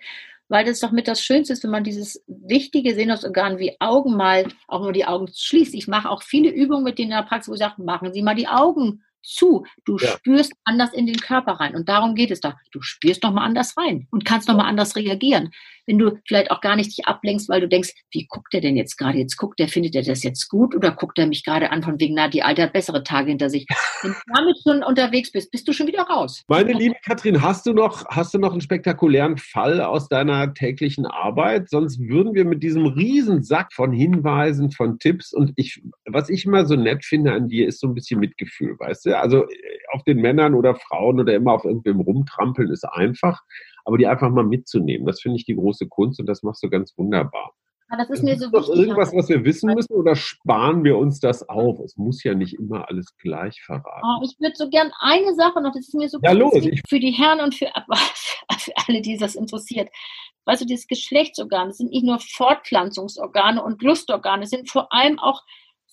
weil 0.49 0.65
das 0.65 0.81
doch 0.81 0.91
mit 0.91 1.07
das 1.07 1.21
Schönste 1.21 1.53
ist, 1.53 1.63
wenn 1.63 1.71
man 1.71 1.83
dieses 1.83 2.23
wichtige 2.27 2.93
Sehnusorgan 2.93 3.57
wie 3.57 3.75
Augen 3.79 4.15
mal, 4.15 4.45
auch 4.67 4.81
mal 4.81 4.93
die 4.93 5.05
Augen 5.05 5.27
schließt. 5.33 5.73
Ich 5.73 5.87
mache 5.87 6.09
auch 6.09 6.21
viele 6.21 6.51
Übungen 6.51 6.83
mit 6.83 6.99
denen 6.99 7.11
in 7.11 7.17
der 7.17 7.23
Praxis, 7.23 7.49
wo 7.49 7.53
ich 7.53 7.59
sage, 7.59 7.81
machen 7.81 8.13
Sie 8.13 8.21
mal 8.21 8.35
die 8.35 8.47
Augen 8.47 9.01
zu. 9.23 9.65
Du 9.85 9.97
ja. 9.97 10.09
spürst 10.09 10.53
anders 10.63 10.93
in 10.93 11.07
den 11.07 11.17
Körper 11.17 11.53
rein. 11.53 11.75
Und 11.75 11.89
darum 11.89 12.13
geht 12.13 12.31
es 12.31 12.41
doch. 12.41 12.53
Du 12.71 12.81
spürst 12.81 13.23
nochmal 13.23 13.45
anders 13.45 13.75
rein 13.77 14.07
und 14.11 14.25
kannst 14.25 14.47
nochmal 14.47 14.67
anders 14.67 14.95
reagieren. 14.95 15.51
Wenn 15.85 15.97
du 15.97 16.17
vielleicht 16.27 16.51
auch 16.51 16.61
gar 16.61 16.75
nicht 16.75 16.97
dich 16.97 17.05
ablenkst, 17.05 17.49
weil 17.49 17.61
du 17.61 17.67
denkst, 17.67 17.93
wie 18.11 18.25
guckt 18.27 18.53
er 18.53 18.61
denn 18.61 18.77
jetzt 18.77 18.97
gerade? 18.97 19.17
Jetzt 19.17 19.37
guckt 19.37 19.59
er, 19.59 19.67
findet 19.67 19.95
er 19.95 20.03
das 20.03 20.23
jetzt 20.23 20.49
gut 20.49 20.75
oder 20.75 20.91
guckt 20.91 21.19
er 21.19 21.27
mich 21.27 21.43
gerade 21.43 21.71
an 21.71 21.83
von 21.83 21.99
wegen, 21.99 22.15
na, 22.15 22.27
die 22.27 22.43
Alte 22.43 22.63
hat 22.63 22.73
bessere 22.73 23.03
Tage 23.03 23.29
hinter 23.29 23.49
sich. 23.49 23.65
Wenn 24.01 24.11
du 24.11 24.17
damit 24.33 24.57
schon 24.63 24.83
unterwegs 24.83 25.31
bist, 25.31 25.51
bist 25.51 25.67
du 25.67 25.73
schon 25.73 25.87
wieder 25.87 26.03
raus. 26.03 26.43
Meine 26.47 26.73
liebe 26.73 26.95
Katrin, 27.05 27.41
hast 27.41 27.65
du 27.65 27.73
noch, 27.73 28.05
hast 28.07 28.33
du 28.33 28.39
noch 28.39 28.51
einen 28.51 28.61
spektakulären 28.61 29.37
Fall 29.37 29.81
aus 29.81 30.07
deiner 30.07 30.53
täglichen 30.53 31.05
Arbeit? 31.05 31.69
Sonst 31.69 31.99
würden 31.99 32.33
wir 32.33 32.45
mit 32.45 32.63
diesem 32.63 32.85
Riesensack 32.85 33.73
von 33.73 33.91
Hinweisen, 33.91 34.71
von 34.71 34.99
Tipps 34.99 35.33
und 35.33 35.51
ich, 35.55 35.81
was 36.05 36.29
ich 36.29 36.45
immer 36.45 36.65
so 36.65 36.75
nett 36.75 37.03
finde 37.03 37.33
an 37.33 37.47
dir, 37.47 37.67
ist 37.67 37.79
so 37.79 37.87
ein 37.87 37.93
bisschen 37.93 38.19
Mitgefühl, 38.19 38.77
weißt 38.79 39.05
du? 39.05 39.17
Also 39.17 39.43
äh, 39.43 39.77
auf 39.93 40.03
den 40.03 40.17
Männern 40.17 40.53
oder 40.53 40.75
Frauen 40.75 41.19
oder 41.19 41.33
immer 41.33 41.53
auf 41.53 41.65
irgendwem 41.65 41.99
rumtrampeln 41.99 42.71
ist 42.71 42.85
einfach, 42.85 43.41
aber 43.85 43.97
die 43.97 44.07
einfach 44.07 44.29
mal 44.29 44.45
mitzunehmen, 44.45 45.05
das 45.05 45.21
finde 45.21 45.37
ich 45.37 45.45
die 45.45 45.55
große 45.55 45.87
Kunst 45.87 46.19
und 46.19 46.27
das 46.27 46.43
machst 46.43 46.63
du 46.63 46.69
ganz 46.69 46.93
wunderbar. 46.97 47.53
das 47.89 48.09
ist 48.09 48.23
mir 48.23 48.37
so 48.37 48.45
ist 48.45 48.53
wichtig. 48.53 48.75
irgendwas, 48.75 49.13
was 49.13 49.29
wir 49.29 49.43
wissen 49.43 49.73
müssen 49.73 49.93
oder 49.93 50.15
sparen 50.15 50.83
wir 50.83 50.97
uns 50.97 51.19
das 51.19 51.47
auf? 51.49 51.79
Es 51.79 51.97
muss 51.97 52.23
ja 52.23 52.33
nicht 52.33 52.55
immer 52.55 52.87
alles 52.89 53.15
gleich 53.17 53.61
verraten. 53.61 54.01
Oh, 54.03 54.23
ich 54.23 54.39
würde 54.39 54.55
so 54.55 54.69
gern 54.69 54.91
eine 54.99 55.33
Sache 55.35 55.61
noch, 55.61 55.73
das 55.73 55.87
ist 55.87 55.95
mir 55.95 56.09
so 56.09 56.19
ja, 56.21 56.31
los, 56.31 56.53
für 56.87 56.99
die 56.99 57.11
Herren 57.11 57.41
und 57.41 57.55
für, 57.55 57.67
für 58.57 58.73
alle, 58.87 59.01
die 59.01 59.17
das 59.17 59.35
interessiert. 59.35 59.89
Weißt 60.45 60.61
du, 60.61 60.65
dieses 60.65 60.87
Geschlechtsorgan, 60.87 61.69
das 61.69 61.77
sind 61.77 61.91
nicht 61.91 62.05
nur 62.05 62.19
Fortpflanzungsorgane 62.19 63.63
und 63.63 63.81
Lustorgane, 63.81 64.43
es 64.43 64.49
sind 64.49 64.69
vor 64.69 64.91
allem 64.91 65.19
auch 65.19 65.41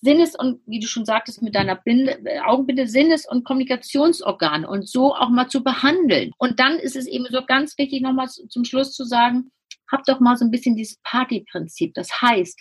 Sinnes- 0.02 0.34
und, 0.34 0.60
wie 0.66 0.80
du 0.80 0.86
schon 0.86 1.04
sagtest, 1.04 1.42
mit 1.42 1.54
deiner 1.54 1.76
Binde, 1.76 2.18
Augenbinde 2.46 2.86
Sinnes- 2.86 3.28
und 3.28 3.44
Kommunikationsorgane 3.44 4.68
und 4.68 4.88
so 4.88 5.14
auch 5.14 5.28
mal 5.28 5.48
zu 5.48 5.62
behandeln. 5.62 6.32
Und 6.38 6.58
dann 6.58 6.78
ist 6.78 6.96
es 6.96 7.06
eben 7.06 7.26
so 7.30 7.44
ganz 7.44 7.76
wichtig, 7.76 8.00
nochmal 8.00 8.28
zum 8.28 8.64
Schluss 8.64 8.92
zu 8.92 9.04
sagen, 9.04 9.50
hab 9.90 10.04
doch 10.04 10.20
mal 10.20 10.36
so 10.36 10.44
ein 10.44 10.50
bisschen 10.50 10.76
dieses 10.76 10.98
Partyprinzip. 11.02 11.94
Das 11.94 12.20
heißt, 12.22 12.58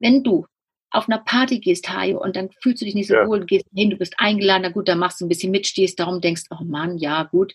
wenn 0.00 0.22
du 0.22 0.46
auf 0.90 1.08
einer 1.08 1.18
Party 1.18 1.58
gehst, 1.58 1.88
Hajo, 1.88 2.22
und 2.22 2.36
dann 2.36 2.50
fühlst 2.62 2.80
du 2.80 2.84
dich 2.84 2.94
nicht 2.94 3.08
so 3.08 3.14
ja. 3.14 3.26
wohl, 3.26 3.44
gehst 3.46 3.66
hin, 3.74 3.90
du 3.90 3.96
bist 3.96 4.14
eingeladen, 4.18 4.62
na 4.62 4.70
gut, 4.70 4.88
dann 4.88 4.98
machst 4.98 5.20
du 5.20 5.24
ein 5.24 5.28
bisschen 5.28 5.50
mit, 5.50 5.66
stehst 5.66 5.98
darum, 5.98 6.20
denkst, 6.20 6.44
oh 6.50 6.64
Mann, 6.64 6.98
ja, 6.98 7.24
gut, 7.24 7.54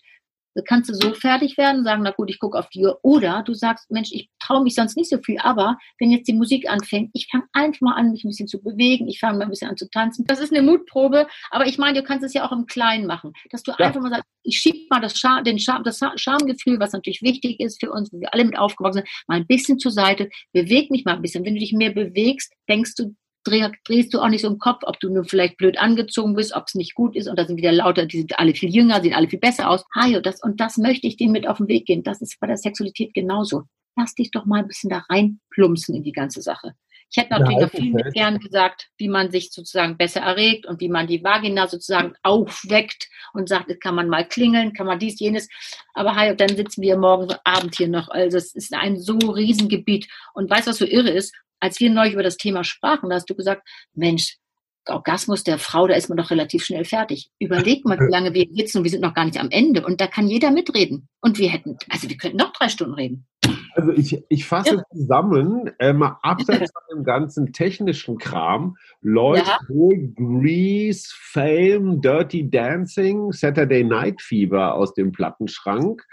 kannst 0.66 0.90
du 0.90 0.94
so 0.94 1.14
fertig 1.14 1.56
werden, 1.56 1.84
sagen, 1.84 2.02
na 2.02 2.10
gut, 2.10 2.30
ich 2.30 2.38
gucke 2.38 2.58
auf 2.58 2.68
die 2.70 2.84
Uhr. 2.84 2.98
Oder 3.02 3.42
du 3.44 3.54
sagst, 3.54 3.90
Mensch, 3.90 4.10
ich 4.12 4.28
traue 4.38 4.62
mich 4.62 4.74
sonst 4.74 4.96
nicht 4.96 5.08
so 5.08 5.18
viel, 5.18 5.38
aber 5.38 5.78
wenn 5.98 6.10
jetzt 6.10 6.28
die 6.28 6.32
Musik 6.32 6.68
anfängt, 6.68 7.10
ich 7.12 7.28
fange 7.30 7.44
einfach 7.52 7.80
mal 7.80 7.94
an, 7.94 8.10
mich 8.10 8.24
ein 8.24 8.28
bisschen 8.28 8.48
zu 8.48 8.62
bewegen, 8.62 9.08
ich 9.08 9.20
fange 9.20 9.38
mal 9.38 9.44
ein 9.44 9.50
bisschen 9.50 9.70
an 9.70 9.76
zu 9.76 9.88
tanzen. 9.88 10.24
Das 10.26 10.40
ist 10.40 10.52
eine 10.52 10.62
Mutprobe, 10.62 11.26
aber 11.50 11.66
ich 11.66 11.78
meine, 11.78 12.00
du 12.00 12.06
kannst 12.06 12.24
es 12.24 12.34
ja 12.34 12.46
auch 12.46 12.52
im 12.52 12.66
Kleinen 12.66 13.06
machen, 13.06 13.32
dass 13.50 13.62
du 13.62 13.72
ja. 13.72 13.86
einfach 13.86 14.00
mal 14.00 14.10
sagst, 14.10 14.28
ich 14.42 14.58
schiebe 14.58 14.86
mal 14.90 15.00
das, 15.00 15.18
Scham, 15.18 15.44
den 15.44 15.58
Scham, 15.58 15.84
das 15.84 16.00
Schamgefühl, 16.16 16.80
was 16.80 16.92
natürlich 16.92 17.22
wichtig 17.22 17.60
ist 17.60 17.80
für 17.80 17.92
uns, 17.92 18.12
wo 18.12 18.20
wir 18.20 18.32
alle 18.32 18.44
mit 18.44 18.58
aufgewachsen 18.58 19.02
sind, 19.02 19.08
mal 19.28 19.36
ein 19.36 19.46
bisschen 19.46 19.78
zur 19.78 19.92
Seite, 19.92 20.30
beweg 20.52 20.90
mich 20.90 21.04
mal 21.04 21.14
ein 21.14 21.22
bisschen. 21.22 21.44
Wenn 21.44 21.54
du 21.54 21.60
dich 21.60 21.72
mehr 21.72 21.92
bewegst, 21.92 22.52
denkst 22.68 22.94
du 22.96 23.14
drehst 23.44 24.14
du 24.14 24.20
auch 24.20 24.28
nicht 24.28 24.42
so 24.42 24.48
im 24.48 24.58
Kopf, 24.58 24.82
ob 24.82 25.00
du 25.00 25.08
nur 25.08 25.24
vielleicht 25.24 25.56
blöd 25.56 25.78
angezogen 25.78 26.34
bist, 26.34 26.54
ob 26.54 26.64
es 26.66 26.74
nicht 26.74 26.94
gut 26.94 27.16
ist 27.16 27.28
und 27.28 27.38
da 27.38 27.46
sind 27.46 27.56
wieder 27.56 27.72
lauter, 27.72 28.06
die 28.06 28.18
sind 28.18 28.38
alle 28.38 28.54
viel 28.54 28.74
jünger, 28.74 29.02
sehen 29.02 29.14
alle 29.14 29.28
viel 29.28 29.38
besser 29.38 29.70
aus. 29.70 29.84
Hajo, 29.94 30.20
das 30.20 30.42
und 30.42 30.60
das 30.60 30.76
möchte 30.76 31.06
ich 31.06 31.16
dir 31.16 31.28
mit 31.28 31.46
auf 31.46 31.58
den 31.58 31.68
Weg 31.68 31.86
gehen. 31.86 32.02
Das 32.02 32.20
ist 32.20 32.38
bei 32.40 32.46
der 32.46 32.56
Sexualität 32.56 33.14
genauso. 33.14 33.62
Lass 33.96 34.14
dich 34.14 34.30
doch 34.30 34.46
mal 34.46 34.60
ein 34.60 34.68
bisschen 34.68 34.90
da 34.90 35.04
reinplumpsen 35.08 35.94
in 35.94 36.02
die 36.02 36.12
ganze 36.12 36.42
Sache. 36.42 36.74
Ich 37.12 37.16
hätte 37.16 37.32
natürlich 37.32 37.56
ja, 37.58 37.64
noch 37.64 37.70
viel 37.72 37.92
mit 37.92 38.14
gern 38.14 38.38
gesagt, 38.38 38.88
wie 38.96 39.08
man 39.08 39.32
sich 39.32 39.50
sozusagen 39.50 39.96
besser 39.96 40.20
erregt 40.20 40.64
und 40.66 40.80
wie 40.80 40.88
man 40.88 41.08
die 41.08 41.24
Vagina 41.24 41.66
sozusagen 41.66 42.14
aufweckt 42.22 43.08
und 43.32 43.48
sagt, 43.48 43.80
kann 43.80 43.96
man 43.96 44.08
mal 44.08 44.26
klingeln, 44.26 44.74
kann 44.74 44.86
man 44.86 45.00
dies, 45.00 45.18
jenes. 45.18 45.48
Aber 45.92 46.16
hey, 46.16 46.36
dann 46.36 46.54
sitzen 46.54 46.82
wir 46.82 46.96
morgen 46.96 47.34
Abend 47.42 47.74
hier 47.74 47.88
noch. 47.88 48.08
Also 48.10 48.36
es 48.36 48.54
ist 48.54 48.72
ein 48.74 48.96
so 48.96 49.18
Riesengebiet. 49.18 50.06
Und 50.34 50.48
weißt 50.48 50.68
du, 50.68 50.70
was 50.70 50.78
so 50.78 50.86
irre 50.86 51.10
ist? 51.10 51.34
Als 51.60 51.80
wir 51.80 51.90
neulich 51.90 52.14
über 52.14 52.22
das 52.22 52.36
Thema 52.36 52.64
sprachen, 52.64 53.10
da 53.10 53.16
hast 53.16 53.30
du 53.30 53.34
gesagt, 53.34 53.66
Mensch, 53.94 54.38
Orgasmus 54.86 55.44
der 55.44 55.58
Frau, 55.58 55.86
da 55.86 55.94
ist 55.94 56.08
man 56.08 56.18
doch 56.18 56.30
relativ 56.30 56.64
schnell 56.64 56.84
fertig. 56.84 57.30
Überleg 57.38 57.84
mal, 57.84 57.98
wie 57.98 58.10
lange 58.10 58.34
wir 58.34 58.46
sitzen 58.50 58.78
und 58.78 58.84
wir 58.84 58.90
sind 58.90 59.02
noch 59.02 59.14
gar 59.14 59.24
nicht 59.24 59.38
am 59.38 59.50
Ende. 59.50 59.84
Und 59.84 60.00
da 60.00 60.06
kann 60.06 60.26
jeder 60.26 60.50
mitreden. 60.50 61.08
Und 61.20 61.38
wir 61.38 61.50
hätten, 61.50 61.76
also 61.88 62.08
wir 62.08 62.16
könnten 62.16 62.38
noch 62.38 62.52
drei 62.52 62.68
Stunden 62.68 62.94
reden. 62.94 63.26
Also 63.74 63.92
ich, 63.92 64.22
ich 64.28 64.46
fasse 64.46 64.76
ja. 64.76 64.82
zusammen, 64.92 65.70
äh, 65.78 65.92
mal 65.92 66.18
abseits 66.22 66.72
von 66.72 66.82
dem 66.98 67.04
ganzen 67.04 67.52
technischen 67.52 68.18
Kram, 68.18 68.76
läuft 69.00 69.46
ja. 69.46 69.58
Grease, 69.68 71.08
Fame, 71.14 72.00
Dirty 72.00 72.50
Dancing, 72.50 73.32
Saturday 73.32 73.84
Night 73.84 74.20
Fever 74.20 74.74
aus 74.74 74.94
dem 74.94 75.12
Plattenschrank 75.12 76.04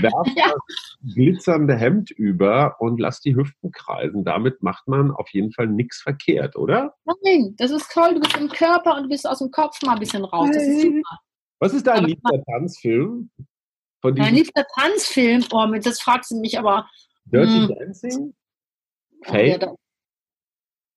werf 0.00 0.28
ja. 0.36 0.48
das 0.48 1.14
glitzernde 1.14 1.76
Hemd 1.76 2.10
über 2.10 2.76
und 2.80 3.00
lass 3.00 3.20
die 3.20 3.34
Hüften 3.34 3.72
kreisen. 3.72 4.24
Damit 4.24 4.62
macht 4.62 4.88
man 4.88 5.10
auf 5.10 5.28
jeden 5.30 5.52
Fall 5.52 5.66
nichts 5.66 6.00
verkehrt, 6.02 6.56
oder? 6.56 6.94
Nein, 7.24 7.54
das 7.58 7.70
ist 7.70 7.90
toll. 7.92 8.14
Du 8.14 8.20
bist 8.20 8.36
im 8.36 8.48
Körper 8.48 8.96
und 8.96 9.04
du 9.04 9.08
bist 9.08 9.26
aus 9.28 9.38
dem 9.38 9.50
Kopf 9.50 9.80
mal 9.82 9.94
ein 9.94 10.00
bisschen 10.00 10.24
raus. 10.24 10.50
Das 10.52 10.62
ist 10.62 10.82
super. 10.82 11.18
Was 11.58 11.72
ist 11.72 11.86
dein 11.86 12.04
liebster 12.04 12.42
Tanzfilm? 12.44 13.30
Mein 14.02 14.34
liebster 14.34 14.64
Tanzfilm? 14.78 15.44
Oh, 15.52 15.66
das 15.82 16.00
fragst 16.00 16.30
du 16.30 16.40
mich 16.40 16.58
aber. 16.58 16.88
Dirty 17.24 17.66
hm. 17.66 17.68
Dancing? 17.68 18.34
Fake? 19.24 19.62
Ja, 19.62 19.74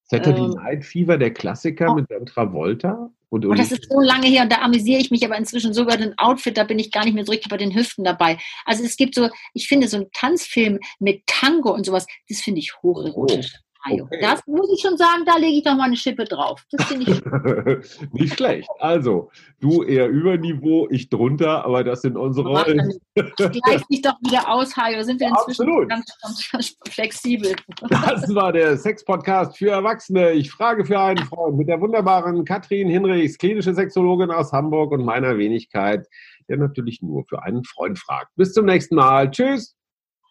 Saturday 0.03 0.45
ähm, 0.45 0.51
Night 0.51 0.85
Fever, 0.85 1.17
der 1.17 1.33
Klassiker 1.33 1.91
oh. 1.91 1.95
mit 1.95 2.07
Travolta. 2.27 3.11
Und, 3.29 3.45
und, 3.45 3.59
das 3.59 3.71
ist 3.71 3.87
so 3.89 3.99
lange 3.99 4.27
her 4.27 4.43
und 4.43 4.51
da 4.51 4.61
amüsiere 4.61 4.99
ich 4.99 5.11
mich 5.11 5.23
aber 5.23 5.37
inzwischen 5.37 5.73
sogar 5.73 5.97
den 5.97 6.17
Outfit, 6.17 6.57
da 6.57 6.63
bin 6.63 6.79
ich 6.79 6.91
gar 6.91 7.05
nicht 7.05 7.13
mehr 7.13 7.25
so 7.25 7.31
richtig 7.31 7.49
bei 7.49 7.57
den 7.57 7.75
Hüften 7.75 8.03
dabei. 8.03 8.39
Also 8.65 8.83
es 8.83 8.97
gibt 8.97 9.13
so, 9.13 9.29
ich 9.53 9.67
finde 9.67 9.87
so 9.87 9.97
einen 9.97 10.11
Tanzfilm 10.11 10.79
mit 10.99 11.27
Tango 11.27 11.71
und 11.71 11.85
sowas, 11.85 12.07
das 12.27 12.41
finde 12.41 12.59
ich 12.59 12.73
hocherotisch. 12.81 13.53
Okay. 13.85 14.19
Das 14.21 14.45
muss 14.45 14.69
ich 14.73 14.81
schon 14.81 14.97
sagen, 14.97 15.23
da 15.25 15.37
lege 15.37 15.57
ich 15.57 15.63
doch 15.63 15.75
mal 15.75 15.85
eine 15.85 15.95
Schippe 15.95 16.25
drauf. 16.25 16.65
Das 16.71 16.85
finde 16.87 17.11
ich 17.11 18.11
nicht 18.13 18.35
schlecht. 18.35 18.69
Also, 18.79 19.31
du 19.59 19.83
eher 19.83 20.09
über 20.09 20.37
Niveau, 20.37 20.87
ich 20.89 21.09
drunter, 21.09 21.65
aber 21.65 21.83
das 21.83 22.01
sind 22.01 22.17
unsere 22.17 22.49
Rollen. 22.49 22.99
Das 23.15 23.51
gleicht 23.51 23.87
sich 23.89 24.01
doch 24.01 24.15
wieder 24.21 24.49
aus, 24.49 24.75
Hajo. 24.75 25.01
Sind 25.03 25.19
wir 25.19 25.29
inzwischen 25.29 25.61
Absolut. 25.63 25.89
ganz, 25.89 26.05
ganz 26.51 26.77
flexibel. 26.89 27.55
Das 27.89 28.33
war 28.35 28.51
der 28.51 28.77
Sex-Podcast 28.77 29.57
für 29.57 29.69
Erwachsene. 29.69 30.31
Ich 30.31 30.51
frage 30.51 30.85
für 30.85 30.99
einen 30.99 31.25
Freund 31.25 31.57
mit 31.57 31.69
der 31.69 31.79
wunderbaren 31.79 32.43
Katrin 32.43 32.89
Hinrichs, 32.89 33.37
klinische 33.37 33.73
Sexologin 33.73 34.31
aus 34.31 34.51
Hamburg 34.51 34.91
und 34.91 35.05
meiner 35.05 35.37
Wenigkeit, 35.37 36.05
der 36.49 36.57
natürlich 36.57 37.01
nur 37.01 37.23
für 37.25 37.43
einen 37.43 37.63
Freund 37.63 37.97
fragt. 37.97 38.35
Bis 38.35 38.53
zum 38.53 38.65
nächsten 38.65 38.95
Mal. 38.95 39.31
Tschüss. 39.31 39.75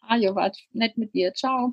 Hajo, 0.06 0.34
war 0.34 0.50
nett 0.72 0.96
mit 0.98 1.14
dir. 1.14 1.32
Ciao. 1.34 1.72